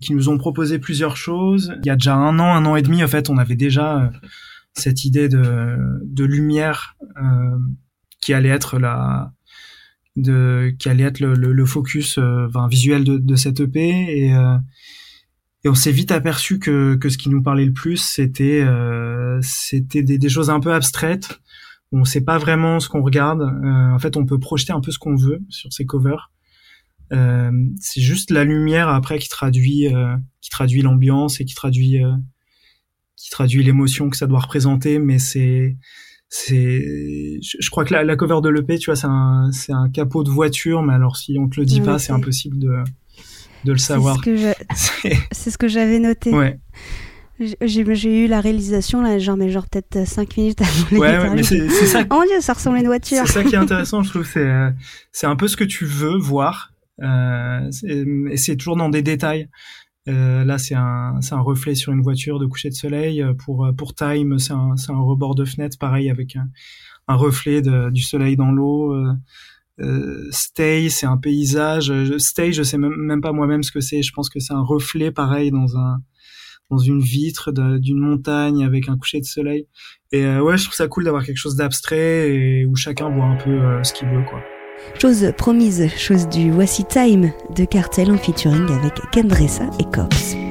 qui 0.01 0.15
nous 0.15 0.29
ont 0.29 0.39
proposé 0.39 0.79
plusieurs 0.79 1.17
choses. 1.17 1.75
Il 1.83 1.87
y 1.87 1.91
a 1.91 1.97
déjà 1.97 2.15
un 2.15 2.39
an, 2.39 2.55
un 2.55 2.65
an 2.67 2.77
et 2.77 2.83
demi, 2.83 3.03
en 3.03 3.09
fait, 3.09 3.31
on 3.31 3.39
avait 3.39 3.57
déjà 3.57 4.11
cette 4.75 5.05
idée 5.05 5.29
de 5.29 5.77
de 6.05 6.25
lumière 6.25 6.97
qui 8.21 8.33
allait 8.33 8.49
être 8.49 8.79
la 8.79 9.33
de 10.19 10.75
qui 10.79 10.89
allait 10.89 11.05
être 11.05 11.21
le, 11.21 11.35
le, 11.35 11.65
focus 11.65 12.19
euh, 12.19 12.49
visuel 12.71 13.05
de, 13.05 13.19
de, 13.19 13.37
cette 13.37 13.61
EP 13.61 13.81
et 13.81 14.35
euh, 14.35 14.57
et 15.65 15.69
on 15.69 15.75
s'est 15.75 15.93
vite 15.93 16.13
aperçu 16.13 16.59
que, 16.59 16.95
que 16.97 17.09
ce 17.09 17.19
qui 17.19 17.31
nous 17.31 17.43
parlait 17.43 17.65
le 17.65 17.73
plus 17.73 17.97
c'était 17.97 18.61
euh, 18.63 19.39
c'était 19.43 20.03
des, 20.03 20.19
des, 20.19 20.29
choses 20.29 20.51
un 20.51 20.61
peu 20.61 20.73
abstraites. 20.73 21.41
On 21.91 22.05
sait 22.05 22.21
pas 22.21 22.37
vraiment 22.37 22.81
ce 22.81 22.89
qu'on 22.89 23.03
regarde. 23.03 23.43
En 23.43 23.99
fait 23.99 24.17
on 24.17 24.27
peut 24.27 24.39
projeter 24.39 24.73
un 24.73 24.81
peu 24.81 24.91
ce 24.91 24.99
qu'on 24.99 25.17
veut 25.17 25.41
sur 25.49 25.73
ces 25.73 25.87
covers 25.87 26.31
c'est 27.11 28.01
juste 28.01 28.31
la 28.31 28.45
lumière 28.45 28.89
après 28.89 29.19
qui 29.19 29.29
traduit 29.29 29.89
qui 30.41 30.51
traduit 30.51 30.83
l'ambiance 30.83 31.41
et 31.41 31.45
qui 31.45 31.55
traduit 31.55 32.01
qui 33.17 33.31
traduit 33.31 33.63
l'émotion 33.63 34.11
que 34.11 34.17
ça 34.17 34.27
doit 34.27 34.41
représenter 34.41 34.99
mais 34.99 35.19
c'est 35.19 35.77
c'est 36.29 37.41
je, 37.41 37.71
crois 37.71 37.85
que 37.87 37.95
la, 37.95 38.05
la 38.05 38.17
cover 38.17 38.41
de 38.43 38.51
l'EP 38.51 38.79
tu 38.79 38.87
vois 38.87 38.97
c'est 38.97 39.07
un 39.07 39.51
c'est 39.53 39.73
un 39.73 39.89
capot 39.89 40.23
de 40.23 40.31
voiture 40.31 40.83
mais 40.83 40.93
alors 40.93 41.17
si 41.17 41.39
on 41.39 41.49
te 41.49 41.59
le 41.59 41.67
dit 41.67 41.81
pas 41.81 41.99
c'est 41.99 42.13
impossible 42.13 42.59
de 42.59 42.85
de 43.65 43.73
le 43.73 43.79
savoir. 43.79 44.19
c'est 45.33 45.51
ce 45.51 45.59
que 45.59 45.69
j'avais 45.69 45.99
noté. 45.99 46.33
Ouais. 46.33 46.59
J'ai 47.61 48.25
eu 48.25 48.27
la 48.27 48.41
réalisation 48.41 49.01
là 49.01 49.17
genre 49.21 49.37
mais 49.37 49.49
genre 49.49 49.69
peut-être 49.69 50.09
5 50.09 50.37
minutes 50.37 50.61
avant 50.61 50.99
ouais, 50.99 51.19
ouais 51.19 51.35
mais 51.37 51.45
c'est 51.45 51.69
ça 51.69 52.03
oh 52.11 52.23
dieu 52.27 52.41
ça 52.41 52.53
ressemble 52.53 52.79
à 52.79 52.81
une 52.81 52.89
voiture. 52.89 53.23
C'est 53.27 53.33
ça 53.33 53.45
qui 53.45 53.55
est 53.55 53.59
intéressant 53.59 54.03
je 54.03 54.11
trouve 54.11 54.27
c'est 54.27 54.51
c'est 55.13 55.27
un 55.27 55.37
peu 55.37 55.47
ce 55.47 55.57
que 55.57 55.63
tu 55.63 55.85
veux 55.85 56.19
voir 56.19 56.73
euh, 56.73 56.78
et 57.03 58.37
c'est 58.37 58.57
toujours 58.57 58.77
dans 58.77 58.89
des 58.89 59.03
détails 59.03 59.49
euh, 60.09 60.45
là, 60.45 60.59
c'est 60.59 60.75
un, 60.75 61.19
un 61.31 61.41
reflet 61.41 61.75
sur 61.75 61.93
une 61.93 62.01
voiture 62.01 62.39
de 62.39 62.47
coucher 62.47 62.71
de 62.71 62.75
soleil. 62.75 63.23
Euh, 63.23 63.35
pour, 63.35 63.67
euh, 63.67 63.73
pour 63.73 63.95
Time, 63.95 64.39
c'est 64.39 64.53
un, 64.53 64.75
un 64.89 65.01
rebord 65.01 65.35
de 65.35 65.45
fenêtre, 65.45 65.77
pareil, 65.79 66.09
avec 66.09 66.37
un, 66.37 66.49
un 67.09 67.15
reflet 67.15 67.61
de, 67.61 67.91
du 67.91 68.03
soleil 68.03 68.37
dans 68.37 68.51
l'eau. 68.51 68.95
Euh, 69.81 70.29
Stay, 70.31 70.89
c'est 70.89 71.07
un 71.07 71.19
paysage. 71.19 71.93
Stay, 72.19 72.53
je 72.53 72.63
sais 72.63 72.79
même, 72.79 72.97
même 72.97 73.21
pas 73.21 73.33
moi-même 73.33 73.63
ce 73.63 73.71
que 73.71 73.81
c'est. 73.81 74.03
Je 74.03 74.13
pense 74.13 74.31
que 74.31 74.41
c'est 74.41 74.55
un 74.55 74.63
reflet, 74.63 75.11
pareil, 75.11 75.51
dans 75.51 75.77
un 75.77 75.99
dans 76.71 76.77
une 76.77 77.01
vitre 77.01 77.51
d'une 77.51 77.99
montagne 77.99 78.63
avec 78.63 78.91
un 78.91 78.99
coucher 78.99 79.21
de 79.21 79.25
soleil. 79.25 79.67
Et 80.13 80.27
ouais, 80.39 80.59
je 80.59 80.65
trouve 80.65 80.75
ça 80.75 80.87
cool 80.87 81.05
d'avoir 81.05 81.25
quelque 81.25 81.39
chose 81.39 81.57
d'abstrait 81.57 82.31
et 82.31 82.67
où 82.67 82.77
chacun 82.77 83.09
voit 83.09 83.25
un 83.25 83.37
peu 83.37 83.83
ce 83.83 83.95
qu'il 83.95 84.07
veut, 84.09 84.23
quoi. 84.29 84.43
Chose 85.01 85.33
promise, 85.37 85.89
chose 85.97 86.29
du 86.29 86.51
Voici 86.51 86.85
Time 86.85 87.31
de 87.55 87.65
Cartel 87.65 88.11
en 88.11 88.19
featuring 88.19 88.67
avec 88.71 88.95
Kendressa 89.13 89.65
et 89.79 89.85
Cops. 89.85 90.48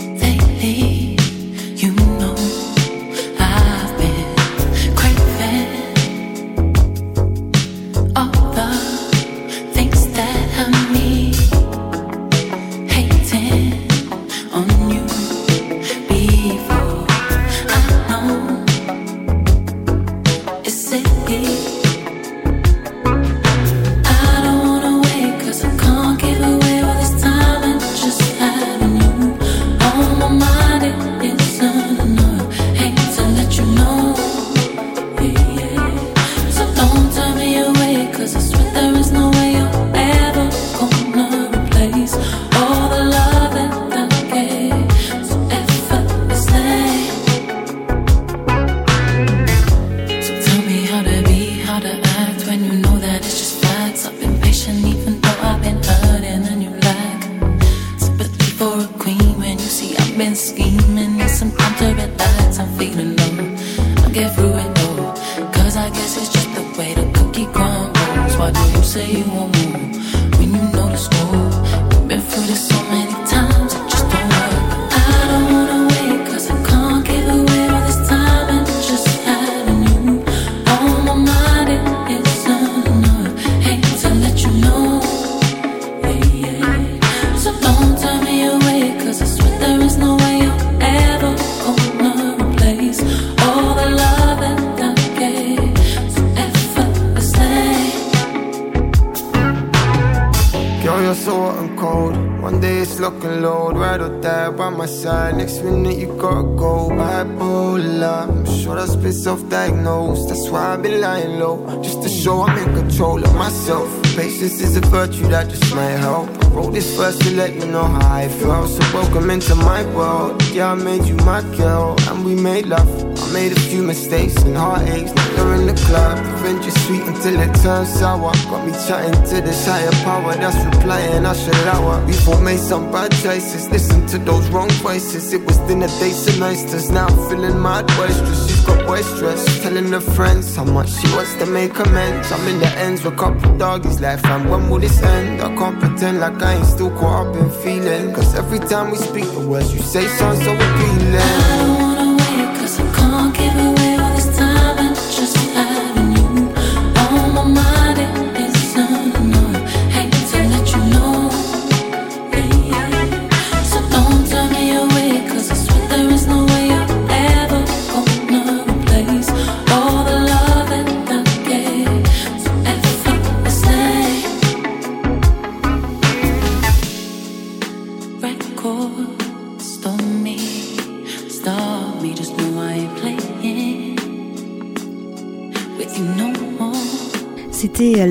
Until 127.07 127.39
it 127.39 127.53
turns 127.61 127.89
sour. 127.99 128.31
Got 128.49 128.65
me 128.65 128.73
chatting 128.87 129.23
to 129.29 129.41
this 129.41 129.65
higher 129.65 129.91
power 130.03 130.33
that's 130.35 130.57
replying. 130.65 131.25
I 131.25 131.33
should 131.33 131.55
allow 131.55 132.05
We 132.05 132.13
both 132.25 132.41
made 132.41 132.59
some 132.59 132.91
bad 132.91 133.11
choices. 133.23 133.69
Listen 133.69 134.05
to 134.07 134.17
those 134.17 134.47
wrong 134.49 134.69
voices. 134.85 135.33
It 135.33 135.43
was 135.45 135.57
dinner 135.69 135.87
dates 135.99 136.27
and 136.27 136.43
oysters. 136.43 136.89
Now 136.89 137.07
I'm 137.07 137.29
feeling 137.29 137.61
mad 137.61 137.87
boisterous. 137.97 138.47
She's 138.47 138.65
got 138.65 138.85
boisterous. 138.85 139.61
Telling 139.61 139.91
her 139.91 140.01
friends 140.01 140.55
how 140.55 140.65
much 140.65 140.89
she 140.89 141.07
wants 141.15 141.33
to 141.35 141.45
make 141.45 141.77
amends. 141.79 142.31
I'm 142.31 142.47
in 142.47 142.59
the 142.59 142.69
ends 142.85 143.03
with 143.03 143.13
a 143.13 143.17
couple 143.17 143.57
doggies 143.57 143.99
left. 143.99 144.25
And 144.25 144.49
when 144.49 144.69
will 144.69 144.79
this 144.79 145.01
end? 145.01 145.41
I 145.41 145.55
can't 145.55 145.79
pretend 145.79 146.19
like 146.19 146.41
I 146.41 146.55
ain't 146.55 146.65
still 146.65 146.91
caught 146.91 147.27
up 147.27 147.35
in 147.35 147.49
feeling. 147.63 148.13
Cause 148.13 148.35
every 148.35 148.59
time 148.59 148.91
we 148.91 148.97
speak, 148.97 149.25
the 149.31 149.47
words 149.47 149.73
you 149.73 149.79
say 149.79 150.05
sound 150.07 150.37
so 150.39 150.53
appealing. 150.53 151.56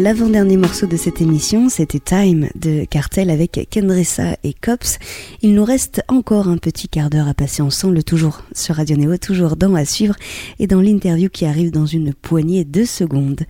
L'avant-dernier 0.06 0.56
morceau 0.56 0.86
de 0.86 0.96
cette 0.96 1.20
émission, 1.20 1.68
c'était 1.68 1.98
Time 1.98 2.48
de 2.54 2.84
Cartel 2.84 3.28
avec 3.28 3.66
Kendrissa 3.68 4.36
et 4.44 4.52
Cops. 4.52 5.00
Il 5.42 5.52
nous 5.52 5.64
reste 5.64 6.00
encore 6.06 6.46
un 6.46 6.58
petit 6.58 6.88
quart 6.88 7.10
d'heure 7.10 7.26
à 7.26 7.34
passer 7.34 7.60
ensemble, 7.60 8.04
toujours 8.04 8.42
sur 8.52 8.76
Radio 8.76 8.96
Néo, 8.96 9.16
toujours 9.16 9.56
dans 9.56 9.74
à 9.74 9.84
suivre 9.84 10.14
et 10.60 10.68
dans 10.68 10.80
l'interview 10.80 11.28
qui 11.28 11.44
arrive 11.44 11.72
dans 11.72 11.86
une 11.86 12.14
poignée 12.14 12.64
de 12.64 12.84
secondes. 12.84 13.40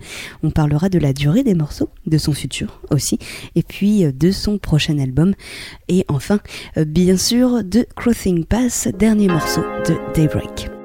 On 0.41 0.49
parlera 0.49 0.89
de 0.89 0.97
la 0.97 1.13
durée 1.13 1.43
des 1.43 1.53
morceaux, 1.53 1.89
de 2.07 2.17
son 2.17 2.33
futur 2.33 2.81
aussi, 2.89 3.19
et 3.53 3.61
puis 3.61 4.03
euh, 4.03 4.11
de 4.11 4.31
son 4.31 4.57
prochain 4.57 4.97
album. 4.97 5.35
Et 5.89 6.05
enfin, 6.07 6.39
euh, 6.77 6.85
bien 6.85 7.17
sûr, 7.17 7.63
de 7.63 7.85
Clothing 7.95 8.45
Pass, 8.45 8.87
dernier 8.97 9.27
morceau 9.27 9.61
de 9.87 9.93
Daybreak. 10.15 10.76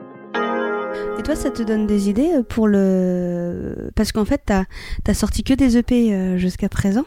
Et 1.22 1.24
toi, 1.24 1.36
ça 1.36 1.52
te 1.52 1.62
donne 1.62 1.86
des 1.86 2.10
idées 2.10 2.32
euh, 2.34 2.42
pour 2.42 2.66
le... 2.66 3.92
Parce 3.94 4.10
qu'en 4.10 4.24
fait, 4.24 4.42
t'as 4.44 4.64
as 5.06 5.14
sorti 5.14 5.44
que 5.44 5.54
des 5.54 5.76
EP 5.76 6.12
euh, 6.12 6.36
jusqu'à 6.36 6.68
présent. 6.68 7.04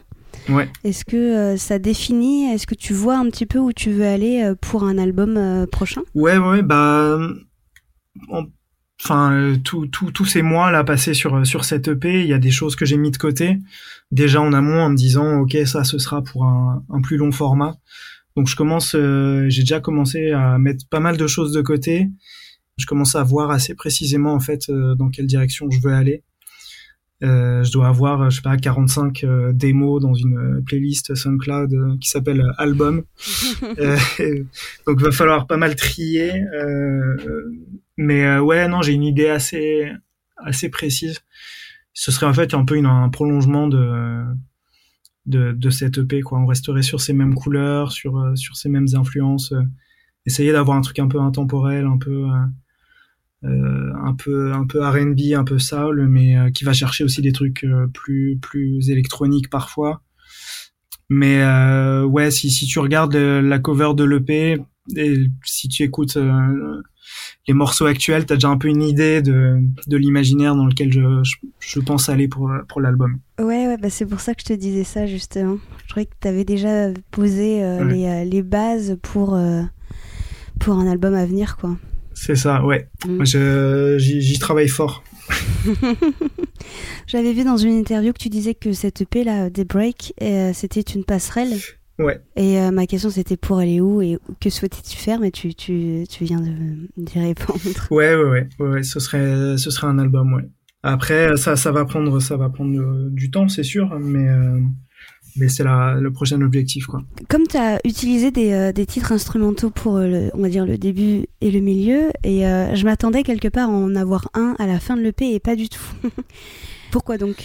Ouais. 0.47 0.69
Est-ce 0.85 1.03
que 1.03 1.17
euh, 1.17 1.57
ça 1.57 1.79
définit, 1.79 2.45
est-ce 2.45 2.65
que 2.65 2.75
tu 2.75 2.93
vois 2.93 3.17
un 3.17 3.25
petit 3.29 3.45
peu 3.45 3.59
où 3.59 3.73
tu 3.73 3.91
veux 3.91 4.05
aller 4.05 4.41
euh, 4.41 4.55
pour 4.55 4.85
un 4.85 4.97
album 4.97 5.35
euh, 5.35 5.65
prochain? 5.67 5.99
Ouais, 6.13 6.37
ouais, 6.37 6.61
bah, 6.61 7.17
en- 8.29 8.45
enfin, 9.03 9.33
euh, 9.33 9.57
tout- 9.61 9.87
tout- 9.87 10.11
tous 10.11 10.23
ces 10.23 10.41
mois 10.41 10.71
là 10.71 10.85
passés 10.85 11.13
sur 11.13 11.45
sur 11.45 11.65
cette 11.65 11.89
EP, 11.89 12.21
il 12.21 12.27
y 12.29 12.33
a 12.33 12.37
des 12.39 12.51
choses 12.51 12.77
que 12.77 12.85
j'ai 12.85 12.95
mis 12.95 13.11
de 13.11 13.17
côté 13.17 13.57
déjà 14.13 14.39
en 14.39 14.53
amont 14.53 14.79
en 14.81 14.91
me 14.91 14.95
disant, 14.95 15.39
ok, 15.39 15.57
ça, 15.65 15.83
ce 15.83 15.97
sera 15.97 16.21
pour 16.21 16.45
un, 16.45 16.85
un 16.89 17.01
plus 17.01 17.17
long 17.17 17.33
format. 17.33 17.75
Donc 18.37 18.47
je 18.47 18.55
commence, 18.55 18.91
j'ai 18.93 19.61
déjà 19.63 19.81
commencé 19.81 20.31
à 20.31 20.57
mettre 20.57 20.85
pas 20.89 21.01
mal 21.01 21.17
de 21.17 21.27
choses 21.27 21.51
de 21.51 21.61
côté. 21.61 22.07
Je 22.77 22.85
commence 22.85 23.15
à 23.15 23.23
voir 23.23 23.51
assez 23.51 23.73
précisément 23.73 24.33
en 24.33 24.39
fait 24.39 24.69
euh, 24.69 24.95
dans 24.95 25.09
quelle 25.09 25.27
direction 25.27 25.69
je 25.69 25.79
veux 25.79 25.93
aller. 25.93 26.23
Euh, 27.23 27.63
je 27.63 27.71
dois 27.71 27.87
avoir, 27.87 28.29
je 28.29 28.37
sais 28.37 28.41
pas, 28.41 28.57
45 28.57 29.23
euh, 29.23 29.53
démos 29.53 30.01
dans 30.01 30.13
une 30.13 30.37
euh, 30.37 30.61
playlist 30.65 31.15
SoundCloud 31.15 31.73
euh, 31.73 31.97
qui 31.99 32.09
s'appelle 32.09 32.43
Album. 32.57 33.03
Donc 34.85 35.01
va 35.01 35.11
falloir 35.11 35.47
pas 35.47 35.57
mal 35.57 35.75
trier. 35.75 36.43
mais 37.97 38.37
ouais, 38.39 38.67
non, 38.67 38.81
j'ai 38.81 38.93
une 38.93 39.03
idée 39.03 39.27
assez 39.27 39.91
assez 40.37 40.69
précise. 40.69 41.21
Ce 41.93 42.11
serait 42.11 42.25
en 42.25 42.33
fait 42.33 42.53
un 42.53 42.65
peu 42.65 42.75
une, 42.75 42.85
un 42.85 43.09
prolongement 43.09 43.67
de 43.67 44.21
de, 45.25 45.53
de 45.53 45.69
cette 45.69 45.97
EP 45.97 46.21
quoi. 46.21 46.39
On 46.39 46.45
resterait 46.45 46.83
sur 46.83 46.99
ces 47.01 47.13
mêmes 47.13 47.33
couleurs, 47.33 47.91
sur 47.93 48.33
sur 48.35 48.57
ces 48.57 48.67
mêmes 48.67 48.87
influences. 48.93 49.53
essayer 50.25 50.51
d'avoir 50.51 50.77
un 50.77 50.81
truc 50.81 50.99
un 50.99 51.07
peu 51.07 51.19
intemporel, 51.21 51.85
un 51.85 51.97
peu 51.97 52.25
un 53.47 54.13
peu 54.13 54.51
un 54.53 54.65
peu 54.65 54.83
R&B, 54.85 55.33
un 55.35 55.43
peu 55.43 55.59
soul, 55.59 56.07
mais 56.07 56.37
euh, 56.37 56.49
qui 56.51 56.63
va 56.63 56.73
chercher 56.73 57.03
aussi 57.03 57.21
des 57.21 57.31
trucs 57.31 57.63
euh, 57.63 57.87
plus 57.93 58.37
plus 58.41 58.89
électroniques 58.89 59.49
parfois. 59.49 60.01
Mais 61.09 61.41
euh, 61.41 62.03
ouais, 62.03 62.31
si 62.31 62.49
si 62.49 62.65
tu 62.65 62.79
regardes 62.79 63.13
le- 63.13 63.41
la 63.41 63.59
cover 63.59 63.91
de 63.95 64.03
l'EP 64.03 64.57
et 64.95 65.17
si 65.43 65.67
tu 65.67 65.83
écoutes 65.83 66.17
euh, 66.17 66.81
les 67.47 67.53
morceaux 67.53 67.85
actuels, 67.85 68.25
t'as 68.25 68.35
déjà 68.35 68.49
un 68.49 68.57
peu 68.57 68.67
une 68.69 68.81
idée 68.81 69.21
de 69.21 69.59
de 69.87 69.97
l'imaginaire 69.97 70.55
dans 70.55 70.65
lequel 70.65 70.91
je, 70.91 71.01
je 71.23 71.35
je 71.59 71.79
pense 71.79 72.09
aller 72.09 72.27
pour 72.27 72.51
pour 72.67 72.81
l'album. 72.81 73.19
Ouais, 73.39 73.67
ouais, 73.67 73.77
bah 73.77 73.89
c'est 73.91 74.05
pour 74.07 74.19
ça 74.19 74.33
que 74.33 74.41
je 74.41 74.53
te 74.53 74.53
disais 74.53 74.83
ça 74.83 75.05
justement. 75.05 75.57
Je 75.83 75.87
trouvais 75.89 76.05
que 76.07 76.15
tu 76.19 76.27
avais 76.27 76.43
déjà 76.45 76.89
posé 77.11 77.63
euh, 77.63 77.85
Ouais. 77.85 77.93
les, 77.93 78.05
euh, 78.05 78.23
les 78.23 78.41
bases 78.41 78.97
pour, 79.03 79.35
euh, 79.35 79.61
pour 80.59 80.73
un 80.79 80.87
album 80.87 81.13
à 81.13 81.25
venir, 81.25 81.57
quoi. 81.57 81.77
C'est 82.15 82.35
ça, 82.35 82.65
ouais. 82.65 82.89
Mm. 83.07 83.23
Je 83.25 83.95
j'y 83.99 84.39
travaille 84.39 84.67
fort. 84.69 85.03
J'avais 87.07 87.33
vu 87.33 87.43
dans 87.43 87.57
une 87.57 87.73
interview 87.77 88.13
que 88.13 88.17
tu 88.19 88.29
disais 88.29 88.55
que 88.55 88.73
cette 88.73 89.01
EP 89.01 89.23
là, 89.23 89.49
des 89.49 89.65
Break, 89.65 90.13
euh, 90.21 90.51
c'était 90.53 90.81
une 90.81 91.03
passerelle. 91.03 91.53
Ouais. 91.99 92.19
Et 92.35 92.59
euh, 92.59 92.71
ma 92.71 92.87
question 92.87 93.09
c'était 93.09 93.37
pour 93.37 93.57
aller 93.59 93.79
où 93.79 94.01
et 94.01 94.17
que 94.41 94.49
souhaitais-tu 94.49 94.97
faire, 94.97 95.19
mais 95.19 95.31
tu, 95.31 95.53
tu, 95.53 96.03
tu 96.09 96.23
viens 96.25 96.41
de- 96.41 96.87
d'y 96.97 97.19
répondre. 97.19 97.59
Ouais, 97.91 98.15
ouais, 98.15 98.23
ouais, 98.23 98.47
ouais, 98.59 98.67
ouais, 98.69 98.83
ce 98.83 98.99
serait, 98.99 99.57
ce 99.57 99.69
serait 99.71 99.87
un 99.87 99.99
album, 99.99 100.33
ouais. 100.33 100.43
Après, 100.83 101.35
ça, 101.37 101.55
ça 101.55 101.71
va 101.71 101.85
prendre, 101.85 102.19
ça 102.19 102.37
va 102.37 102.49
prendre 102.49 102.77
euh, 102.79 103.09
du 103.11 103.31
temps, 103.31 103.47
c'est 103.47 103.63
sûr, 103.63 103.97
mais, 103.99 104.27
euh, 104.29 104.59
mais 105.35 105.49
c'est 105.49 105.63
le 105.63 106.09
prochain 106.11 106.41
objectif, 106.41 106.85
quoi. 106.85 107.01
Comme 107.27 107.45
tu 107.47 107.57
as 107.57 107.79
utilisé 107.83 108.31
des, 108.31 108.53
euh, 108.53 108.71
des 108.71 108.85
titres 108.85 109.11
instrumentaux 109.11 109.69
pour, 109.69 109.97
euh, 109.97 110.07
le, 110.07 110.31
on 110.33 110.41
va 110.41 110.49
dire, 110.49 110.65
le 110.65 110.77
début 110.77 111.25
et 111.41 111.51
le 111.51 111.59
milieu, 111.59 112.11
et 112.23 112.47
euh, 112.47 112.73
je 112.75 112.85
m'attendais 112.85 113.23
quelque 113.23 113.47
part 113.49 113.69
à 113.69 113.73
en 113.73 113.95
avoir 113.95 114.29
un 114.33 114.55
à 114.59 114.65
la 114.65 114.79
fin 114.79 114.95
de 114.95 115.01
l'EP 115.01 115.33
et 115.33 115.39
pas 115.39 115.55
du 115.55 115.67
tout. 115.69 115.83
Pourquoi 116.91 117.17
donc? 117.17 117.35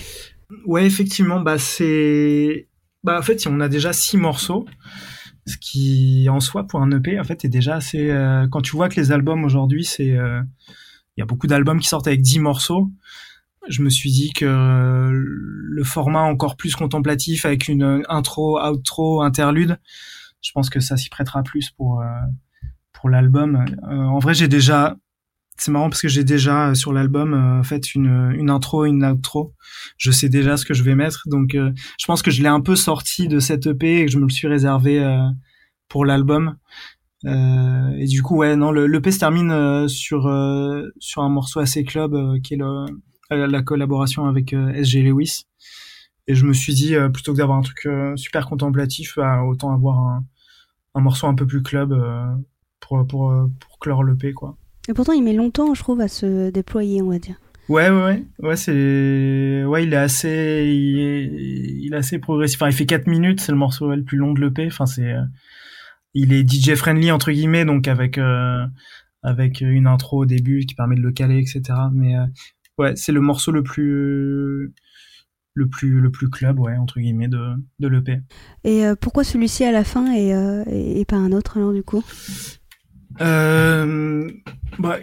Ouais, 0.67 0.87
effectivement, 0.87 1.41
bah 1.41 1.59
c'est, 1.59 2.69
bah 3.03 3.19
en 3.19 3.23
fait, 3.23 3.47
on 3.49 3.61
a 3.61 3.69
déjà 3.69 3.93
six 3.93 4.17
morceaux, 4.17 4.67
ce 5.47 5.57
qui 5.57 6.29
en 6.29 6.41
soi 6.41 6.65
pour 6.65 6.81
un 6.83 6.91
EP, 6.93 7.19
en 7.19 7.25
fait, 7.25 7.45
est 7.45 7.49
déjà 7.49 7.77
assez. 7.77 8.11
euh, 8.11 8.47
quand 8.49 8.61
tu 8.61 8.77
vois 8.77 8.89
que 8.89 9.01
les 9.01 9.11
albums 9.11 9.45
aujourd'hui, 9.45 9.85
c'est, 9.85 10.07
il 10.07 11.19
y 11.19 11.23
a 11.23 11.27
beaucoup 11.27 11.47
d'albums 11.49 11.81
qui 11.81 11.89
sortent 11.89 12.07
avec 12.07 12.21
dix 12.21 12.39
morceaux. 12.39 12.91
Je 13.69 13.83
me 13.83 13.91
suis 13.91 14.11
dit 14.11 14.33
que 14.33 14.45
euh, 14.45 15.11
le 15.13 15.85
format 15.85 16.23
encore 16.23 16.57
plus 16.57 16.75
contemplatif 16.75 17.45
avec 17.45 17.69
une 17.69 18.03
intro, 18.09 18.61
outro, 18.61 19.23
interlude, 19.23 19.79
je 20.41 20.53
pense 20.53 20.71
que 20.71 20.81
ça 20.81 20.97
s'y 20.97 21.11
prêtera 21.11 21.43
plus 21.43 21.71
pour 21.71 22.01
euh, 22.01 22.07
pour 22.93 23.11
l'album. 23.11 23.65
en 23.89 24.19
vrai, 24.19 24.35
j'ai 24.35 24.49
déjà 24.49 24.97
c'est 25.57 25.71
marrant 25.71 25.91
parce 25.91 26.01
que 26.01 26.09
j'ai 26.09 26.25
déjà 26.25 26.75
sur 26.75 26.93
l'album 26.93 27.35
en 27.35 27.63
fait 27.63 27.95
une, 27.95 28.33
une 28.35 28.49
intro, 28.49 28.87
une 28.87 29.05
outro. 29.05 29.55
Je 29.99 30.11
sais 30.11 30.31
déjà 30.31 30.57
ce 30.57 30.65
que 30.65 30.73
je 30.73 30.83
vais 30.83 30.95
mettre, 30.95 31.25
donc 31.27 31.53
je 31.53 32.07
pense 32.07 32.23
que 32.23 32.31
je 32.31 32.43
l'ai 32.43 32.49
un 32.49 32.61
peu 32.61 32.77
sorti 32.77 33.29
de 33.29 33.41
cette 33.41 33.67
EP 33.67 34.01
et 34.01 34.07
que 34.07 34.13
je 34.13 34.19
me 34.19 34.25
le 34.25 34.31
suis 34.31 34.49
réservé 34.49 35.03
pour 35.89 36.07
l'album. 36.07 36.57
Euh, 37.27 37.91
et 37.99 38.07
du 38.07 38.23
coup, 38.23 38.37
ouais, 38.37 38.57
non, 38.57 38.71
le 38.71 39.11
se 39.11 39.19
termine 39.19 39.51
euh, 39.51 39.89
sur 39.89 40.27
euh, 40.27 40.89
sur 40.99 41.23
un 41.23 41.29
morceau 41.29 41.61
assez 41.61 41.85
club 41.85 42.17
qui 42.43 42.55
est 42.55 42.57
le, 42.57 42.87
la 43.31 43.63
collaboration 43.63 44.27
avec 44.27 44.53
SG 44.53 45.03
Lewis. 45.03 45.45
Et 46.27 46.35
je 46.35 46.45
me 46.45 46.53
suis 46.53 46.75
dit 46.75 46.95
plutôt 47.13 47.33
que 47.33 47.39
d'avoir 47.39 47.59
un 47.59 47.63
truc 47.63 47.89
super 48.17 48.47
contemplatif, 48.47 49.15
bah, 49.17 49.43
autant 49.43 49.73
avoir 49.73 49.99
un, 49.99 50.25
un 50.95 51.01
morceau 51.01 51.27
un 51.27 51.35
peu 51.35 51.47
plus 51.47 51.63
club 51.63 51.95
pour 52.81 53.07
pour 53.07 53.35
pour 53.59 53.79
clore 53.79 54.05
l'EP 54.05 54.33
quoi. 54.33 54.57
Et 54.89 54.95
pourtant, 54.95 55.13
il 55.13 55.23
met 55.23 55.33
longtemps, 55.33 55.75
je 55.75 55.81
trouve, 55.81 56.01
à 56.01 56.09
se 56.09 56.51
déployer, 56.51 57.03
on 57.03 57.11
va 57.11 57.19
dire. 57.19 57.37
Ouais, 57.69 57.89
ouais, 57.89 58.03
ouais, 58.03 58.25
ouais, 58.41 58.57
c'est, 58.57 59.63
ouais, 59.65 59.85
il 59.85 59.93
est 59.93 59.97
assez, 59.97 60.67
il 60.67 60.99
est, 60.99 61.25
il 61.85 61.91
est 61.93 61.97
assez 61.97 62.19
progressif. 62.19 62.61
Enfin, 62.61 62.71
il 62.71 62.75
fait 62.75 62.87
4 62.87 63.07
minutes, 63.07 63.41
c'est 63.41 63.53
le 63.53 63.59
morceau 63.59 63.95
le 63.95 64.03
plus 64.03 64.19
long 64.19 64.33
de 64.33 64.41
l'EP. 64.41 64.67
Enfin, 64.67 64.87
c'est, 64.87 65.15
il 66.15 66.33
est 66.33 66.49
DJ 66.49 66.75
friendly 66.75 67.13
entre 67.13 67.31
guillemets, 67.31 67.65
donc 67.65 67.87
avec 67.87 68.19
euh, 68.19 68.67
avec 69.23 69.61
une 69.61 69.87
intro 69.87 70.23
au 70.23 70.27
début 70.27 70.67
qui 70.67 70.75
permet 70.75 70.97
de 70.97 71.03
le 71.03 71.13
caler, 71.13 71.39
etc. 71.39 71.63
Mais 71.93 72.17
euh, 72.17 72.25
ouais, 72.81 72.97
c'est 72.97 73.13
le 73.13 73.21
morceau 73.21 73.53
le 73.53 73.63
plus 73.63 74.73
le 75.55 75.69
plus 75.69 76.01
le 76.01 76.11
plus 76.11 76.31
club, 76.31 76.59
ouais, 76.59 76.77
entre 76.77 76.99
guillemets, 77.01 77.29
de 77.29 77.55
de 77.79 77.89
l'EP. 77.89 78.21
Et 78.65 78.87
euh, 78.87 78.95
pourquoi 78.99 79.25
celui-ci 79.25 79.65
à 79.65 79.73
la 79.73 79.85
fin 79.85 80.13
et, 80.15 80.31
et, 81.01 81.05
pas 81.05 81.17
un 81.17 81.33
autre 81.33 81.59
alors 81.59 81.73
du 81.73 81.83
coup? 81.83 82.03
Bah, 83.19 84.99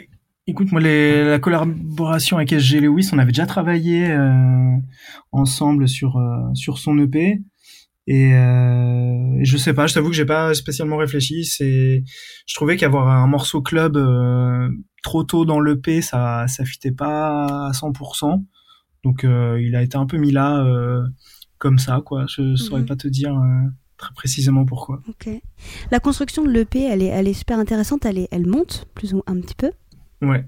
écoute, 0.48 0.72
moi, 0.72 0.82
les, 0.82 1.26
la 1.26 1.40
collaboration 1.40 2.38
avec 2.38 2.52
SG 2.52 2.80
Lewis, 2.80 3.10
on 3.14 3.20
avait 3.20 3.32
déjà 3.32 3.46
travaillé 3.46 4.18
ensemble 5.32 5.88
sur 5.88 6.20
sur 6.54 6.80
son 6.80 6.98
EP. 6.98 7.42
Et, 8.08 8.34
euh, 8.34 9.38
je 9.44 9.58
sais 9.58 9.74
pas, 9.74 9.86
je 9.86 9.94
t'avoue 9.94 10.10
que 10.10 10.16
j'ai 10.16 10.26
pas 10.26 10.54
spécialement 10.54 10.96
réfléchi. 10.96 11.44
C'est, 11.44 12.04
je 12.46 12.56
trouvais 12.56 12.78
qu'avoir 12.78 13.10
un 13.10 13.28
morceau 13.28 13.62
club 13.62 13.98
euh, 13.98 14.70
trop 15.04 15.24
tôt 15.24 15.44
dans 15.44 15.60
l'EP, 15.60 16.02
ça, 16.02 16.48
ça 16.48 16.64
fitait 16.64 16.94
pas 16.94 17.68
à 17.68 17.72
100%. 17.72 18.44
Donc 19.04 19.24
euh, 19.24 19.62
il 19.62 19.76
a 19.76 19.84
été 19.84 19.98
un 19.98 20.06
peu 20.06 20.18
mis 20.18 20.32
là 20.32 20.66
comme 21.58 21.80
ça, 21.80 22.02
quoi. 22.04 22.26
Je 22.28 22.56
saurais 22.56 22.82
mhm. 22.82 22.88
pas 22.88 22.96
te 22.96 23.08
dire 23.08 23.36
très 23.98 24.14
précisément 24.14 24.66
pourquoi. 24.66 25.02
Ok. 25.10 25.30
La 25.92 26.00
construction 26.00 26.44
de 26.44 26.50
l'EP, 26.50 26.82
elle 26.82 27.04
est, 27.04 27.08
elle 27.08 27.28
est 27.28 27.34
super 27.34 27.60
intéressante. 27.60 28.06
Elle 28.06 28.20
est, 28.20 28.28
elle 28.32 28.48
monte 28.48 28.86
plus 28.96 29.14
ou 29.14 29.22
un 29.28 29.40
petit 29.42 29.56
peu. 29.56 29.72
Ouais. 30.22 30.46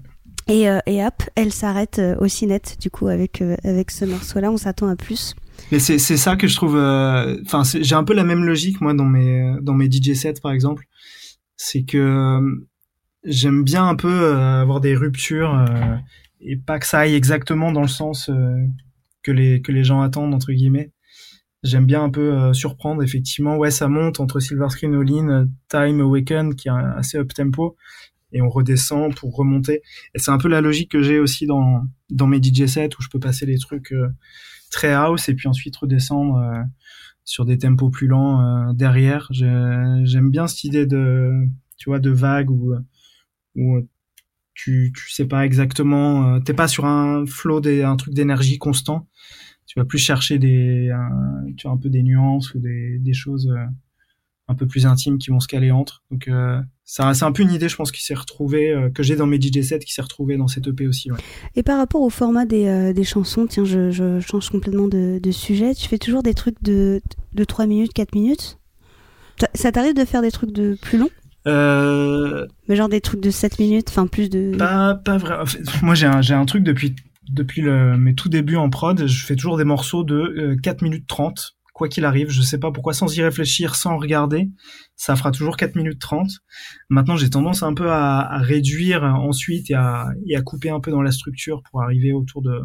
Et, 0.48 0.62
et 0.86 1.04
hop, 1.04 1.22
elle 1.34 1.52
s'arrête 1.52 2.00
aussi 2.18 2.46
net 2.46 2.78
du 2.80 2.90
coup 2.90 3.08
avec 3.08 3.42
avec 3.64 3.90
ce 3.90 4.06
morceau-là. 4.06 4.50
On 4.50 4.56
s'attend 4.56 4.88
à 4.88 4.96
plus. 4.96 5.34
Mais 5.72 5.78
c'est 5.78 5.98
c'est 5.98 6.16
ça 6.16 6.36
que 6.36 6.46
je 6.46 6.56
trouve. 6.56 6.76
Euh, 6.76 7.40
enfin, 7.44 7.62
j'ai 7.64 7.94
un 7.94 8.04
peu 8.04 8.14
la 8.14 8.24
même 8.24 8.44
logique 8.44 8.80
moi 8.80 8.94
dans 8.94 9.04
mes 9.04 9.54
dans 9.62 9.74
mes 9.74 9.90
DJ 9.90 10.14
sets 10.14 10.40
par 10.42 10.52
exemple. 10.52 10.84
C'est 11.56 11.84
que 11.84 11.98
euh, 11.98 12.68
j'aime 13.24 13.62
bien 13.62 13.86
un 13.86 13.94
peu 13.94 14.08
euh, 14.08 14.62
avoir 14.62 14.80
des 14.80 14.96
ruptures 14.96 15.64
et 16.40 16.56
pas 16.56 16.78
que 16.78 16.86
ça 16.86 17.00
aille 17.00 17.14
exactement 17.14 17.72
dans 17.72 17.82
le 17.82 17.88
sens 17.88 18.30
que 19.22 19.32
les 19.32 19.62
que 19.62 19.72
les 19.72 19.84
gens 19.84 20.00
attendent 20.00 20.34
entre 20.34 20.52
guillemets. 20.52 20.92
J'aime 21.62 21.84
bien 21.84 22.02
un 22.02 22.10
peu 22.10 22.52
surprendre 22.54 23.02
effectivement. 23.02 23.56
Ouais, 23.56 23.70
ça 23.70 23.88
monte 23.88 24.18
entre 24.18 24.40
Silver 24.40 24.70
Screen 24.70 24.94
All 24.94 25.12
In, 25.12 25.48
Time 25.68 26.00
Awaken 26.00 26.54
qui 26.54 26.68
est 26.68 26.72
assez 26.72 27.18
up 27.18 27.32
tempo 27.34 27.76
et 28.32 28.40
on 28.40 28.48
redescend 28.48 29.14
pour 29.14 29.36
remonter. 29.36 29.82
Et 30.14 30.18
c'est 30.18 30.30
un 30.30 30.38
peu 30.38 30.48
la 30.48 30.60
logique 30.60 30.90
que 30.90 31.02
j'ai 31.02 31.18
aussi 31.18 31.46
dans 31.46 31.82
dans 32.08 32.26
mes 32.26 32.42
DJ 32.42 32.66
sets 32.66 32.90
où 32.98 33.02
je 33.02 33.08
peux 33.08 33.20
passer 33.20 33.44
les 33.44 33.58
trucs 33.58 33.92
très 34.70 34.92
house 34.92 35.28
et 35.28 35.34
puis 35.34 35.48
ensuite 35.48 35.76
redescendre 35.76 36.36
euh, 36.36 36.62
sur 37.24 37.44
des 37.44 37.58
tempos 37.58 37.90
plus 37.90 38.06
lents 38.06 38.40
euh, 38.40 38.72
derrière. 38.72 39.28
J'aime 39.30 40.30
bien 40.30 40.46
cette 40.46 40.64
idée 40.64 40.86
de, 40.86 41.32
tu 41.76 41.90
vois, 41.90 41.98
de 41.98 42.10
vague 42.10 42.50
où, 42.50 42.74
où 43.56 43.80
tu, 44.54 44.92
tu 44.94 45.10
sais 45.10 45.26
pas 45.26 45.44
exactement, 45.44 46.34
euh, 46.34 46.40
t'es 46.40 46.54
pas 46.54 46.68
sur 46.68 46.84
un 46.84 47.24
flow, 47.26 47.60
des, 47.60 47.82
un 47.82 47.96
truc 47.96 48.14
d'énergie 48.14 48.58
constant. 48.58 49.08
Tu 49.66 49.78
vas 49.78 49.84
plus 49.84 49.98
chercher 49.98 50.38
des, 50.38 50.92
tu 51.56 51.66
vois, 51.66 51.76
un 51.76 51.78
peu 51.78 51.90
des 51.90 52.02
nuances 52.02 52.54
ou 52.54 52.58
des, 52.58 52.98
des 52.98 53.12
choses 53.12 53.48
un 54.50 54.54
peu 54.56 54.66
plus 54.66 54.84
intimes 54.84 55.18
qui 55.18 55.30
vont 55.30 55.38
se 55.38 55.46
caler 55.46 55.70
entre. 55.70 56.02
Donc 56.10 56.26
euh, 56.26 56.60
c'est 56.90 57.22
un 57.22 57.30
peu 57.30 57.44
une 57.44 57.52
idée, 57.52 57.68
je 57.68 57.76
pense, 57.76 57.92
qui 57.92 58.02
s'est 58.02 58.14
retrouvée, 58.14 58.72
euh, 58.72 58.90
que 58.90 59.04
j'ai 59.04 59.14
dans 59.14 59.26
mes 59.26 59.40
DJ 59.40 59.62
sets, 59.62 59.78
qui 59.78 59.92
s'est 59.92 60.02
retrouvée 60.02 60.36
dans 60.36 60.48
cette 60.48 60.66
EP 60.66 60.88
aussi. 60.88 61.08
Et 61.54 61.62
par 61.62 61.78
rapport 61.78 62.02
au 62.02 62.10
format 62.10 62.46
des, 62.46 62.66
euh, 62.66 62.92
des 62.92 63.04
chansons, 63.04 63.46
tiens, 63.46 63.64
je, 63.64 63.92
je, 63.92 64.18
change 64.18 64.50
complètement 64.50 64.88
de, 64.88 65.20
de, 65.22 65.30
sujet. 65.30 65.72
Tu 65.76 65.88
fais 65.88 65.98
toujours 65.98 66.24
des 66.24 66.34
trucs 66.34 66.60
de, 66.62 67.00
de 67.32 67.44
3 67.44 67.66
minutes, 67.66 67.92
4 67.92 68.12
minutes? 68.16 68.58
Ça 69.54 69.70
t'arrive 69.70 69.94
de 69.94 70.04
faire 70.04 70.20
des 70.20 70.32
trucs 70.32 70.50
de 70.50 70.76
plus 70.82 70.98
longs? 70.98 71.10
Mais 71.46 72.76
genre 72.76 72.88
des 72.88 73.00
trucs 73.00 73.20
de 73.20 73.30
7 73.30 73.60
minutes, 73.60 73.86
enfin 73.88 74.08
plus 74.08 74.28
de... 74.28 74.56
Pas, 74.56 74.96
pas 74.96 75.16
vrai. 75.16 75.36
moi 75.82 75.94
j'ai 75.94 76.06
un, 76.06 76.20
un 76.20 76.44
truc 76.44 76.64
depuis 76.64 76.94
depuis 77.32 77.62
le, 77.62 77.96
mes 77.96 78.14
tout 78.14 78.28
débuts 78.28 78.56
en 78.56 78.68
prod, 78.68 79.06
je 79.06 79.24
fais 79.24 79.36
toujours 79.36 79.56
des 79.56 79.64
morceaux 79.64 80.02
de 80.02 80.56
4 80.62 80.82
minutes 80.82 81.06
30 81.06 81.54
quoi 81.80 81.88
qu'il 81.88 82.04
arrive. 82.04 82.28
Je 82.28 82.42
sais 82.42 82.58
pas 82.58 82.70
pourquoi, 82.70 82.92
sans 82.92 83.16
y 83.16 83.22
réfléchir, 83.22 83.74
sans 83.74 83.96
regarder, 83.96 84.50
ça 84.96 85.16
fera 85.16 85.30
toujours 85.30 85.56
4 85.56 85.76
minutes 85.76 85.98
30. 85.98 86.28
Maintenant, 86.90 87.16
j'ai 87.16 87.30
tendance 87.30 87.62
un 87.62 87.72
peu 87.72 87.90
à, 87.90 88.38
réduire 88.40 89.02
ensuite 89.02 89.70
et 89.70 89.74
à, 89.74 90.12
couper 90.44 90.68
un 90.68 90.80
peu 90.80 90.90
dans 90.90 91.00
la 91.00 91.10
structure 91.10 91.62
pour 91.70 91.82
arriver 91.82 92.12
autour 92.12 92.42
de, 92.42 92.60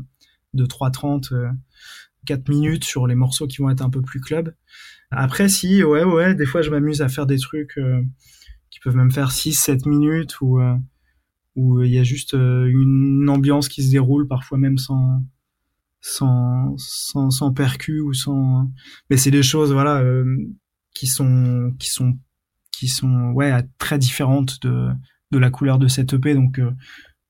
de 0.54 0.66
3.30, 0.66 1.30
4 2.26 2.40
euh, 2.40 2.54
minutes 2.54 2.84
sur 2.84 3.08
les 3.08 3.16
morceaux 3.16 3.48
qui 3.48 3.62
vont 3.62 3.70
être 3.70 3.82
un 3.82 3.90
peu 3.90 4.02
plus 4.02 4.20
club. 4.20 4.54
Après, 5.12 5.48
si, 5.48 5.82
ouais, 5.82 6.04
ouais, 6.04 6.36
des 6.36 6.46
fois, 6.46 6.62
je 6.62 6.70
m'amuse 6.70 7.02
à 7.02 7.08
faire 7.08 7.26
des 7.26 7.40
trucs 7.40 7.78
euh, 7.78 8.02
qui 8.70 8.82
peuvent 8.82 8.98
même 8.98 9.12
faire 9.12 9.32
6, 9.32 9.54
7 9.54 9.86
minutes 9.86 10.42
où, 10.42 10.60
euh, 10.60 10.76
où 11.56 11.82
il 11.84 11.92
y 11.92 12.00
a 12.00 12.04
juste 12.04 12.34
une 12.34 13.30
ambiance 13.30 13.70
qui 13.70 13.82
se 13.82 13.92
déroule, 13.92 14.28
parfois 14.28 14.58
même 14.58 14.78
sans, 14.78 15.24
sans 16.08 16.76
sans 16.78 17.32
sans 17.32 17.52
percu 17.52 18.00
ou 18.00 18.14
sans 18.14 18.70
mais 19.10 19.18
c'est 19.18 19.32
des 19.32 19.42
choses 19.42 19.74
voilà 19.74 20.02
euh, 20.02 20.24
qui 20.94 21.08
sont 21.08 21.74
qui 21.80 21.90
sont 21.90 22.16
qui 22.72 22.88
sont 22.88 23.32
ouais 23.34 23.52
très 23.80 23.98
différentes 23.98 24.62
de 24.62 24.90
de 25.32 25.38
la 25.40 25.50
couleur 25.50 25.80
de 25.80 25.88
cette 25.88 26.14
EP 26.14 26.36
donc 26.36 26.60
euh, 26.60 26.70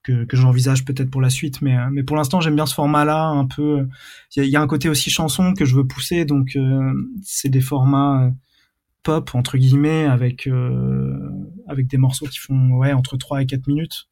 que, 0.03 0.26
que 0.26 0.36
j'envisage 0.36 0.84
peut-être 0.84 1.09
pour 1.09 1.21
la 1.21 1.30
suite 1.30 1.61
mais 1.61 1.78
euh, 1.78 1.88
mais 1.89 2.03
pour 2.03 2.17
l'instant 2.17 2.41
j'aime 2.41 2.55
bien 2.55 2.65
ce 2.65 2.73
format 2.73 3.05
là 3.05 3.28
un 3.28 3.47
peu 3.47 3.88
il 4.36 4.43
y 4.43 4.45
a, 4.45 4.49
y 4.49 4.55
a, 4.57 4.61
un 4.61 4.67
côté 4.67 4.89
aussi 4.89 5.09
chanson 5.09 5.53
que 5.53 5.63
je 5.63 5.73
veux 5.73 5.88
pousser 5.88 6.26
donc 6.26 6.57
c'est 7.23 7.49
des 7.49 7.61
formats 7.61 8.30
pop 9.03 9.34
entre 9.36 9.57
guillemets 9.57 10.03
avec 10.03 10.49
avec 11.69 11.88
des 11.88 11.97
morceaux 11.97 12.26
qui 12.26 12.39
font 12.39 12.71
ouais 12.73 12.91
entre 12.91 13.15
3 13.15 13.41
et 13.43 13.45
4 13.45 13.67
minutes 13.67 14.09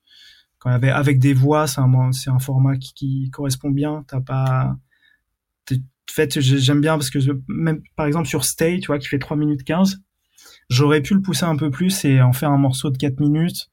avec, 0.66 0.92
avec 0.92 1.20
des 1.20 1.34
voix, 1.34 1.68
c'est 1.68 1.82
un, 1.82 2.12
c'est 2.12 2.30
un 2.30 2.40
format 2.40 2.78
qui, 2.78 2.94
qui 2.94 3.30
correspond 3.32 3.70
bien. 3.70 4.04
T'as 4.08 4.22
pas, 4.22 4.76
en 5.72 6.14
fait, 6.14 6.40
j'aime 6.40 6.82
bien 6.82 6.98
parce 6.98 7.10
que 7.10 7.20
même, 7.48 7.82
par 7.96 8.06
exemple, 8.06 8.28
sur 8.28 8.46
Stay, 8.46 8.80
tu 8.80 8.88
vois, 8.88 9.00
qui 9.00 9.08
fait 9.08 9.20
3 9.20 9.38
minutes 9.38 9.64
15, 9.64 10.02
j'aurais 10.70 11.02
pu 11.02 11.14
le 11.14 11.22
pousser 11.22 11.46
un 11.46 11.56
peu 11.56 11.72
plus 11.72 12.06
et 12.06 12.22
en 12.22 12.34
faire 12.34 12.52
un 12.52 12.58
morceau 12.58 12.90
de 12.90 12.98
4 12.98 13.20
minutes 13.20 13.70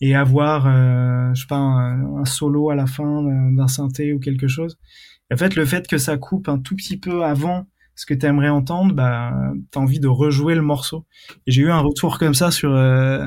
et 0.00 0.14
avoir, 0.14 0.66
euh, 0.66 1.32
je 1.34 1.40
sais 1.40 1.46
pas, 1.46 1.56
un, 1.56 2.24
solo 2.24 2.70
à 2.70 2.74
la 2.74 2.86
fin 2.86 3.22
d'un 3.52 3.68
synthé 3.68 4.12
ou 4.12 4.20
quelque 4.20 4.48
chose. 4.48 4.78
en 5.32 5.36
fait, 5.36 5.56
le 5.56 5.64
fait 5.64 5.88
que 5.88 5.98
ça 5.98 6.16
coupe 6.18 6.48
un 6.48 6.58
tout 6.58 6.76
petit 6.76 6.98
peu 6.98 7.24
avant 7.24 7.66
ce 7.94 8.06
que 8.06 8.14
tu 8.14 8.26
aimerais 8.26 8.48
entendre, 8.48 8.94
bah, 8.94 9.32
t'as 9.70 9.80
envie 9.80 10.00
de 10.00 10.08
rejouer 10.08 10.54
le 10.54 10.62
morceau. 10.62 11.06
J'ai 11.46 11.62
eu 11.62 11.70
un 11.70 11.80
retour 11.80 12.18
comme 12.18 12.34
ça 12.34 12.50
sur, 12.50 12.74
euh, 12.74 13.26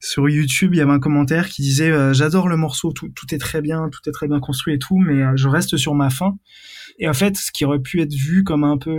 sur 0.00 0.28
YouTube, 0.28 0.74
il 0.74 0.78
y 0.78 0.80
avait 0.80 0.92
un 0.92 1.00
commentaire 1.00 1.48
qui 1.48 1.62
disait 1.62 1.90
euh, 1.90 2.12
j'adore 2.12 2.48
le 2.48 2.56
morceau, 2.56 2.92
tout, 2.92 3.08
tout, 3.08 3.34
est 3.34 3.38
très 3.38 3.62
bien, 3.62 3.88
tout 3.90 4.08
est 4.08 4.12
très 4.12 4.28
bien 4.28 4.40
construit 4.40 4.74
et 4.74 4.78
tout, 4.78 4.98
mais 4.98 5.22
euh, 5.22 5.32
je 5.36 5.48
reste 5.48 5.76
sur 5.76 5.94
ma 5.94 6.10
fin. 6.10 6.36
Et 6.98 7.08
en 7.08 7.14
fait, 7.14 7.36
ce 7.36 7.50
qui 7.50 7.64
aurait 7.64 7.80
pu 7.80 8.00
être 8.00 8.14
vu 8.14 8.44
comme 8.44 8.64
un 8.64 8.78
peu 8.78 8.98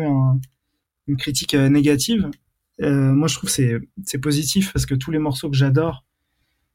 une 1.07 1.17
critique 1.17 1.53
négative, 1.53 2.29
moi 2.79 3.29
je 3.29 3.35
trouve 3.35 3.49
c'est 3.49 3.77
c'est 4.03 4.17
positif 4.17 4.73
parce 4.73 4.85
que 4.85 4.95
tous 4.95 5.11
les 5.11 5.19
morceaux 5.19 5.49
que 5.49 5.55
j'adore 5.55 6.03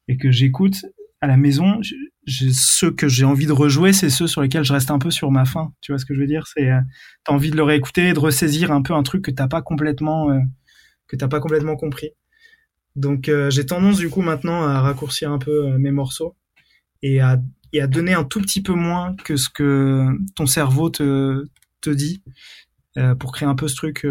et 0.09 0.17
que 0.17 0.31
j'écoute 0.31 0.87
à 1.21 1.27
la 1.27 1.37
maison, 1.37 1.81
ceux 2.27 2.91
que 2.91 3.09
j'ai 3.09 3.25
envie 3.25 3.47
de 3.47 3.53
rejouer, 3.53 3.93
c'est 3.93 4.11
ceux 4.11 4.27
sur 4.27 4.43
lesquels 4.43 4.65
je 4.65 4.73
reste 4.73 4.91
un 4.91 4.99
peu 4.99 5.11
sur 5.11 5.31
ma 5.31 5.45
fin. 5.45 5.73
Tu 5.81 5.93
vois 5.93 5.99
ce 5.99 6.05
que 6.07 6.15
je 6.15 6.21
veux 6.21 6.27
dire? 6.27 6.47
C'est 6.47 6.71
t'as 7.25 7.33
envie 7.33 7.51
de 7.51 7.57
le 7.57 7.63
réécouter, 7.63 8.13
de 8.13 8.19
ressaisir 8.19 8.73
un 8.73 8.83
peu 8.83 8.95
un 8.95 9.03
truc 9.03 9.25
que 9.25 9.31
t'as 9.31 9.49
pas 9.49 9.63
complètement 9.63 10.29
que 11.09 11.17
t'as 11.17 11.29
pas 11.29 11.41
complètement 11.41 11.77
compris. 11.77 12.11
Donc 12.97 13.29
euh, 13.29 13.51
j'ai 13.51 13.67
tendance 13.67 13.99
du 13.99 14.09
coup 14.11 14.23
maintenant 14.23 14.65
à 14.65 14.81
raccourcir 14.81 15.31
un 15.31 15.39
peu 15.39 15.67
euh, 15.67 15.79
mes 15.79 15.91
morceaux 15.91 16.37
et 17.03 17.21
à, 17.21 17.39
à 17.81 17.87
donner 17.87 18.15
un 18.15 18.25
tout 18.25 18.41
petit 18.41 18.63
peu 18.63 18.75
moins 18.75 19.15
que 19.25 19.37
ce 19.37 19.49
que 19.49 20.09
ton 20.37 20.47
cerveau 20.47 20.91
te, 20.91 21.45
te 21.81 21.91
dit 21.91 22.23
euh, 22.99 23.15
pour 23.15 23.33
créer 23.33 23.49
un 23.49 23.55
peu 23.55 23.69
ce 23.69 23.77
truc 23.77 24.07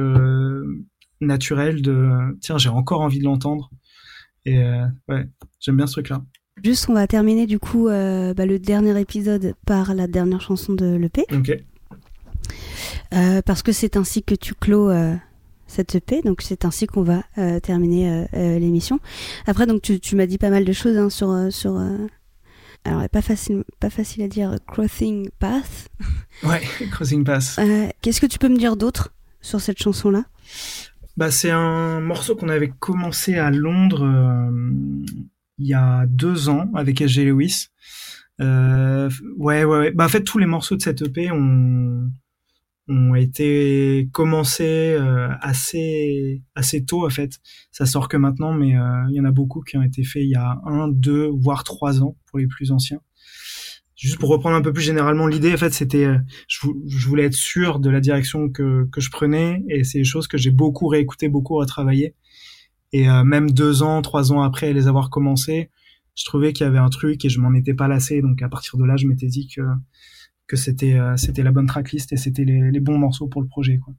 naturel 1.22 1.82
de 1.82 2.38
tiens 2.42 2.58
j'ai 2.58 2.70
encore 2.70 3.02
envie 3.02 3.20
de 3.20 3.26
l'entendre 3.26 3.70
Et 4.46 4.60
ouais, 5.10 5.28
j'aime 5.60 5.78
bien 5.78 5.88
ce 5.88 5.94
truc-là. 5.94 6.24
Juste, 6.64 6.90
on 6.90 6.94
va 6.94 7.08
terminer 7.08 7.46
du 7.46 7.60
coup 7.60 7.86
bah, 7.88 8.46
le 8.46 8.58
dernier 8.58 9.00
épisode 9.00 9.54
par 9.66 9.94
la 9.94 10.08
dernière 10.08 10.42
chanson 10.42 10.74
de 10.74 10.96
l'EP. 10.96 11.26
Ok. 11.32 11.58
parce 13.46 13.64
que 13.64 13.72
c'est 13.72 13.98
ainsi 13.98 14.24
que 14.24 14.36
tu 14.36 14.54
clôt 14.54 14.90
cette 15.70 15.96
EP. 15.96 16.22
Donc 16.22 16.42
c'est 16.42 16.66
ainsi 16.66 16.88
qu'on 16.88 17.04
va 17.04 17.24
euh, 17.38 17.60
terminer 17.60 18.12
euh, 18.12 18.26
euh, 18.34 18.60
l'émission. 18.60 19.00
Après, 19.46 19.66
donc 19.66 19.82
tu, 19.82 20.00
tu 20.00 20.16
m'as 20.16 20.26
dit 20.26 20.38
pas 20.38 20.50
mal 20.50 20.66
de 20.66 20.74
choses 20.74 20.98
hein, 20.98 21.10
sur 21.10 21.34
sur. 21.52 21.80
alors 22.84 23.08
pas 23.10 23.22
facile 23.22 23.64
pas 23.80 23.90
facile 23.90 24.24
à 24.24 24.28
dire 24.28 24.56
Crossing 24.68 25.30
Path. 25.40 25.90
Ouais, 26.44 26.62
Crossing 26.92 27.26
Path. 27.26 27.60
Qu'est-ce 28.02 28.22
que 28.22 28.26
tu 28.26 28.40
peux 28.40 28.48
me 28.48 28.58
dire 28.58 28.78
d'autre 28.78 29.14
sur 29.42 29.60
cette 29.60 29.82
chanson 29.82 30.10
là 30.10 30.24
Bah 31.18 31.32
c'est 31.32 31.52
un 31.52 32.00
morceau 32.00 32.36
qu'on 32.36 32.48
avait 32.48 32.72
commencé 32.80 33.36
à 33.36 33.52
Londres 33.52 34.08
il 35.60 35.68
y 35.68 35.74
a 35.74 36.06
deux 36.08 36.50
ans 36.50 36.72
avec 36.76 37.02
SG 37.02 37.26
Lewis. 37.26 37.68
ouais, 38.40 39.08
ouais, 39.38 39.64
ouais. 39.66 39.92
Bah, 39.92 40.06
en 40.06 40.10
fait, 40.10 40.24
tous 40.24 40.40
les 40.40 40.46
morceaux 40.46 40.76
de 40.76 40.82
cette 40.82 41.02
EP 41.02 41.32
ont, 41.32 42.10
ont 42.90 43.16
été 43.16 44.10
commencés 44.12 44.96
euh, 45.00 45.30
assez 45.42 46.42
assez 46.56 46.84
tôt 46.84 47.06
en 47.06 47.10
fait. 47.10 47.40
Ça 47.72 47.86
sort 47.86 48.08
que 48.08 48.18
maintenant, 48.18 48.54
mais 48.54 48.76
euh, 48.76 49.04
il 49.10 49.16
y 49.16 49.22
en 49.22 49.26
a 49.26 49.32
beaucoup 49.32 49.62
qui 49.62 49.78
ont 49.78 49.84
été 49.84 50.04
faits 50.04 50.24
il 50.24 50.32
y 50.32 50.36
a 50.36 50.60
un, 50.66 50.88
deux, 50.88 51.30
voire 51.32 51.64
trois 51.64 52.02
ans 52.02 52.18
pour 52.26 52.40
les 52.40 52.48
plus 52.48 52.72
anciens. 52.72 53.00
Juste 53.96 54.18
pour 54.18 54.30
reprendre 54.30 54.56
un 54.56 54.62
peu 54.62 54.72
plus 54.72 54.82
généralement 54.82 55.28
l'idée, 55.28 55.54
en 55.54 55.58
fait, 55.58 55.74
c'était 55.74 56.06
euh, 56.06 56.18
je, 56.48 56.68
je, 56.88 57.08
voulais 57.08 57.26
être 57.26 57.34
sûr 57.34 57.80
de 57.80 57.90
la 57.90 58.00
direction 58.00 58.50
que 58.50 58.88
que 58.92 59.02
je 59.02 59.12
prenais 59.12 59.64
et 59.70 59.84
c'est 59.84 60.00
des 60.00 60.06
choses 60.06 60.28
que 60.28 60.38
j'ai 60.38 60.52
beaucoup 60.52 60.88
réécouté, 60.88 61.30
beaucoup 61.30 61.56
retravaillé. 61.56 62.16
Et 62.92 63.08
même 63.08 63.52
deux 63.52 63.84
ans, 63.84 64.02
trois 64.02 64.32
ans 64.32 64.42
après 64.42 64.74
les 64.74 64.88
avoir 64.88 65.10
commencés, 65.10 65.70
je 66.16 66.26
trouvais 66.26 66.54
qu'il 66.54 66.66
y 66.66 66.68
avait 66.68 66.80
un 66.80 66.90
truc 66.90 67.24
et 67.24 67.30
je 67.30 67.40
m'en 67.40 67.54
étais 67.54 67.74
pas 67.74 67.88
lassé. 67.88 68.22
Donc 68.22 68.42
à 68.42 68.50
partir 68.50 68.78
de 68.78 68.86
là, 68.86 68.98
je 68.98 69.08
m'étais 69.08 69.28
dit 69.28 69.48
que 69.48 69.62
que 70.50 70.58
c'était 70.58 70.96
euh, 70.96 71.16
c'était 71.16 71.44
la 71.44 71.52
bonne 71.52 71.68
tracklist 71.68 72.12
et 72.12 72.18
c'était 72.18 72.44
les, 72.44 72.80
bons 72.80 72.98
morceaux 72.98 73.28
pour 73.28 73.42
le 73.42 73.48
projet 73.48 73.78
quoi. 73.78 73.94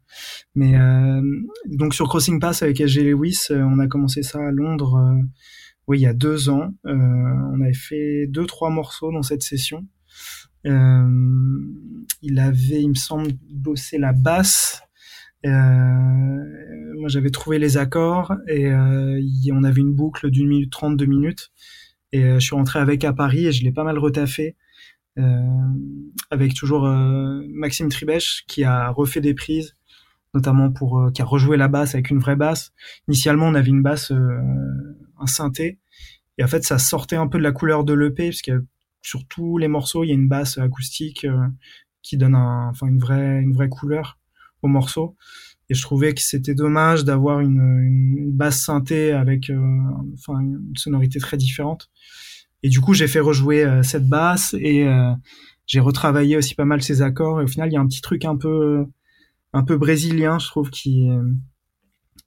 Mais 0.55 0.76
euh, 0.76 1.22
donc 1.66 1.95
sur 1.95 2.09
Crossing 2.09 2.41
Pass 2.41 2.62
avec 2.62 2.80
SG 2.80 3.05
Lewis, 3.05 3.47
euh, 3.53 3.62
on 3.62 3.78
a 3.78 3.86
commencé 3.86 4.22
ça 4.22 4.41
à 4.41 4.51
Londres 4.51 5.16
oui, 5.86 5.99
il 5.99 6.03
y 6.03 6.07
a 6.07 6.12
deux 6.12 6.51
ans. 6.51 6.72
on 6.84 7.61
avait 7.62 7.72
fait 7.72 8.26
deux 8.28 8.47
trois 8.47 8.70
morceaux 8.70 9.11
dans 9.11 9.22
cette 9.22 9.43
session. 9.43 9.86
il 10.64 12.38
avait, 12.38 12.82
il 12.82 12.91
me 12.91 12.95
semble, 12.95 13.32
bossé 13.51 13.99
la 13.99 14.12
basse. 14.12 14.82
Moi, 15.49 17.09
j'avais 17.09 17.30
trouvé 17.30 17.59
les 17.59 17.76
accords 17.76 18.34
et 18.49 18.70
on 18.72 19.64
avait 19.64 19.80
une 19.80 19.95
boucle 19.95 20.30
d'une 20.30 20.49
minute 20.49 20.70
trente, 20.70 20.97
deux 20.97 21.07
minutes. 21.07 21.51
Et 22.12 22.22
je 22.22 22.38
suis 22.38 22.57
rentré 22.57 22.78
avec 22.78 23.05
à 23.05 23.12
Paris 23.12 23.47
et 23.47 23.53
je 23.53 23.62
l'ai 23.64 23.72
pas 23.72 23.84
mal 23.84 23.99
retaffé. 23.99 24.57
Euh, 25.18 25.22
avec 26.30 26.55
toujours 26.55 26.86
euh, 26.86 27.43
Maxime 27.49 27.88
Tribèche 27.88 28.45
qui 28.47 28.64
a 28.64 28.91
refait 28.91 29.20
des 29.20 29.34
prises, 29.34 29.76
notamment 30.34 30.70
pour 30.70 30.99
euh, 31.01 31.11
qui 31.11 31.20
a 31.20 31.24
rejoué 31.24 31.57
la 31.57 31.68
basse 31.68 31.95
avec 31.95 32.11
une 32.11 32.18
vraie 32.18 32.36
basse. 32.36 32.72
Initialement, 33.09 33.47
on 33.49 33.55
avait 33.55 33.70
une 33.70 33.82
basse, 33.82 34.12
un 34.12 35.26
synthé, 35.26 35.78
et 36.38 36.45
en 36.45 36.47
fait, 36.47 36.62
ça 36.64 36.78
sortait 36.78 37.16
un 37.16 37.26
peu 37.26 37.38
de 37.38 37.43
la 37.43 37.53
couleur 37.53 37.84
de 37.84 37.93
l'EP, 37.93 38.28
parce 38.28 38.43
que 38.43 38.64
sur 39.03 39.26
tous 39.26 39.59
les 39.59 39.68
morceaux, 39.68 40.05
il 40.05 40.09
y 40.09 40.12
a 40.12 40.14
une 40.14 40.28
basse 40.28 40.59
acoustique 40.59 41.26
qui 42.03 42.16
donne 42.16 42.34
un, 42.34 42.68
enfin 42.68 42.86
une 42.86 42.99
vraie, 42.99 43.41
une 43.41 43.53
vraie 43.53 43.68
couleur 43.68 44.18
au 44.62 44.68
morceau. 44.68 45.16
Et 45.68 45.74
je 45.74 45.82
trouvais 45.82 46.14
que 46.14 46.20
c'était 46.20 46.54
dommage 46.54 47.04
d'avoir 47.04 47.40
une, 47.40 47.61
une, 47.61 48.32
basse 48.32 48.64
synthé 48.64 49.12
avec, 49.12 49.52
enfin, 50.14 50.40
une 50.40 50.72
sonorité 50.76 51.20
très 51.20 51.36
différente. 51.36 51.90
Et 52.62 52.68
du 52.68 52.80
coup, 52.80 52.92
j'ai 52.92 53.06
fait 53.06 53.20
rejouer 53.20 53.64
euh, 53.64 53.82
cette 53.82 54.08
basse 54.08 54.54
et 54.58 54.86
euh, 54.86 55.12
j'ai 55.66 55.80
retravaillé 55.80 56.36
aussi 56.36 56.54
pas 56.54 56.64
mal 56.64 56.82
ses 56.82 57.02
accords. 57.02 57.40
Et 57.40 57.44
au 57.44 57.46
final, 57.46 57.70
il 57.70 57.74
y 57.74 57.76
a 57.76 57.80
un 57.80 57.86
petit 57.86 58.02
truc 58.02 58.24
un 58.24 58.36
peu, 58.36 58.84
un 59.52 59.62
peu 59.62 59.76
brésilien, 59.78 60.38
je 60.38 60.48
trouve, 60.48 60.70
qui, 60.70 61.08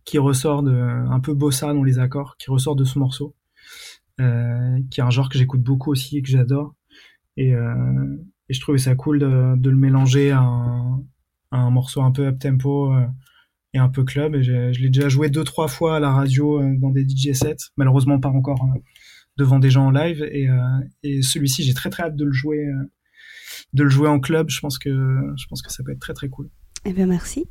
qui 0.06 0.18
ressort 0.18 0.64
de, 0.64 0.72
un 0.74 1.20
peu 1.20 1.34
bossa 1.34 1.74
dans 1.74 1.84
les 1.84 2.00
accords, 2.00 2.36
qui 2.38 2.50
ressort 2.50 2.76
de 2.76 2.84
ce 2.84 3.00
morceau, 3.00 3.36
euh, 4.20 4.80
qui 4.90 5.00
est 5.00 5.04
un 5.04 5.10
genre 5.10 5.30
que 5.30 5.38
j'écoute 5.38 5.62
beaucoup 5.62 5.92
aussi 5.92 6.18
et 6.18 6.22
que 6.22 6.30
j'adore. 6.30 6.76
Et, 7.38 7.54
euh, 7.54 8.18
et 8.50 8.54
je 8.54 8.62
trouvais 8.62 8.78
ça 8.78 8.96
cool 8.96 9.20
de, 9.20 9.56
de 9.58 9.70
le 9.70 9.78
mélanger 9.78 10.32
à 10.32 10.40
un, 10.40 11.04
un, 11.54 11.70
morceau 11.70 12.02
un 12.02 12.12
peu 12.12 12.28
up 12.28 12.40
tempo 12.40 12.92
euh, 12.94 13.06
et 13.74 13.80
un 13.80 13.90
peu 13.90 14.04
club. 14.04 14.36
Et 14.36 14.44
je 14.44 14.82
l'ai 14.82 14.90
déjà 14.90 15.08
joué 15.08 15.30
deux 15.30 15.44
trois 15.44 15.68
fois 15.68 15.96
à 15.98 16.00
la 16.00 16.12
radio 16.12 16.62
dans 16.78 16.90
des 16.90 17.08
DJ 17.08 17.34
sets, 17.34 17.72
malheureusement 17.78 18.20
pas 18.20 18.30
encore 18.30 18.60
devant 19.38 19.60
des 19.60 19.70
gens 19.70 19.88
en 19.88 19.92
live 19.92 20.28
et, 20.32 20.50
euh, 20.50 20.58
et 21.02 21.22
celui-ci 21.22 21.64
j'ai 21.64 21.74
très 21.74 21.90
très 21.90 22.04
hâte 22.04 22.16
de 22.16 22.26
le 22.26 22.32
jouer 22.32 22.68
euh, 22.68 22.92
de 23.74 23.84
le 23.84 23.90
jouer 23.90 24.08
en 24.08 24.20
club 24.20 24.50
je 24.50 24.60
pense 24.60 24.78
que 24.78 24.90
je 24.90 25.46
pense 25.48 25.62
que 25.62 25.72
ça 25.72 25.84
peut 25.84 25.92
être 25.92 26.00
très 26.00 26.14
très 26.14 26.30
cool 26.30 26.50
eh 26.86 26.92
bien, 26.92 27.06
merci. 27.06 27.46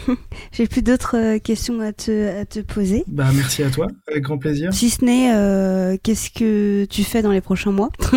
J'ai 0.52 0.66
plus 0.66 0.80
d'autres 0.80 1.16
euh, 1.18 1.38
questions 1.38 1.78
à 1.80 1.92
te, 1.92 2.40
à 2.40 2.46
te 2.46 2.60
poser. 2.60 3.04
Bah, 3.06 3.28
merci 3.34 3.62
à 3.62 3.70
toi, 3.70 3.86
avec 4.06 4.22
grand 4.22 4.38
plaisir. 4.38 4.72
Si 4.72 4.88
ce 4.88 5.04
n'est, 5.04 5.34
euh, 5.34 5.98
qu'est-ce 6.02 6.30
que 6.30 6.86
tu 6.86 7.04
fais 7.04 7.20
dans 7.20 7.30
les 7.30 7.42
prochains 7.42 7.70
mois? 7.70 7.90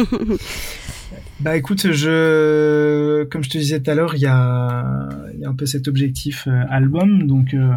Bah, 1.41 1.57
écoute, 1.57 1.91
je, 1.91 3.23
comme 3.23 3.43
je 3.43 3.49
te 3.49 3.57
disais 3.57 3.81
tout 3.81 3.89
à 3.89 3.95
l'heure, 3.95 4.13
il 4.13 4.21
y 4.21 4.27
a, 4.27 5.09
y 5.39 5.43
a 5.43 5.49
un 5.49 5.55
peu 5.55 5.65
cet 5.65 5.87
objectif 5.87 6.47
album, 6.69 7.25
donc 7.25 7.55
euh, 7.55 7.73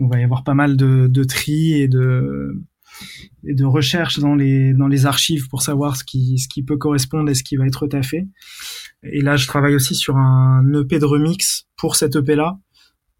on 0.00 0.08
va 0.08 0.18
y 0.18 0.24
avoir 0.24 0.44
pas 0.44 0.54
mal 0.54 0.78
de, 0.78 1.06
de 1.06 1.24
tri 1.24 1.74
et 1.74 1.88
de, 1.88 2.62
et 3.44 3.52
de 3.52 3.64
recherche 3.66 4.18
dans 4.18 4.34
les 4.34 4.72
dans 4.72 4.88
les 4.88 5.04
archives 5.04 5.48
pour 5.48 5.60
savoir 5.60 5.96
ce 5.96 6.04
qui 6.04 6.38
ce 6.38 6.48
qui 6.48 6.62
peut 6.62 6.78
correspondre 6.78 7.28
et 7.30 7.34
ce 7.34 7.42
qui 7.42 7.56
va 7.56 7.66
être 7.66 7.86
taffé. 7.86 8.28
Et 9.02 9.20
là, 9.20 9.36
je 9.36 9.46
travaille 9.46 9.74
aussi 9.74 9.94
sur 9.94 10.16
un 10.16 10.64
EP 10.72 10.98
de 10.98 11.04
remix 11.04 11.66
pour 11.76 11.96
cet 11.96 12.16
EP 12.16 12.34
là. 12.34 12.58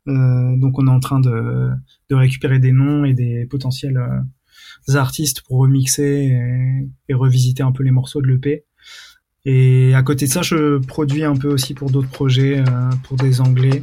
Euh, 0.09 0.57
donc, 0.57 0.79
on 0.79 0.87
est 0.87 0.91
en 0.91 1.01
train 1.01 1.21
de 1.21 1.69
de 2.09 2.15
récupérer 2.15 2.61
des 2.61 2.73
noms 2.73 3.05
et 3.05 3.13
des 3.13 3.45
potentiels 3.45 3.99
euh, 3.99 4.97
artistes 4.97 5.43
pour 5.43 5.59
remixer 5.59 6.33
et, 7.09 7.15
revisiter 7.15 7.63
un 7.63 7.73
peu 7.73 7.83
les 7.83 7.91
morceaux 7.91 8.23
de 8.23 8.27
l'EP. 8.27 8.65
Et 9.49 9.95
à 9.95 10.03
côté 10.03 10.27
de 10.27 10.31
ça, 10.33 10.43
je 10.43 10.79
produis 10.79 11.23
un 11.23 11.37
peu 11.37 11.49
aussi 11.49 11.73
pour 11.73 11.89
d'autres 11.89 12.09
projets, 12.09 12.59
euh, 12.59 12.65
pour 13.05 13.17
des 13.17 13.41
anglais, 13.41 13.81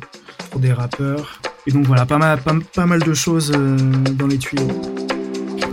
pour 0.51 0.59
des 0.59 0.74
rappeurs. 0.74 1.39
Et 1.66 1.72
donc 1.72 1.86
voilà, 1.88 2.05
pas 2.05 2.18
mal, 2.18 2.38
pas, 2.76 2.86
mal 2.86 3.01
de 3.01 3.14
choses 3.14 3.53
euh, 3.55 3.78
dans 4.18 4.28
les 4.28 4.38
tuyaux. 4.38 4.68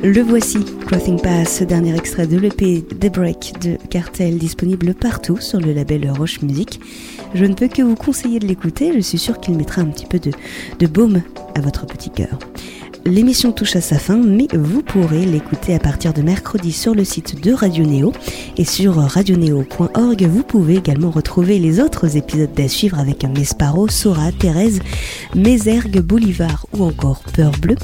Le 0.05 0.23
voici, 0.23 0.65
Clothing 0.87 1.21
Pass, 1.21 1.59
ce 1.59 1.65
dernier 1.65 1.97
extrait 1.97 2.29
de 2.29 2.39
l'EP 2.39 2.83
The 2.83 3.13
Break 3.13 3.55
de 3.61 3.77
Cartel, 3.89 4.39
disponible 4.39 4.95
partout 4.95 5.39
sur 5.41 5.59
le 5.59 5.73
label 5.73 6.09
Roche 6.09 6.41
Music. 6.41 6.81
Je 7.35 7.45
ne 7.45 7.55
peux 7.55 7.69
que 7.69 7.83
vous 7.83 7.97
conseiller 7.97 8.39
de 8.39 8.47
l'écouter, 8.47 8.93
je 8.95 9.01
suis 9.01 9.19
sûr 9.19 9.41
qu'il 9.41 9.57
mettra 9.57 9.83
un 9.83 9.87
petit 9.87 10.07
peu 10.07 10.21
de, 10.21 10.31
de 10.79 10.87
baume 10.87 11.21
à 11.57 11.61
votre 11.61 11.85
petit 11.87 12.11
cœur. 12.11 12.39
L'émission 13.07 13.53
touche 13.53 13.77
à 13.77 13.81
sa 13.81 13.99
fin, 13.99 14.17
mais 14.17 14.47
vous 14.53 14.83
pourrez 14.83 15.25
l'écouter 15.25 15.75
à 15.75 15.79
partir 15.79 16.13
de 16.13 16.23
mercredi 16.23 16.71
sur 16.71 16.95
le 16.95 17.05
site 17.05 17.43
de 17.43 17.53
Radio 17.53 17.85
Néo 17.85 18.13
et 18.57 18.65
sur 18.65 18.97
radioneo.org. 18.97 20.23
Vous 20.25 20.43
pouvez 20.43 20.77
également 20.77 21.11
retrouver 21.11 21.59
les 21.59 21.81
autres 21.81 22.17
épisodes 22.17 22.51
à 22.59 22.69
suivre 22.69 22.99
avec 22.99 23.25
Mesparo, 23.25 23.89
Sora, 23.89 24.33
Thérèse, 24.33 24.81
Mézergue, 25.35 26.01
Bolivar 26.01 26.67
ou 26.77 26.85
encore 26.85 27.23
Peur 27.35 27.53
Bleu. 27.61 27.77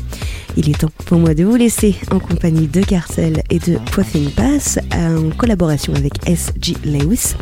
Il 0.57 0.69
est 0.71 0.79
temps 0.79 0.91
pour 1.07 1.19
moi 1.19 1.35
de 1.35 1.45
vous 1.45 1.57
laisser 1.57 1.97
en 2.11 2.19
compagnie 2.19 2.67
de 2.67 2.83
Carcel 2.83 3.43
et 3.51 3.59
de 3.59 3.79
Poiffing 3.93 4.31
Pass 4.31 4.79
en 4.93 5.31
collaboration 5.37 5.95
avec 5.95 6.13
S.G. 6.27 6.77
Lewis. 6.85 7.35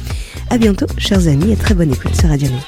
À 0.51 0.59
bientôt, 0.59 0.87
chers 0.99 1.27
amis, 1.29 1.53
et 1.53 1.57
très 1.57 1.75
bonne 1.75 1.93
écoute 1.93 2.15
sur 2.15 2.29
Radio 2.29 2.49
Néo. 2.49 2.59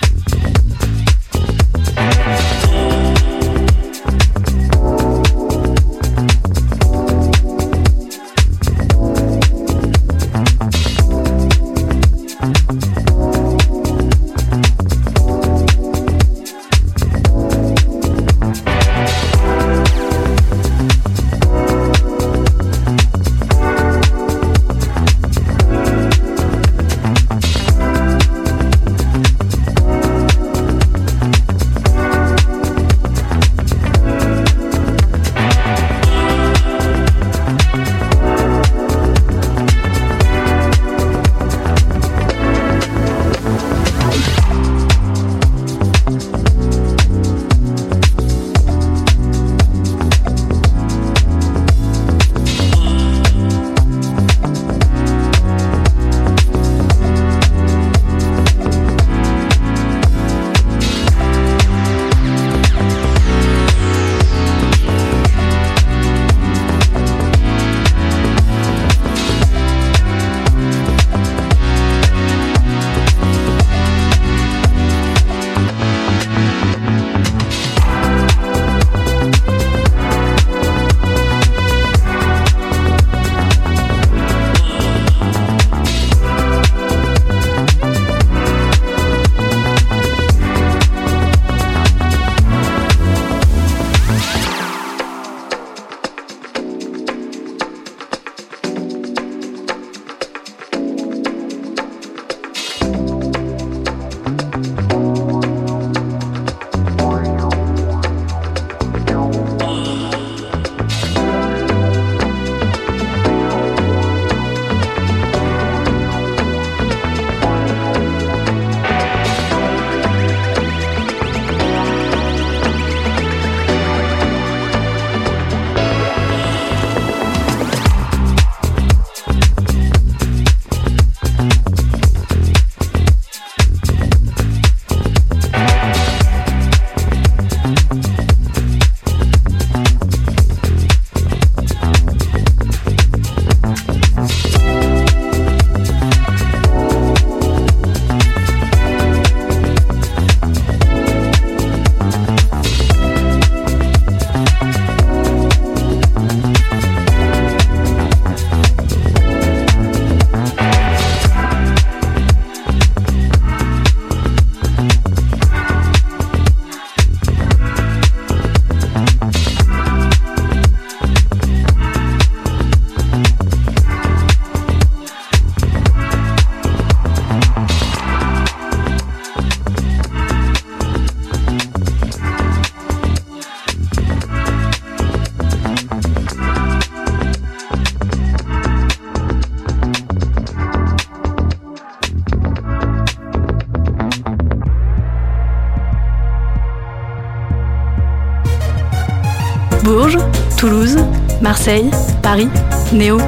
Marseille, 201.46 201.90
Paris, 202.22 202.48
Néo. 202.92 203.18